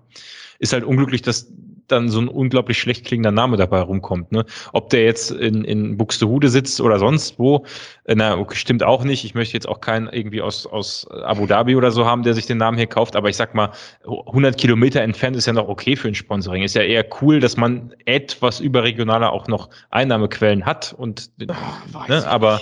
[0.60, 1.51] Ist halt unglücklich, dass
[1.88, 4.32] dann so ein unglaublich schlecht klingender Name dabei rumkommt.
[4.32, 4.45] Ne?
[4.72, 7.66] Ob der jetzt in, in Buxtehude sitzt oder sonst wo,
[8.06, 9.26] äh, na, okay, stimmt auch nicht.
[9.26, 12.45] Ich möchte jetzt auch keinen irgendwie aus, aus Abu Dhabi oder so haben, der sich
[12.45, 13.18] den Namen hier kauft.
[13.18, 13.72] Aber ich sag mal,
[14.06, 16.64] 100 Kilometer entfernt ist ja noch okay für ein Sponsoring.
[16.64, 20.95] Ist ja eher cool, dass man etwas überregionaler auch noch Einnahmequellen hat.
[20.97, 22.62] Und, Ach, ne, aber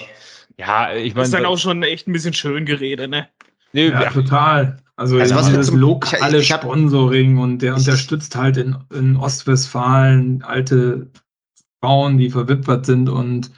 [0.57, 1.25] ja, ich meine.
[1.25, 3.27] Ist dann auch schon echt ein bisschen schön geredet, ne?
[3.73, 4.77] Nee, ja, total.
[5.01, 9.17] Also, also was das lokale ich, ich hab, Sponsoring und der unterstützt halt in, in
[9.17, 11.07] Ostwestfalen alte
[11.81, 13.49] Frauen, die verwitwet sind und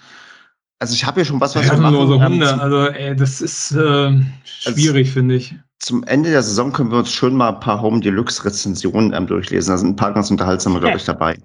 [0.80, 1.98] also ich habe hier schon was, was wir machen.
[1.98, 2.50] Hunde.
[2.50, 5.54] Ähm, also ey, das ist äh, schwierig, also, finde ich.
[5.80, 9.28] Zum Ende der Saison können wir uns schon mal ein paar Home Deluxe Rezensionen ähm,
[9.28, 9.72] durchlesen.
[9.72, 11.38] Da sind ein paar ganz unterhaltsame, glaube ich, dabei.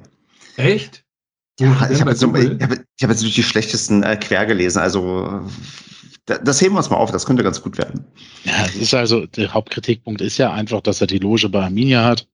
[0.56, 1.04] Echt?
[1.58, 4.78] Ja, ich habe jetzt, hab, hab jetzt durch die schlechtesten äh, quer gelesen.
[4.78, 5.44] Also
[6.28, 8.04] das heben wir uns mal auf, das könnte ganz gut werden.
[8.44, 12.04] Ja, es ist also, der Hauptkritikpunkt ist ja einfach, dass er die Loge bei Arminia
[12.04, 12.28] hat.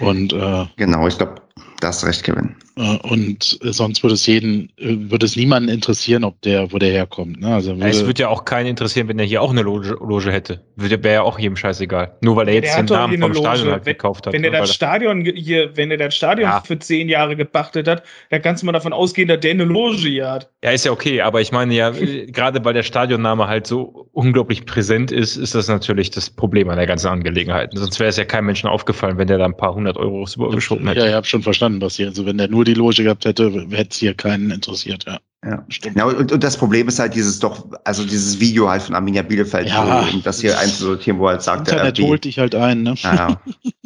[0.00, 1.42] Und äh, genau, ich glaube,
[1.80, 2.56] da hast recht, Kevin.
[2.78, 6.78] Äh, und äh, sonst würde es jeden, äh, würde es niemanden interessieren, ob der, wo
[6.78, 7.40] der herkommt.
[7.40, 7.54] Ne?
[7.54, 10.30] Also würde, es würde ja auch keinen interessieren, wenn er hier auch eine Loge, Loge
[10.30, 10.60] hätte.
[10.76, 12.16] Wäre ja auch jedem scheißegal.
[12.20, 14.34] Nur weil er jetzt den Namen vom Stadion halt gekauft hat.
[14.34, 16.60] Wenn er das Stadion hier, wenn er das Stadion ja.
[16.60, 20.08] für zehn Jahre gepachtet hat, dann kannst du mal davon ausgehen, dass der eine Loge
[20.08, 20.50] hier hat.
[20.62, 24.66] Ja, ist ja okay, aber ich meine ja, gerade weil der Stadionname halt so unglaublich
[24.66, 27.70] präsent ist, ist das natürlich das Problem an der ganzen Angelegenheit.
[27.74, 30.86] Sonst wäre es ja keinem Menschen aufgefallen, wenn der da ein paar hundert Euro übergeschoben
[30.88, 31.00] hätte.
[31.00, 32.08] Ja, ich habe schon verstanden, was hier.
[32.08, 35.20] Also wenn der nur die Loge gehabt hätte, hätte es hier keinen interessiert, ja.
[35.48, 35.96] Ja, stimmt.
[35.96, 39.22] Ja, und, und das Problem ist halt dieses doch, also dieses Video halt von Arminia
[39.22, 40.04] Bielefeld, ja.
[40.12, 42.94] um das hier einzusortieren, wo halt sagt, Internet holt dich halt ein, ne?
[42.98, 43.40] Ja,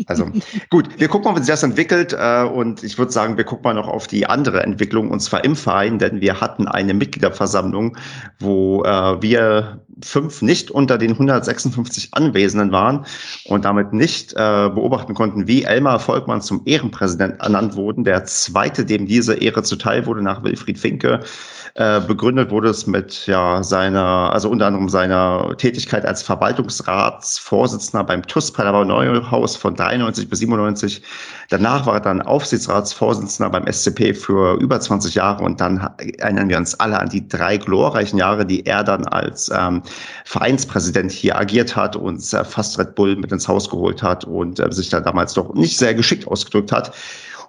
[0.07, 0.31] also
[0.71, 3.65] gut, wir gucken mal, wie sich das entwickelt äh, und ich würde sagen, wir gucken
[3.65, 7.97] mal noch auf die andere Entwicklung und zwar im Verein, denn wir hatten eine Mitgliederversammlung,
[8.39, 13.05] wo äh, wir fünf nicht unter den 156 Anwesenden waren
[13.45, 18.87] und damit nicht äh, beobachten konnten, wie Elmar Volkmann zum Ehrenpräsident ernannt wurde, der zweite,
[18.87, 21.21] dem diese Ehre zuteil wurde nach Wilfried Finke.
[21.75, 28.27] Äh, begründet wurde es mit ja seiner, also unter anderem seiner Tätigkeit als Verwaltungsratsvorsitzender beim
[28.27, 31.03] TUS Paderborn Neuhaus von 93 bis 97.
[31.49, 36.57] Danach war er dann Aufsichtsratsvorsitzender beim SCP für über 20 Jahre und dann erinnern wir
[36.57, 39.83] uns alle an die drei glorreichen Jahre, die er dann als ähm,
[40.25, 44.59] Vereinspräsident hier agiert hat und äh, fast Red Bull mit ins Haus geholt hat und
[44.59, 46.93] äh, sich da damals doch nicht sehr geschickt ausgedrückt hat.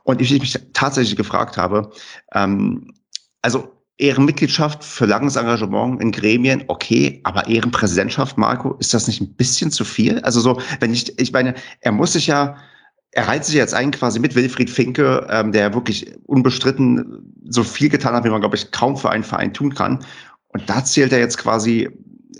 [0.03, 1.91] Und ich mich tatsächlich gefragt habe,
[2.33, 2.93] ähm,
[3.41, 3.71] also
[4.01, 9.71] Ehrenmitgliedschaft für langes Engagement in Gremien, okay, aber Ehrenpräsidentschaft, Marco, ist das nicht ein bisschen
[9.71, 10.19] zu viel?
[10.19, 12.57] Also so, wenn ich, ich meine, er muss sich ja,
[13.11, 17.89] er reiht sich jetzt ein quasi mit Wilfried Finke, ähm, der wirklich unbestritten so viel
[17.89, 19.99] getan hat, wie man, glaube ich, kaum für einen Verein tun kann.
[20.47, 21.89] Und da zählt er jetzt quasi,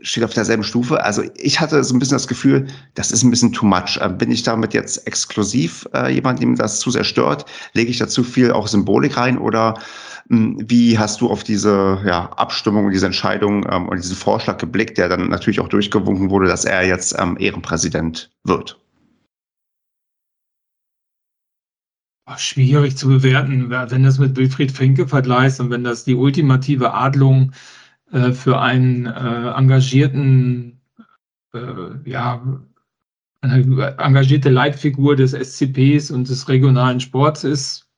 [0.02, 1.04] steht auf derselben Stufe.
[1.04, 4.00] Also ich hatte so ein bisschen das Gefühl, das ist ein bisschen too much.
[4.02, 7.46] Ähm, bin ich damit jetzt exklusiv äh, jemand, dem das zu sehr stört?
[7.74, 9.76] Lege ich da zu viel auch Symbolik rein oder
[10.34, 15.10] wie hast du auf diese ja, Abstimmung, diese Entscheidung ähm, und diesen Vorschlag geblickt, der
[15.10, 18.80] dann natürlich auch durchgewunken wurde, dass er jetzt ähm, Ehrenpräsident wird?
[22.38, 27.52] Schwierig zu bewerten, wenn das mit Wilfried Finke vergleichst und wenn das die ultimative Adlung
[28.14, 30.80] äh, für einen äh, engagierten,
[31.54, 32.42] äh, ja,
[33.42, 37.91] eine engagierte Leitfigur des SCPs und des regionalen Sports ist,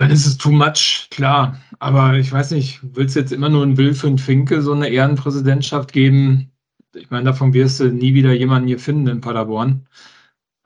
[0.00, 1.60] dann ist es too much, klar.
[1.78, 5.92] Aber ich weiß nicht, willst du jetzt immer nur einen Wilfried Finke so eine Ehrenpräsidentschaft
[5.92, 6.52] geben?
[6.94, 9.86] Ich meine, davon wirst du nie wieder jemanden hier finden in Paderborn.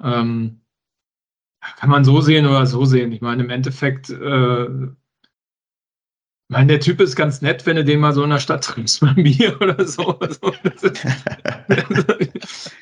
[0.00, 0.60] Ähm,
[1.60, 3.10] kann man so sehen oder so sehen.
[3.10, 4.68] Ich meine, im Endeffekt äh,
[6.48, 9.00] meine, der Typ ist ganz nett, wenn du den mal so in der Stadt triffst
[9.02, 10.18] bei mir oder so.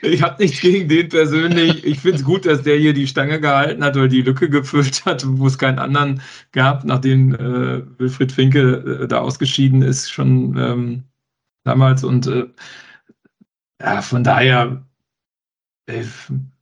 [0.02, 1.84] ich habe nichts gegen den persönlich.
[1.84, 5.04] Ich finde es gut, dass der hier die Stange gehalten hat oder die Lücke gefüllt
[5.04, 6.20] hat, wo es keinen anderen
[6.50, 11.04] gab, nachdem äh, Wilfried Finke äh, da ausgeschieden ist, schon ähm,
[11.64, 12.02] damals.
[12.02, 12.48] Und äh,
[13.80, 14.84] ja, von daher,
[15.86, 16.04] äh,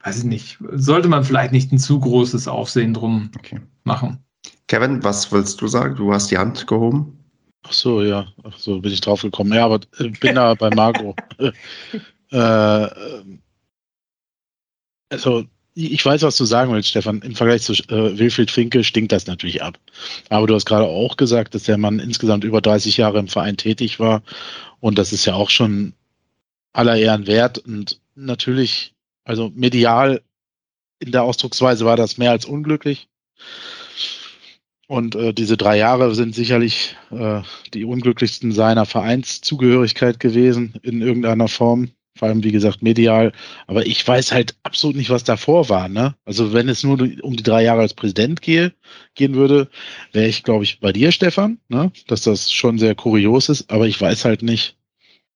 [0.02, 3.60] weiß ich nicht, sollte man vielleicht nicht ein zu großes Aufsehen drum okay.
[3.85, 4.24] machen.
[4.70, 5.97] Kevin, was willst du sagen?
[5.97, 7.18] Du hast die Hand gehoben.
[7.64, 8.28] Ach so, ja.
[8.44, 9.52] Ach so, bin ich drauf gekommen.
[9.52, 11.16] Ja, aber äh, bin da bei Marco.
[12.30, 12.88] äh,
[15.09, 15.42] also,
[15.74, 17.20] ich weiß, was du sagen willst, Stefan.
[17.22, 19.76] Im Vergleich zu äh, Wilfried Finke stinkt das natürlich ab.
[20.28, 23.56] Aber du hast gerade auch gesagt, dass der Mann insgesamt über 30 Jahre im Verein
[23.56, 24.22] tätig war.
[24.78, 25.94] Und das ist ja auch schon
[26.72, 27.59] aller Ehren wert.
[27.59, 28.94] Und natürlich,
[29.24, 30.22] also medial
[31.01, 33.09] in der Ausdrucksweise war das mehr als unglücklich.
[34.91, 37.43] Und äh, diese drei Jahre sind sicherlich äh,
[37.75, 41.91] die unglücklichsten seiner Vereinszugehörigkeit gewesen in irgendeiner Form.
[42.19, 43.31] Vor allem, wie gesagt, medial.
[43.69, 45.89] Aber ich weiß halt absolut nicht, was davor war.
[45.89, 46.17] Ne?
[46.25, 48.73] Also wenn es nur um die drei Jahre als Präsident gehe,
[49.15, 49.71] gehen würde,
[50.12, 51.93] wäre ich, glaube ich, bei dir, Stefan, ne?
[52.09, 53.71] dass das schon sehr kurios ist.
[53.71, 54.77] Aber ich weiß halt nicht,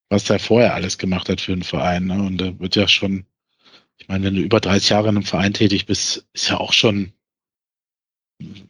[0.09, 2.07] was der vorher alles gemacht hat für einen Verein.
[2.07, 2.21] Ne?
[2.21, 3.25] Und da wird ja schon,
[3.99, 6.73] ich meine, wenn du über 30 Jahre in einem Verein tätig bist, ist ja auch
[6.73, 7.13] schon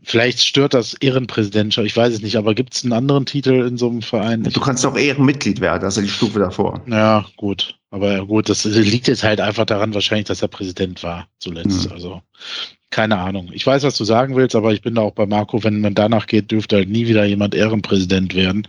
[0.02, 3.76] Vielleicht stört das Ehrenpräsidentschaft, ich weiß es nicht, aber gibt es einen anderen Titel in
[3.76, 4.42] so einem Verein?
[4.42, 6.82] Du kannst auch Ehrenmitglied werden, das ist die Stufe davor.
[6.86, 7.76] Ja, gut.
[7.90, 11.86] Aber gut, das liegt jetzt halt einfach daran wahrscheinlich, dass er Präsident war zuletzt.
[11.86, 11.92] Mhm.
[11.92, 12.22] Also
[12.90, 13.50] keine Ahnung.
[13.52, 15.94] Ich weiß, was du sagen willst, aber ich bin da auch bei Marco, wenn man
[15.94, 18.68] danach geht, dürfte halt nie wieder jemand Ehrenpräsident werden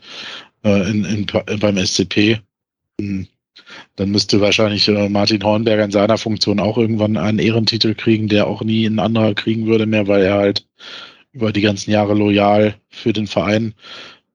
[0.64, 2.40] äh, in, in, beim SCP.
[2.99, 3.27] Hm.
[3.95, 8.47] Dann müsste wahrscheinlich äh, Martin Hornberger in seiner Funktion auch irgendwann einen Ehrentitel kriegen, der
[8.47, 10.67] auch nie ein anderer kriegen würde mehr, weil er halt
[11.31, 13.73] über die ganzen Jahre loyal für den Verein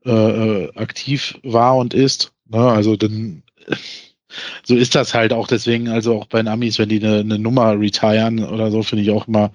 [0.04, 2.32] äh, äh aktiv war und ist.
[2.48, 2.58] Ne?
[2.58, 3.42] Also dann
[4.62, 7.38] so ist das halt auch deswegen, also auch bei den Amis, wenn die eine, eine
[7.38, 9.52] Nummer retiren oder so, finde ich auch immer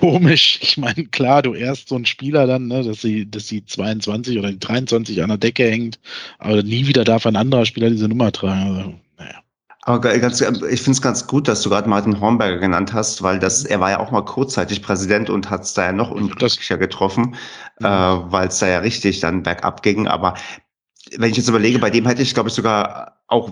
[0.00, 0.58] komisch.
[0.62, 4.38] Ich meine, klar, du erst so ein Spieler dann, ne, dass sie, dass sie 22
[4.38, 5.98] oder 23 an der Decke hängt,
[6.38, 8.76] aber nie wieder darf ein anderer Spieler diese Nummer tragen.
[8.76, 9.40] Also, naja.
[9.82, 13.38] Aber ganz, ich finde es ganz gut, dass du gerade Martin Hornberger genannt hast, weil
[13.38, 16.78] das, er war ja auch mal kurzzeitig Präsident und hat es da ja noch unglücklicher
[16.78, 17.36] getroffen,
[17.80, 17.86] mhm.
[17.86, 20.08] äh, weil es da ja richtig dann bergab ging.
[20.08, 20.34] Aber
[21.16, 23.50] wenn ich jetzt überlege, bei dem hätte ich, glaube ich, sogar auch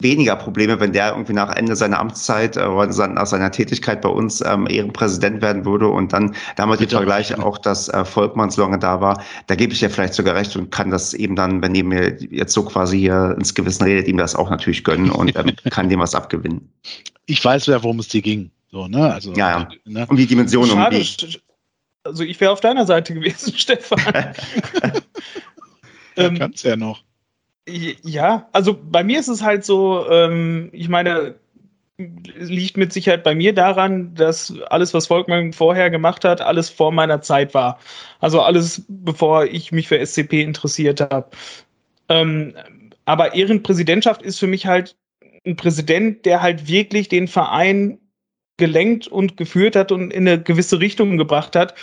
[0.00, 4.08] weniger Probleme, wenn der irgendwie nach Ende seiner Amtszeit äh, oder nach seiner Tätigkeit bei
[4.08, 8.62] uns ähm, Ehrenpräsident werden würde und dann damals die Vergleich auch, dass äh, Volkmann so
[8.62, 11.62] lange da war, da gebe ich ja vielleicht sogar recht und kann das eben dann,
[11.62, 15.10] wenn ihr mir jetzt so quasi hier ins Gewissen redet, ihm das auch natürlich gönnen
[15.10, 16.68] und ähm, kann dem was abgewinnen.
[17.26, 18.50] Ich weiß ja, worum es dir ging.
[18.70, 19.14] So, ne?
[19.14, 19.68] Also, ja, ja.
[19.84, 20.06] Ne?
[20.08, 20.66] um die Dimension.
[20.66, 21.38] Schade, um die
[22.04, 23.98] also ich wäre auf deiner Seite gewesen, Stefan.
[24.14, 24.32] ja,
[26.16, 27.02] ähm, kannst ja noch.
[27.66, 31.36] Ja, also bei mir ist es halt so, ähm, ich meine,
[31.96, 36.92] liegt mit Sicherheit bei mir daran, dass alles, was Volkmann vorher gemacht hat, alles vor
[36.92, 37.78] meiner Zeit war.
[38.20, 41.30] Also alles, bevor ich mich für SCP interessiert habe.
[42.08, 42.54] Ähm,
[43.04, 44.96] aber Ehrenpräsidentschaft ist für mich halt
[45.46, 47.98] ein Präsident, der halt wirklich den Verein
[48.56, 51.74] gelenkt und geführt hat und in eine gewisse Richtung gebracht hat,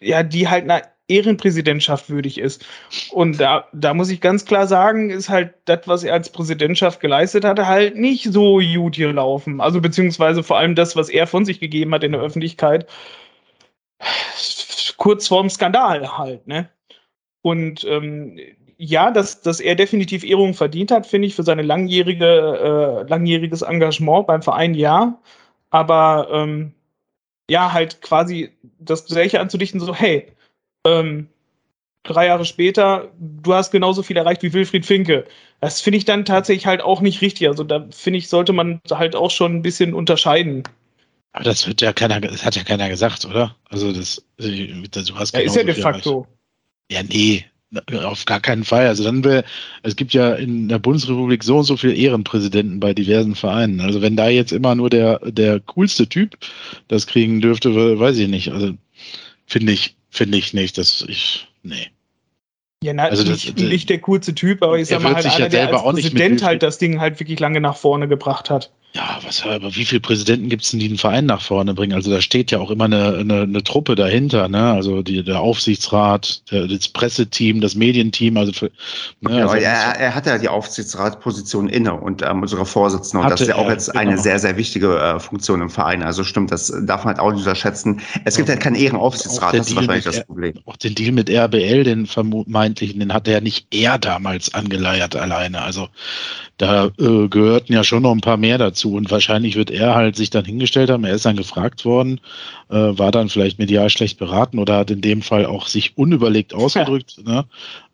[0.00, 2.64] ja, die halt einer Ehrenpräsidentschaft würdig ist.
[3.12, 7.00] Und da, da muss ich ganz klar sagen, ist halt das, was er als Präsidentschaft
[7.00, 9.60] geleistet hatte, halt nicht so gut gelaufen.
[9.60, 12.86] Also beziehungsweise vor allem das, was er von sich gegeben hat in der Öffentlichkeit,
[14.96, 16.68] kurz vorm Skandal halt, ne?
[17.42, 18.38] Und ähm,
[18.78, 23.62] ja, dass, dass er definitiv Ehrung verdient hat, finde ich, für seine langjährige, äh, langjähriges
[23.62, 25.18] Engagement beim Verein, ja.
[25.70, 26.74] Aber ähm,
[27.48, 30.26] ja, halt quasi das Gleiche anzudichten, so, hey,
[30.86, 31.28] ähm,
[32.02, 35.24] drei Jahre später, du hast genauso viel erreicht wie Wilfried Finke.
[35.60, 37.48] Das finde ich dann tatsächlich halt auch nicht richtig.
[37.48, 40.62] Also da finde ich, sollte man halt auch schon ein bisschen unterscheiden.
[41.32, 43.54] Aber das wird ja keiner, das hat ja keiner gesagt, oder?
[43.68, 46.20] Also das, du hast ja, ist ja de facto.
[46.20, 46.30] Erreicht.
[46.88, 47.44] Ja, nee,
[48.04, 48.86] auf gar keinen Fall.
[48.86, 49.44] Also dann wäre,
[49.82, 53.80] es gibt ja in der Bundesrepublik so und so viele Ehrenpräsidenten bei diversen Vereinen.
[53.80, 56.38] Also wenn da jetzt immer nur der, der coolste Typ
[56.88, 58.52] das kriegen dürfte, weiß ich nicht.
[58.52, 58.72] Also
[59.46, 61.46] finde ich, Finde ich nicht, dass ich.
[61.62, 61.88] Nee.
[62.82, 65.70] Ja, na, also nicht, nicht der coolste Typ, aber ich sag mal halt einer, der
[65.70, 68.72] als Präsident halt das Ding halt wirklich lange nach vorne gebracht hat.
[68.94, 71.92] Ja, was, aber wie viele Präsidenten gibt es denn, die den Verein nach vorne bringen?
[71.92, 74.72] Also da steht ja auch immer eine, eine, eine Truppe dahinter, ne?
[74.72, 78.70] Also die, der Aufsichtsrat, der, das Presseteam, das Medienteam, also für,
[79.20, 79.40] ne?
[79.40, 83.24] ja, also er, er hat ja die Aufsichtsratposition inne und ähm, sogar Vorsitzender.
[83.24, 84.00] Und das ist ja auch jetzt genau.
[84.00, 86.02] eine sehr, sehr wichtige äh, Funktion im Verein.
[86.02, 88.00] Also stimmt, das darf man halt auch nicht unterschätzen.
[88.24, 90.54] Es gibt ja, halt keinen Ehrenaufsichtsrat, das ist wahrscheinlich das Problem.
[90.64, 95.16] Auch den Deal mit RBL, den vermeintlichen, den hat er ja nicht er damals angeleiert
[95.16, 95.60] alleine.
[95.60, 95.88] Also
[96.56, 98.94] da äh, gehörten ja schon noch ein paar mehr dazu.
[98.94, 102.20] Und wahrscheinlich wird er halt sich dann hingestellt haben, er ist dann gefragt worden,
[102.70, 106.54] äh, war dann vielleicht medial schlecht beraten oder hat in dem Fall auch sich unüberlegt
[106.54, 107.18] ausgedrückt.
[107.26, 107.32] Ja.
[107.32, 107.44] Ne?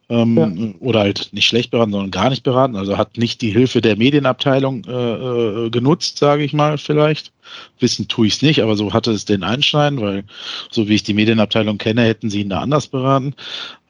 [0.09, 0.75] Ähm, ja.
[0.81, 2.77] Oder halt nicht schlecht beraten, sondern gar nicht beraten.
[2.77, 7.33] Also hat nicht die Hilfe der Medienabteilung äh, äh genutzt, sage ich mal vielleicht.
[7.81, 10.25] Wissen tue ich es nicht, aber so hatte es den Einstein, weil
[10.71, 13.35] so wie ich die Medienabteilung kenne, hätten sie ihn da anders beraten.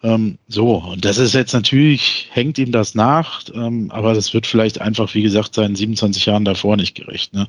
[0.02, 4.46] Ähm, so, und das ist jetzt natürlich, hängt ihm das nach, ähm, aber das wird
[4.46, 7.32] vielleicht einfach, wie gesagt, seinen 27 Jahren davor nicht gerecht.
[7.34, 7.46] Ne?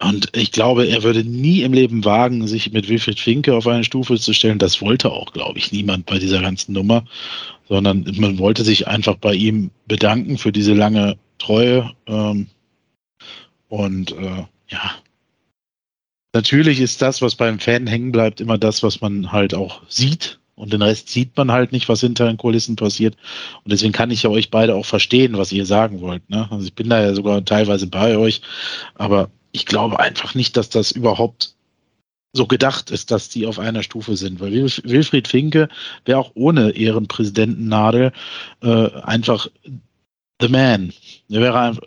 [0.00, 3.84] Und ich glaube, er würde nie im Leben wagen, sich mit Wilfried Finke auf eine
[3.84, 4.58] Stufe zu stellen.
[4.58, 7.04] Das wollte auch, glaube ich, niemand bei dieser ganzen Nummer,
[7.68, 11.90] sondern man wollte sich einfach bei ihm bedanken für diese lange Treue.
[12.06, 12.48] Ähm,
[13.68, 14.90] und äh, ja,
[16.32, 20.38] natürlich ist das, was beim Fan hängen bleibt, immer das, was man halt auch sieht.
[20.56, 23.16] Und den Rest sieht man halt nicht, was hinter den Kulissen passiert.
[23.64, 26.28] Und deswegen kann ich ja euch beide auch verstehen, was ihr sagen wollt.
[26.30, 26.48] Ne?
[26.50, 28.40] Also ich bin da ja sogar teilweise bei euch.
[28.94, 31.54] Aber ich glaube einfach nicht, dass das überhaupt
[32.32, 34.40] so gedacht ist, dass die auf einer Stufe sind.
[34.40, 35.68] Weil Wilfried Finke
[36.04, 38.12] wäre auch ohne Ehrenpräsidentennadel
[38.62, 39.48] äh, einfach
[40.40, 40.92] the man.
[41.30, 41.82] Er wäre einfach,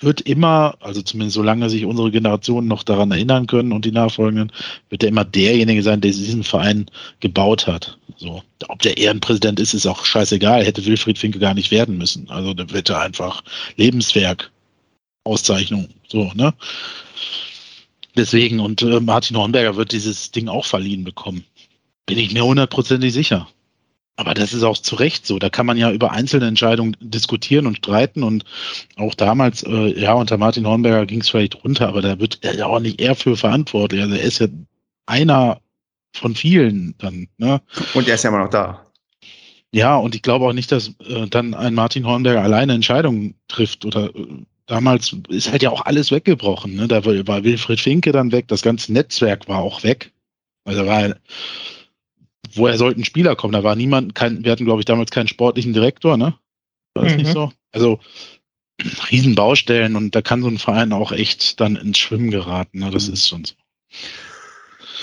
[0.00, 4.52] wird immer, also zumindest solange sich unsere Generationen noch daran erinnern können und die Nachfolgenden,
[4.90, 6.86] wird er immer derjenige sein, der diesen Verein
[7.20, 7.98] gebaut hat.
[8.16, 8.42] So.
[8.68, 10.64] Ob der Ehrenpräsident ist, ist auch scheißegal.
[10.64, 12.30] Hätte Wilfried Finke gar nicht werden müssen.
[12.30, 13.42] Also der wird einfach
[13.76, 14.52] Lebenswerk,
[15.24, 16.54] Auszeichnung, so, ne?
[18.16, 21.44] Deswegen, und äh, Martin Hornberger wird dieses Ding auch verliehen bekommen.
[22.04, 23.48] Bin ich mir hundertprozentig sicher.
[24.16, 25.38] Aber das ist auch zu Recht so.
[25.38, 28.22] Da kann man ja über einzelne Entscheidungen diskutieren und streiten.
[28.22, 28.44] Und
[28.96, 32.54] auch damals, äh, ja, unter Martin Hornberger ging es vielleicht runter, aber da wird er
[32.54, 34.02] ja auch nicht er für verantwortlich.
[34.02, 34.48] Also er ist ja
[35.06, 35.60] einer
[36.14, 37.28] von vielen dann.
[37.38, 37.62] Ne?
[37.94, 38.84] Und er ist ja immer noch da.
[39.74, 43.86] Ja, und ich glaube auch nicht, dass äh, dann ein Martin Hornberger alleine Entscheidungen trifft.
[43.86, 44.26] Oder äh,
[44.66, 46.74] damals ist halt ja auch alles weggebrochen.
[46.74, 46.86] Ne?
[46.86, 50.12] Da war Wilfried Finke dann weg, das ganze Netzwerk war auch weg.
[50.64, 51.14] Also war
[52.54, 53.52] woher sollten Spieler kommen?
[53.52, 56.34] Da war niemand, kein, wir hatten, glaube ich, damals keinen sportlichen Direktor, ne?
[56.94, 57.18] War das mhm.
[57.18, 57.52] nicht so?
[57.72, 58.00] Also
[59.10, 62.80] Riesenbaustellen und da kann so ein Verein auch echt dann ins Schwimmen geraten.
[62.80, 62.90] Ne?
[62.90, 63.14] Das mhm.
[63.14, 63.54] ist schon so.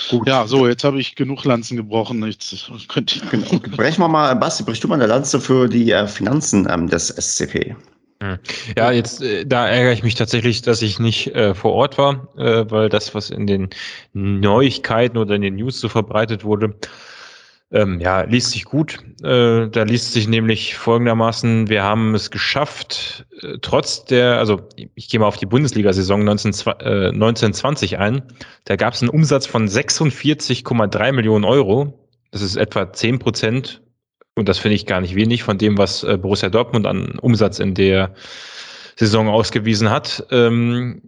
[0.09, 0.27] Gut.
[0.27, 2.23] Ja, so, jetzt habe ich genug Lanzen gebrochen.
[2.26, 3.59] Jetzt könnt genau.
[3.76, 7.09] Brechen wir mal, Basti, brichst du mal eine Lanze für die äh, Finanzen ähm, des
[7.09, 7.76] SCP?
[8.21, 8.38] Hm.
[8.76, 12.27] Ja, jetzt äh, da ärgere ich mich tatsächlich, dass ich nicht äh, vor Ort war,
[12.38, 13.69] äh, weil das, was in den
[14.13, 16.76] Neuigkeiten oder in den News so verbreitet wurde,
[17.71, 18.99] ähm, ja, liest sich gut.
[19.23, 24.61] Äh, da liest sich nämlich folgendermaßen, wir haben es geschafft, äh, trotz der, also
[24.95, 28.23] ich gehe mal auf die Bundesliga-Saison 19, äh, 1920 ein,
[28.65, 32.07] da gab es einen Umsatz von 46,3 Millionen Euro.
[32.31, 33.81] Das ist etwa 10 Prozent,
[34.35, 37.59] und das finde ich gar nicht wenig von dem, was äh, Borussia Dortmund an Umsatz
[37.59, 38.13] in der
[38.99, 40.26] Saison ausgewiesen hat.
[40.30, 41.01] Ähm,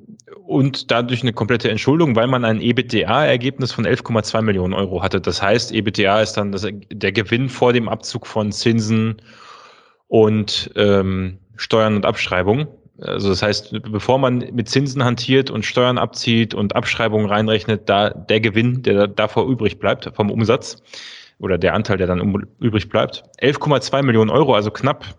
[0.47, 5.21] und dadurch eine komplette Entschuldung, weil man ein EBITDA-Ergebnis von 11,2 Millionen Euro hatte.
[5.21, 9.21] Das heißt, EBITDA ist dann das, der Gewinn vor dem Abzug von Zinsen
[10.07, 12.67] und ähm, Steuern und Abschreibungen.
[12.99, 18.09] Also das heißt, bevor man mit Zinsen hantiert und Steuern abzieht und Abschreibungen reinrechnet, da
[18.09, 20.83] der Gewinn, der davor übrig bleibt vom Umsatz
[21.39, 22.19] oder der Anteil, der dann
[22.59, 25.15] übrig bleibt, 11,2 Millionen Euro, also knapp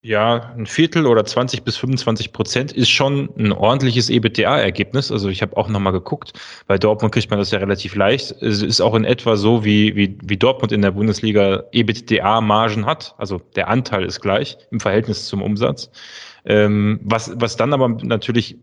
[0.00, 5.10] ja, ein Viertel oder 20 bis 25 Prozent ist schon ein ordentliches EBITDA-Ergebnis.
[5.10, 6.32] Also ich habe auch nochmal geguckt.
[6.68, 8.30] Bei Dortmund kriegt man das ja relativ leicht.
[8.40, 13.16] Es ist auch in etwa so, wie, wie, wie Dortmund in der Bundesliga EBITDA-Margen hat.
[13.18, 15.90] Also der Anteil ist gleich im Verhältnis zum Umsatz.
[16.44, 18.56] Ähm, was, was dann aber natürlich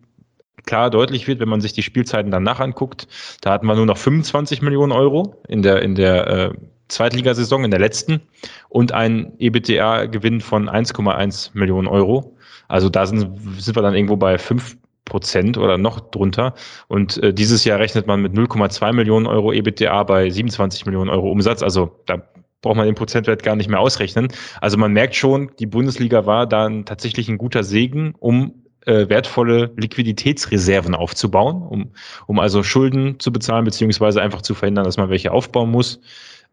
[0.66, 3.08] klar deutlich wird, wenn man sich die Spielzeiten danach anguckt.
[3.42, 6.54] Da hatten wir nur noch 25 Millionen Euro in der, in der äh,
[6.88, 8.22] Zweitligasaison, in der letzten,
[8.70, 12.36] und ein EBITDA-Gewinn von 1,1 Millionen Euro.
[12.68, 16.56] Also da sind, sind wir dann irgendwo bei 5 Prozent oder noch drunter.
[16.88, 21.32] Und äh, dieses Jahr rechnet man mit 0,2 Millionen Euro EBITDA bei 27 Millionen Euro
[21.32, 21.62] Umsatz.
[21.62, 22.24] Also da
[22.62, 24.28] braucht man den Prozentwert gar nicht mehr ausrechnen.
[24.60, 29.72] Also man merkt schon, die Bundesliga war dann tatsächlich ein guter Segen, um äh, wertvolle
[29.78, 31.92] Liquiditätsreserven aufzubauen, um,
[32.26, 36.00] um also Schulden zu bezahlen, beziehungsweise einfach zu verhindern, dass man welche aufbauen muss.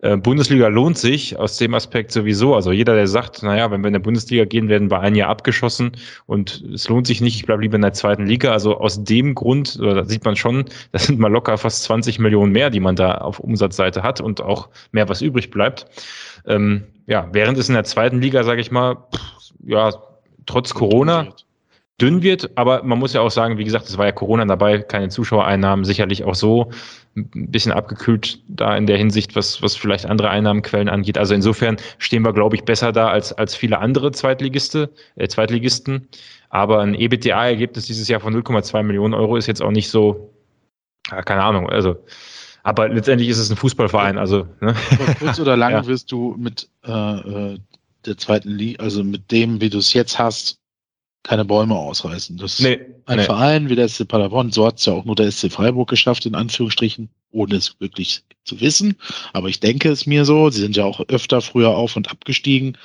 [0.03, 2.55] Äh, Bundesliga lohnt sich aus dem Aspekt sowieso.
[2.55, 5.31] Also jeder, der sagt, naja, wenn wir in der Bundesliga gehen, werden wir ein Jahr
[5.31, 5.93] abgeschossen
[6.27, 8.53] und es lohnt sich nicht, ich bleibe lieber in der zweiten Liga.
[8.53, 12.19] Also aus dem Grund, äh, da sieht man schon, das sind mal locker fast 20
[12.19, 15.87] Millionen mehr, die man da auf Umsatzseite hat und auch mehr, was übrig bleibt.
[16.47, 19.93] Ähm, ja, während es in der zweiten Liga, sage ich mal, pff, ja,
[20.47, 21.29] trotz Corona
[22.01, 24.79] dünn wird, aber man muss ja auch sagen, wie gesagt, es war ja Corona dabei,
[24.79, 26.71] keine Zuschauereinnahmen, sicherlich auch so
[27.17, 31.19] ein bisschen abgekühlt da in der Hinsicht, was, was vielleicht andere Einnahmenquellen angeht.
[31.19, 36.09] Also insofern stehen wir, glaube ich, besser da als, als viele andere Zweitligiste, äh, Zweitligisten.
[36.49, 40.33] Aber ein EBITDA-Ergebnis dieses Jahr von 0,2 Millionen Euro ist jetzt auch nicht so,
[41.11, 41.97] ja, keine Ahnung, also
[42.65, 44.47] aber letztendlich ist es ein Fußballverein, also.
[44.61, 44.75] Ne?
[45.19, 45.87] kurz oder lang ja.
[45.87, 47.59] wirst du mit äh, äh,
[48.07, 50.59] der zweiten Liga, also mit dem, wie du es jetzt hast,
[51.23, 52.37] keine Bäume ausreißen.
[52.37, 53.25] Das nee, ein nee.
[53.25, 56.27] Verein wie der SC Paderborn, so hat es ja auch nur der SC Freiburg geschafft,
[56.27, 58.97] in Anführungsstrichen, ohne es wirklich zu wissen.
[59.33, 62.77] Aber ich denke es mir so, sie sind ja auch öfter früher auf und abgestiegen,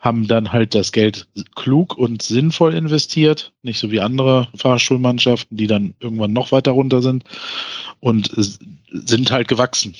[0.00, 5.68] haben dann halt das Geld klug und sinnvoll investiert, nicht so wie andere Fahrschulmannschaften, die
[5.68, 7.24] dann irgendwann noch weiter runter sind
[8.00, 8.30] und
[8.90, 9.94] sind halt gewachsen.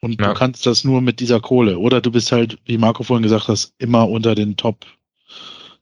[0.00, 0.28] Und ja.
[0.28, 1.78] du kannst das nur mit dieser Kohle.
[1.78, 4.84] Oder du bist halt, wie Marco vorhin gesagt hat, immer unter den Top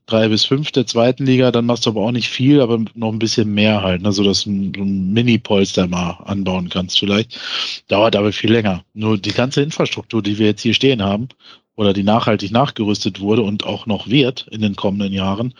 [0.05, 3.11] drei bis fünf der zweiten Liga, dann machst du aber auch nicht viel, aber noch
[3.11, 7.39] ein bisschen mehr halt, ne, so dass du ein, ein Mini-Polster mal anbauen kannst vielleicht.
[7.87, 8.83] Dauert aber viel länger.
[8.93, 11.29] Nur die ganze Infrastruktur, die wir jetzt hier stehen haben,
[11.75, 15.53] oder die nachhaltig nachgerüstet wurde und auch noch wird in den kommenden Jahren,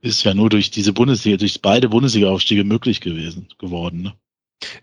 [0.00, 4.02] ist ja nur durch diese Bundesliga, durch beide Bundesliga-Aufstiege möglich gewesen, geworden.
[4.02, 4.12] Ne?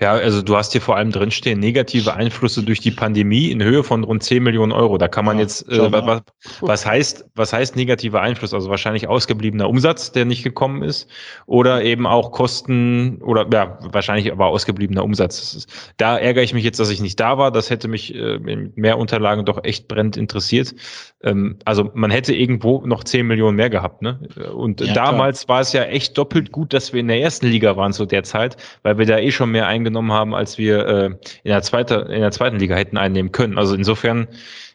[0.01, 3.83] Ja, also du hast hier vor allem drinstehen, negative Einflüsse durch die Pandemie in Höhe
[3.83, 4.97] von rund 10 Millionen Euro.
[4.97, 6.21] Da kann man ja, jetzt, äh, was,
[6.61, 8.53] was, heißt, was heißt negativer Einfluss?
[8.53, 11.09] Also wahrscheinlich ausgebliebener Umsatz, der nicht gekommen ist,
[11.45, 15.65] oder eben auch Kosten, oder ja, wahrscheinlich aber ausgebliebener Umsatz.
[15.97, 17.51] Da ärgere ich mich jetzt, dass ich nicht da war.
[17.51, 20.75] Das hätte mich äh, mit mehr Unterlagen doch echt brennend interessiert.
[21.23, 24.01] Ähm, also man hätte irgendwo noch 10 Millionen mehr gehabt.
[24.01, 24.19] Ne?
[24.53, 25.55] Und ja, damals klar.
[25.55, 28.23] war es ja echt doppelt gut, dass wir in der ersten Liga waren zu der
[28.23, 31.95] Zeit, weil wir da eh schon mehr eingenommen haben, als wir äh, in, der zweite,
[31.95, 33.57] in der zweiten Liga hätten einnehmen können.
[33.57, 34.27] Also insofern,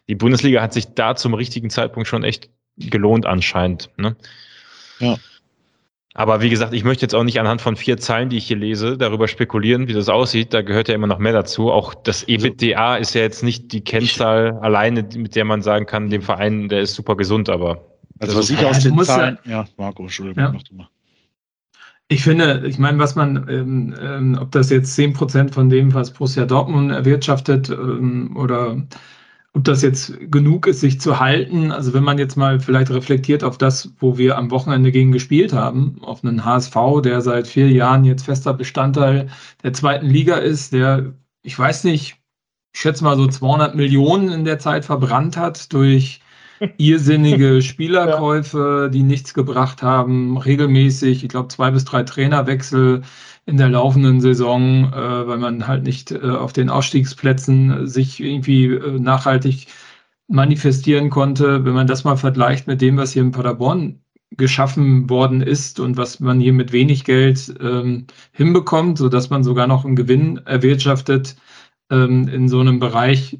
[0.07, 3.89] die Bundesliga hat sich da zum richtigen Zeitpunkt schon echt gelohnt anscheinend.
[3.97, 4.15] Ne?
[4.99, 5.17] Ja.
[6.17, 8.55] Aber wie gesagt, ich möchte jetzt auch nicht anhand von vier Zeilen, die ich hier
[8.55, 10.53] lese, darüber spekulieren, wie das aussieht.
[10.53, 11.71] Da gehört ja immer noch mehr dazu.
[11.71, 15.85] Auch das also EBITDA ist ja jetzt nicht die Kennzahl alleine, mit der man sagen
[15.85, 17.85] kann, dem Verein, der ist super gesund, aber.
[18.19, 19.37] Also was ich aus den Zahlen.
[19.43, 20.51] Ja, Marco, Entschuldigung, ja.
[20.53, 20.87] mach du mal.
[22.07, 25.93] Ich finde, ich meine, was man, ähm, ähm, ob das jetzt zehn Prozent von dem,
[25.93, 28.85] was Borussia Dortmund erwirtschaftet ähm, oder
[29.53, 31.71] ob das jetzt genug ist, sich zu halten.
[31.71, 35.53] Also wenn man jetzt mal vielleicht reflektiert auf das, wo wir am Wochenende gegen gespielt
[35.53, 39.29] haben, auf einen HSV, der seit vier Jahren jetzt fester Bestandteil
[39.63, 42.17] der zweiten Liga ist, der, ich weiß nicht,
[42.73, 46.21] ich schätze mal so 200 Millionen in der Zeit verbrannt hat durch
[46.77, 53.01] irrsinnige Spielerkäufe, die nichts gebracht haben, regelmäßig, ich glaube, zwei bis drei Trainerwechsel
[53.45, 58.65] in der laufenden Saison, äh, weil man halt nicht äh, auf den Ausstiegsplätzen sich irgendwie
[58.65, 59.67] äh, nachhaltig
[60.27, 61.65] manifestieren konnte.
[61.65, 64.01] Wenn man das mal vergleicht mit dem, was hier in Paderborn
[64.31, 69.67] geschaffen worden ist und was man hier mit wenig Geld ähm, hinbekommt, sodass man sogar
[69.67, 71.35] noch einen Gewinn erwirtschaftet
[71.91, 73.39] ähm, in so einem Bereich,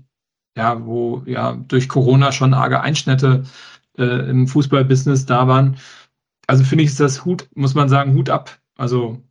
[0.57, 3.43] ja, wo ja durch Corona schon arge Einschnitte
[3.97, 5.77] äh, im Fußballbusiness da waren.
[6.47, 8.59] Also finde ich, ist das Hut, muss man sagen, Hut ab.
[8.77, 9.21] Also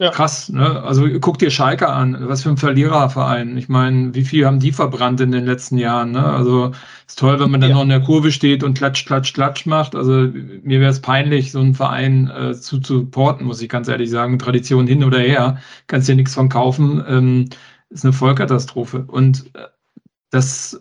[0.00, 0.10] ja.
[0.10, 0.82] krass, ne?
[0.82, 3.56] Also guck dir Schalke an, was für ein Verliererverein.
[3.56, 6.10] Ich meine, wie viel haben die verbrannt in den letzten Jahren?
[6.12, 6.24] Ne?
[6.24, 6.72] Also
[7.06, 7.76] ist toll, wenn man dann ja.
[7.76, 9.94] noch in der Kurve steht und klatsch, klatsch, klatsch macht.
[9.94, 10.12] Also
[10.62, 14.10] mir wäre es peinlich, so einen Verein äh, zu, zu supporten, muss ich ganz ehrlich
[14.10, 14.38] sagen.
[14.38, 17.02] Tradition hin oder her, kannst dir nichts von kaufen.
[17.08, 17.48] Ähm,
[17.88, 19.04] ist eine Vollkatastrophe.
[19.06, 19.68] Und äh,
[20.34, 20.78] das,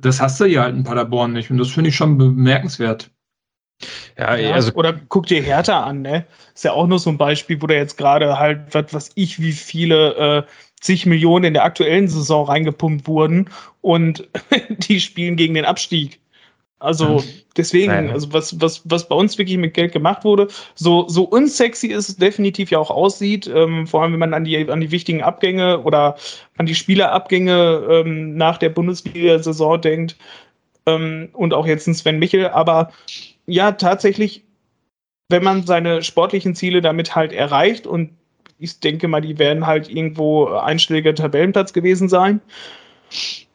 [0.00, 1.50] das hast du ja halt in Paderborn nicht.
[1.50, 3.10] Und das finde ich schon bemerkenswert.
[4.16, 6.26] Ja, ja, also oder guck dir Hertha an, ne?
[6.54, 9.40] Ist ja auch nur so ein Beispiel, wo da jetzt gerade halt, was, was ich,
[9.40, 10.42] wie viele äh,
[10.80, 13.50] zig Millionen in der aktuellen Saison reingepumpt wurden
[13.80, 14.28] und
[14.68, 16.20] die spielen gegen den Abstieg.
[16.80, 17.24] Also
[17.56, 18.10] deswegen, Nein.
[18.10, 22.16] also was, was, was bei uns wirklich mit Geld gemacht wurde, so, so unsexy es
[22.16, 25.80] definitiv ja auch aussieht, ähm, vor allem wenn man an die, an die wichtigen Abgänge
[25.80, 26.16] oder
[26.58, 30.16] an die Spielerabgänge ähm, nach der Bundesliga-Saison denkt
[30.84, 32.92] ähm, und auch jetzt ein Sven Michel, aber
[33.46, 34.44] ja, tatsächlich,
[35.30, 38.10] wenn man seine sportlichen Ziele damit halt erreicht und
[38.58, 42.40] ich denke mal, die werden halt irgendwo einstelliger Tabellenplatz gewesen sein.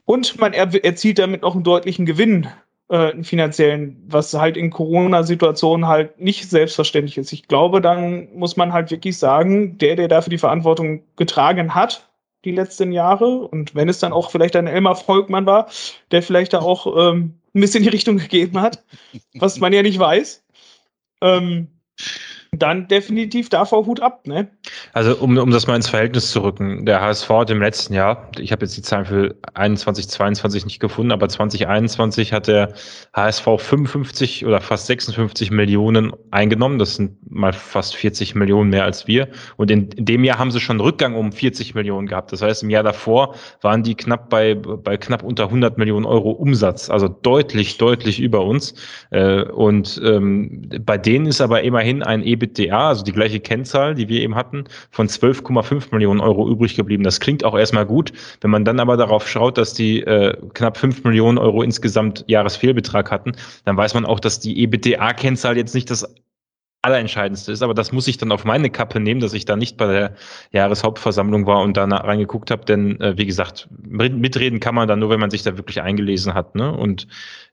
[0.06, 2.48] Und man er erzielt damit noch einen deutlichen Gewinn,
[2.90, 7.32] äh, finanziellen, was halt in Corona-Situationen halt nicht selbstverständlich ist.
[7.32, 12.10] Ich glaube, dann muss man halt wirklich sagen, der, der dafür die Verantwortung getragen hat,
[12.45, 13.28] die letzten Jahre.
[13.28, 15.68] Und wenn es dann auch vielleicht ein Elmar Volkmann war,
[16.11, 18.84] der vielleicht da auch ähm, ein bisschen die Richtung gegeben hat,
[19.36, 20.44] was man ja nicht weiß.
[21.22, 21.68] Ähm,
[22.51, 24.49] dann definitiv davor Hut ab, ne?
[24.93, 28.31] Also um, um das mal ins Verhältnis zu rücken, der HSV hat im letzten Jahr,
[28.39, 32.73] ich habe jetzt die Zahlen für 21, 22 nicht gefunden, aber 2021 hat der
[33.13, 36.80] HSV 55 oder fast 56 Millionen eingenommen.
[36.80, 39.27] Das sind mal fast 40 Millionen mehr als wir.
[39.57, 42.31] Und in, in dem Jahr haben sie schon Rückgang um 40 Millionen gehabt.
[42.31, 46.31] Das heißt, im Jahr davor waren die knapp bei, bei knapp unter 100 Millionen Euro
[46.31, 48.73] Umsatz, also deutlich, deutlich über uns.
[49.11, 54.07] Äh, und ähm, bei denen ist aber immerhin ein EBITDA, also die gleiche Kennzahl, die
[54.07, 57.03] wir eben hatten, von 12,5 Millionen Euro übrig geblieben.
[57.03, 58.14] Das klingt auch erstmal gut.
[58.41, 63.11] Wenn man dann aber darauf schaut, dass die äh, knapp 5 Millionen Euro insgesamt Jahresfehlbetrag
[63.11, 63.34] hatten,
[63.66, 66.07] dann weiß man auch, dass die EBITDA-Kennzahl jetzt nicht das
[66.82, 69.76] Allerentscheidendste ist, aber das muss ich dann auf meine Kappe nehmen, dass ich da nicht
[69.76, 70.16] bei der
[70.52, 75.10] Jahreshauptversammlung war und da reingeguckt habe, denn äh, wie gesagt, mitreden kann man dann nur,
[75.10, 76.56] wenn man sich da wirklich eingelesen hat.
[76.56, 76.72] Ne?
[76.72, 77.07] Und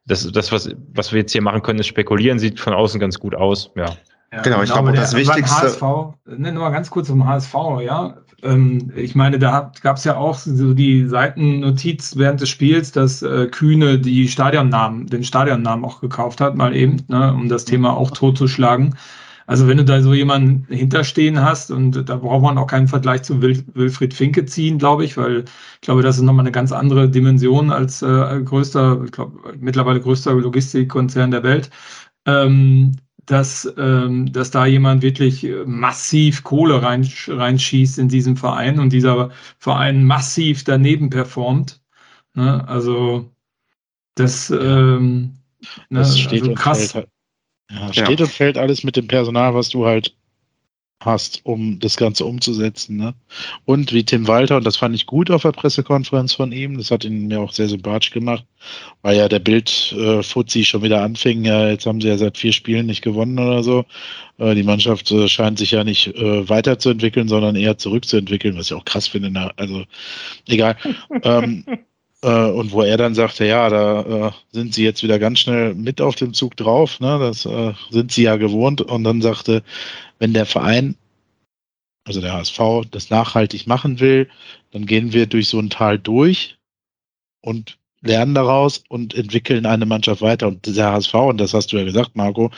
[0.07, 3.19] das, das was, was wir jetzt hier machen können, ist spekulieren, sieht von außen ganz
[3.19, 3.73] gut aus.
[3.75, 3.97] Ja.
[4.33, 5.63] Ja, genau, ich glaube, das Wichtigste.
[5.63, 5.83] HSV,
[6.27, 8.17] ne, nur mal ganz kurz zum HSV, ja.
[8.43, 13.23] Ähm, ich meine, da gab es ja auch so die Seitennotiz während des Spiels, dass
[13.23, 17.97] äh, Kühne die Stadionnamen, den Stadionnamen auch gekauft hat, mal eben, ne, um das Thema
[17.97, 18.95] auch totzuschlagen.
[19.47, 23.23] Also wenn du da so jemanden hinterstehen hast und da braucht man auch keinen Vergleich
[23.23, 25.45] zu Wil Wilfried Finke ziehen, glaube ich, weil
[25.75, 30.01] ich glaube, das ist nochmal eine ganz andere Dimension als äh, größter, ich glaube, mittlerweile
[30.01, 31.71] größter Logistikkonzern der Welt.
[32.27, 32.97] Ähm,
[33.27, 39.31] dass, ähm, dass da jemand wirklich massiv Kohle rein, reinschießt in diesem Verein und dieser
[39.59, 41.81] Verein massiv daneben performt.
[42.35, 42.67] Ne?
[42.69, 43.31] Also
[44.15, 45.39] das, ähm,
[45.91, 45.99] ne?
[46.01, 46.95] das steht also krass.
[46.95, 47.09] Halt,
[47.71, 48.27] ja, steht ja.
[48.27, 50.15] und fällt alles mit dem Personal, was du halt
[51.01, 52.97] hast, um das Ganze umzusetzen.
[52.97, 53.15] Ne?
[53.65, 56.91] Und wie Tim Walter, und das fand ich gut auf der Pressekonferenz von ihm, das
[56.91, 58.45] hat ihn mir auch sehr sympathisch gemacht,
[59.03, 62.53] weil ja der Bild äh, schon wieder anfing, ja, jetzt haben sie ja seit vier
[62.53, 63.85] Spielen nicht gewonnen oder so.
[64.39, 68.75] Äh, die Mannschaft äh, scheint sich ja nicht äh, weiterzuentwickeln, sondern eher zurückzuentwickeln, was ich
[68.75, 69.31] auch krass finde.
[69.31, 69.85] Na, also
[70.47, 70.77] egal.
[71.23, 71.65] ähm,
[72.27, 75.75] äh, und wo er dann sagte, ja, da äh, sind sie jetzt wieder ganz schnell
[75.75, 77.19] mit auf dem Zug drauf, ne?
[77.21, 78.81] das äh, sind sie ja gewohnt.
[78.81, 79.63] Und dann sagte,
[80.19, 80.97] wenn der Verein,
[82.05, 82.59] also der HSV,
[82.91, 84.29] das nachhaltig machen will,
[84.73, 86.57] dann gehen wir durch so ein Tal durch
[87.43, 90.49] und lernen daraus und entwickeln eine Mannschaft weiter.
[90.49, 92.51] Und der HSV, und das hast du ja gesagt, Marco,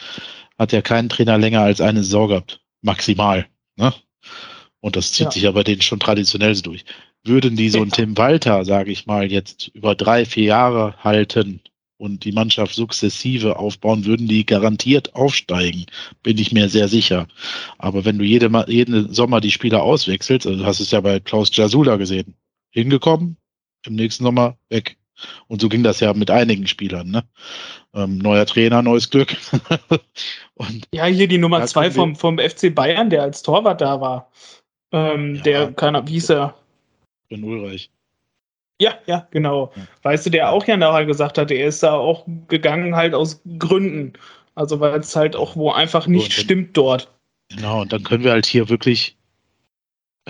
[0.58, 2.62] hat ja keinen Trainer länger als eine Saison gehabt.
[2.80, 3.46] Maximal.
[3.76, 3.92] Ne?
[4.80, 5.30] Und das zieht ja.
[5.30, 6.84] sich aber denen schon traditionell so durch.
[7.24, 11.60] Würden die so einen Tim Walter, sage ich mal, jetzt über drei, vier Jahre halten
[11.98, 15.86] und die Mannschaft sukzessive aufbauen, würden die garantiert aufsteigen,
[16.22, 17.26] bin ich mir sehr sicher.
[17.76, 21.20] Aber wenn du jede, jeden Sommer die Spieler auswechselst, also du hast es ja bei
[21.20, 22.34] Klaus Jasula gesehen,
[22.70, 23.36] hingekommen,
[23.84, 24.96] im nächsten Sommer weg.
[25.48, 27.10] Und so ging das ja mit einigen Spielern.
[27.10, 27.24] Ne?
[27.92, 29.36] Ähm, neuer Trainer, neues Glück.
[30.54, 34.30] und ja, hier die Nummer zwei vom, vom FC Bayern, der als Torwart da war.
[34.92, 35.42] Ähm, ja.
[35.42, 36.57] Der, keiner, wie hieß er?
[37.28, 37.90] Ben Ulreich.
[38.80, 39.72] Ja, ja, genau.
[39.74, 39.82] Ja.
[40.02, 43.40] Weißt du, der auch ja nachher gesagt hat, er ist da auch gegangen halt aus
[43.58, 44.12] Gründen.
[44.54, 47.12] Also weil es halt auch wo einfach nicht so, stimmt dort.
[47.48, 49.16] Genau, und dann können wir halt hier wirklich,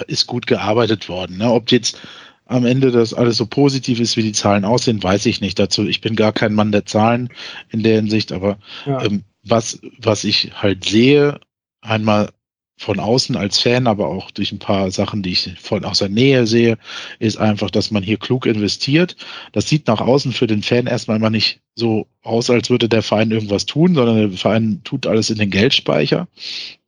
[0.06, 1.38] ist gut gearbeitet worden.
[1.38, 1.50] Ne?
[1.50, 2.00] Ob jetzt
[2.46, 5.86] am Ende das alles so positiv ist, wie die Zahlen aussehen, weiß ich nicht dazu.
[5.86, 7.28] Ich bin gar kein Mann der Zahlen
[7.70, 9.02] in der Hinsicht, aber ja.
[9.04, 11.40] ähm, was, was ich halt sehe,
[11.82, 12.30] einmal
[12.78, 16.08] von außen als Fan, aber auch durch ein paar Sachen, die ich von aus der
[16.08, 16.78] Nähe sehe,
[17.18, 19.16] ist einfach, dass man hier klug investiert.
[19.52, 23.02] Das sieht nach außen für den Fan erstmal immer nicht so aus, als würde der
[23.02, 26.28] Verein irgendwas tun, sondern der Verein tut alles in den Geldspeicher.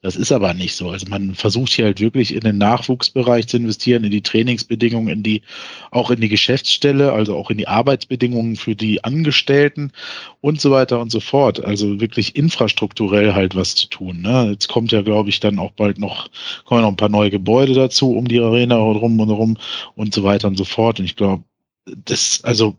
[0.03, 0.89] Das ist aber nicht so.
[0.89, 5.23] Also man versucht hier halt wirklich in den Nachwuchsbereich zu investieren, in die Trainingsbedingungen, in
[5.23, 5.43] die,
[5.91, 9.93] auch in die Geschäftsstelle, also auch in die Arbeitsbedingungen für die Angestellten
[10.41, 11.63] und so weiter und so fort.
[11.63, 14.23] Also wirklich infrastrukturell halt was zu tun.
[14.23, 14.53] Ne?
[14.53, 16.31] Jetzt kommt ja, glaube ich, dann auch bald noch,
[16.65, 19.59] kommen noch ein paar neue Gebäude dazu, um die Arena rum und rum
[19.97, 20.99] und so weiter und so fort.
[20.99, 21.45] Und ich glaube,
[22.07, 22.77] das, also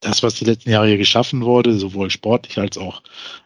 [0.00, 3.02] das, was die letzten Jahre hier geschaffen wurde, sowohl sportlich als auch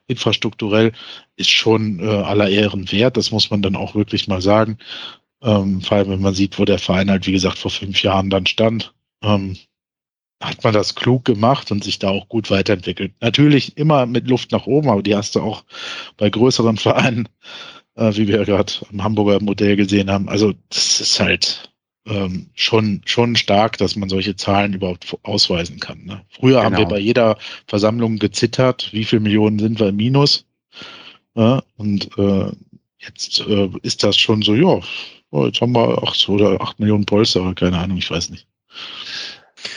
[0.07, 0.93] infrastrukturell,
[1.37, 3.17] ist schon äh, aller Ehren wert.
[3.17, 4.79] Das muss man dann auch wirklich mal sagen.
[5.43, 8.31] Ähm, vor allem, wenn man sieht, wo der Verein halt, wie gesagt, vor fünf Jahren
[8.31, 8.93] dann stand,
[9.23, 9.57] ähm,
[10.41, 13.13] hat man das klug gemacht und sich da auch gut weiterentwickelt.
[13.21, 15.65] Natürlich immer mit Luft nach oben, aber die hast du auch
[16.17, 17.29] bei größeren Vereinen,
[17.97, 20.29] äh, wie wir gerade am Hamburger Modell gesehen haben.
[20.29, 21.73] Also das ist halt
[22.09, 26.05] ähm, schon, schon stark, dass man solche Zahlen überhaupt ausweisen kann.
[26.05, 26.23] Ne?
[26.31, 26.65] Früher genau.
[26.65, 26.91] haben wir genau.
[26.91, 30.47] bei jeder Versammlung gezittert, wie viele Millionen sind wir im Minus.
[31.35, 31.63] Ja?
[31.77, 32.51] Und äh,
[32.99, 34.81] jetzt äh, ist das schon so, ja,
[35.47, 38.47] jetzt haben wir acht oder acht Millionen Polster, keine Ahnung, ich weiß nicht.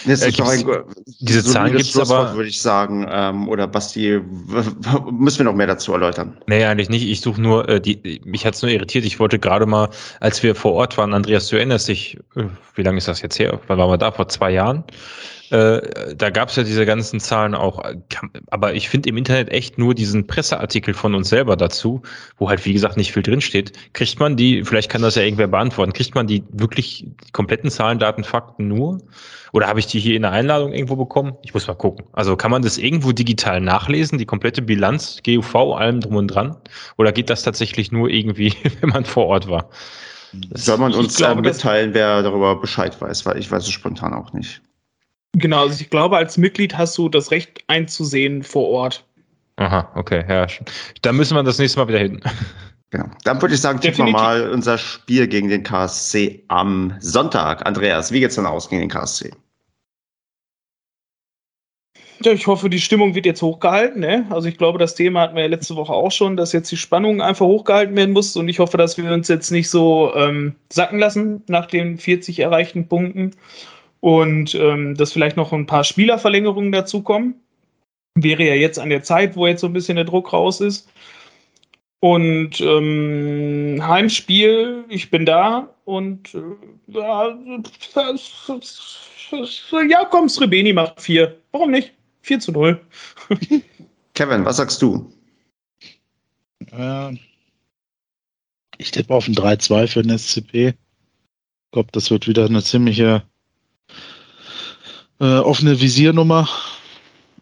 [0.06, 0.66] Das Äh, ist doch ein,
[1.20, 3.06] diese Zahlen solides gibt's aber- würde ich sagen.
[3.10, 4.20] Ähm, oder Basti,
[5.12, 6.38] müssen wir noch mehr dazu erläutern?
[6.48, 7.08] Nee, eigentlich nicht.
[7.08, 9.06] Ich suche nur, äh, die, mich hat's nur irritiert.
[9.06, 12.44] Ich wollte gerade mal, als wir vor Ort waren, Andreas, du erinnerst dich, äh,
[12.76, 13.60] wie lange ist das jetzt her?
[13.68, 14.12] Wann waren wir da?
[14.12, 14.84] Vor zwei Jahren?
[15.50, 17.84] Äh, da gab's ja diese ganzen Zahlen auch.
[17.84, 17.98] äh,
[18.52, 22.02] aber ich finde im Internet echt nur diesen Presseartikel von uns selber dazu,
[22.38, 23.74] wo halt, wie gesagt, nicht viel drinsteht.
[23.92, 27.70] Kriegt man die, vielleicht kann das ja irgendwer beantworten, kriegt man die wirklich die kompletten
[27.70, 29.02] Zahlen, Daten, Fakten nur?
[29.52, 31.34] Oder habe ich die hier in der Einladung irgendwo bekommen?
[31.44, 32.06] Ich muss mal gucken.
[32.14, 36.58] Also kann man das irgendwo digital nachlesen, die komplette Bilanz, GUV, allem drum und dran?
[36.98, 39.70] Oder geht das tatsächlich nur irgendwie, wenn man vor Ort war?
[40.50, 43.72] Das- Soll man uns glaube, das- mitteilen, wer darüber Bescheid weiß, weil ich weiß es
[43.72, 44.62] spontan auch nicht.
[45.34, 49.06] Genau, also ich glaube, als Mitglied hast du das Recht einzusehen vor Ort.
[49.58, 50.48] Aha, okay, ja.
[51.02, 52.20] Da müssen wir das nächste Mal wieder hin.
[52.90, 53.06] Genau.
[53.24, 57.66] Dann würde ich sagen, tippen wir mal unser Spiel gegen den KSC am Sonntag.
[57.66, 59.32] Andreas, wie geht's denn aus gegen den KSC?
[62.24, 64.02] Ja, ich hoffe, die Stimmung wird jetzt hochgehalten.
[64.02, 64.26] Ne?
[64.30, 66.78] Also ich glaube, das Thema hatten wir ja letzte Woche auch schon, dass jetzt die
[66.78, 68.36] Spannung einfach hochgehalten werden muss.
[68.36, 72.40] Und ich hoffe, dass wir uns jetzt nicht so ähm, sacken lassen nach den 40
[72.40, 73.32] erreichten Punkten.
[74.02, 77.36] Und ähm, dass vielleicht noch ein paar Spielerverlängerungen dazukommen.
[78.16, 80.90] Wäre ja jetzt an der Zeit, wo jetzt so ein bisschen der Druck raus ist.
[82.02, 86.40] Und ähm, Heimspiel, ich bin da und äh,
[89.88, 91.38] ja, komm, Srebeni macht vier.
[91.52, 91.94] Warum nicht?
[92.22, 92.82] 4 zu 0.
[94.14, 95.12] Kevin, was sagst du?
[96.72, 97.14] Äh,
[98.78, 100.70] ich tippe auf ein 3-2 für den SCP.
[100.70, 103.24] Ich glaube, das wird wieder eine ziemliche
[105.20, 106.50] äh, offene Visiernummer,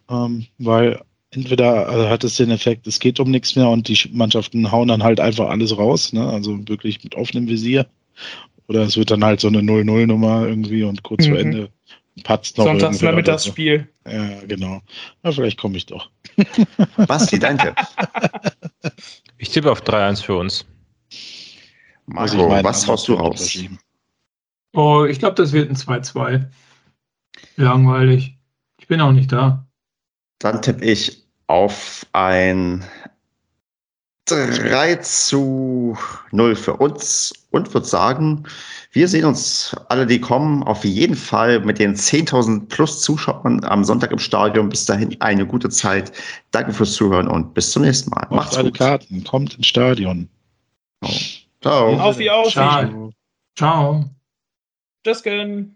[0.10, 1.02] ähm, weil
[1.32, 4.88] entweder also hat es den Effekt, es geht um nichts mehr und die Mannschaften hauen
[4.88, 6.28] dann halt einfach alles raus, ne?
[6.28, 7.88] also wirklich mit offenem Visier.
[8.68, 11.30] Oder es wird dann halt so eine 0-0-Nummer irgendwie und kurz Mhm.
[11.30, 11.70] vor Ende
[12.24, 13.54] patzt noch Sonntags irgendwer oder so.
[13.58, 14.82] Ja, genau.
[15.24, 16.10] Na, vielleicht komme ich doch.
[17.08, 17.76] Basti, danke.
[19.42, 20.66] Ich tippe auf 3-1 für uns.
[22.06, 23.58] Marco, was haust du raus?
[24.74, 26.46] Oh, ich glaube, das wird ein 2-2.
[27.56, 28.38] Langweilig.
[28.80, 29.66] Ich bin auch nicht da.
[30.40, 32.84] Dann tippe ich auf ein
[34.36, 35.98] 3 zu
[36.32, 38.44] 0 für uns und würde sagen,
[38.92, 43.84] wir sehen uns alle, die kommen, auf jeden Fall mit den 10.000 plus Zuschauern am
[43.84, 44.70] Sonntag im Stadion.
[44.70, 46.12] Bis dahin eine gute Zeit.
[46.52, 48.22] Danke fürs Zuhören und bis zum nächsten Mal.
[48.22, 48.80] Macht Macht's alle gut.
[48.80, 50.28] Karten, kommt ins Stadion.
[51.62, 52.00] Ciao.
[52.00, 52.50] Auf wie auf.
[52.50, 53.12] Schade.
[53.56, 54.06] Ciao.
[55.04, 55.76] Tschüss.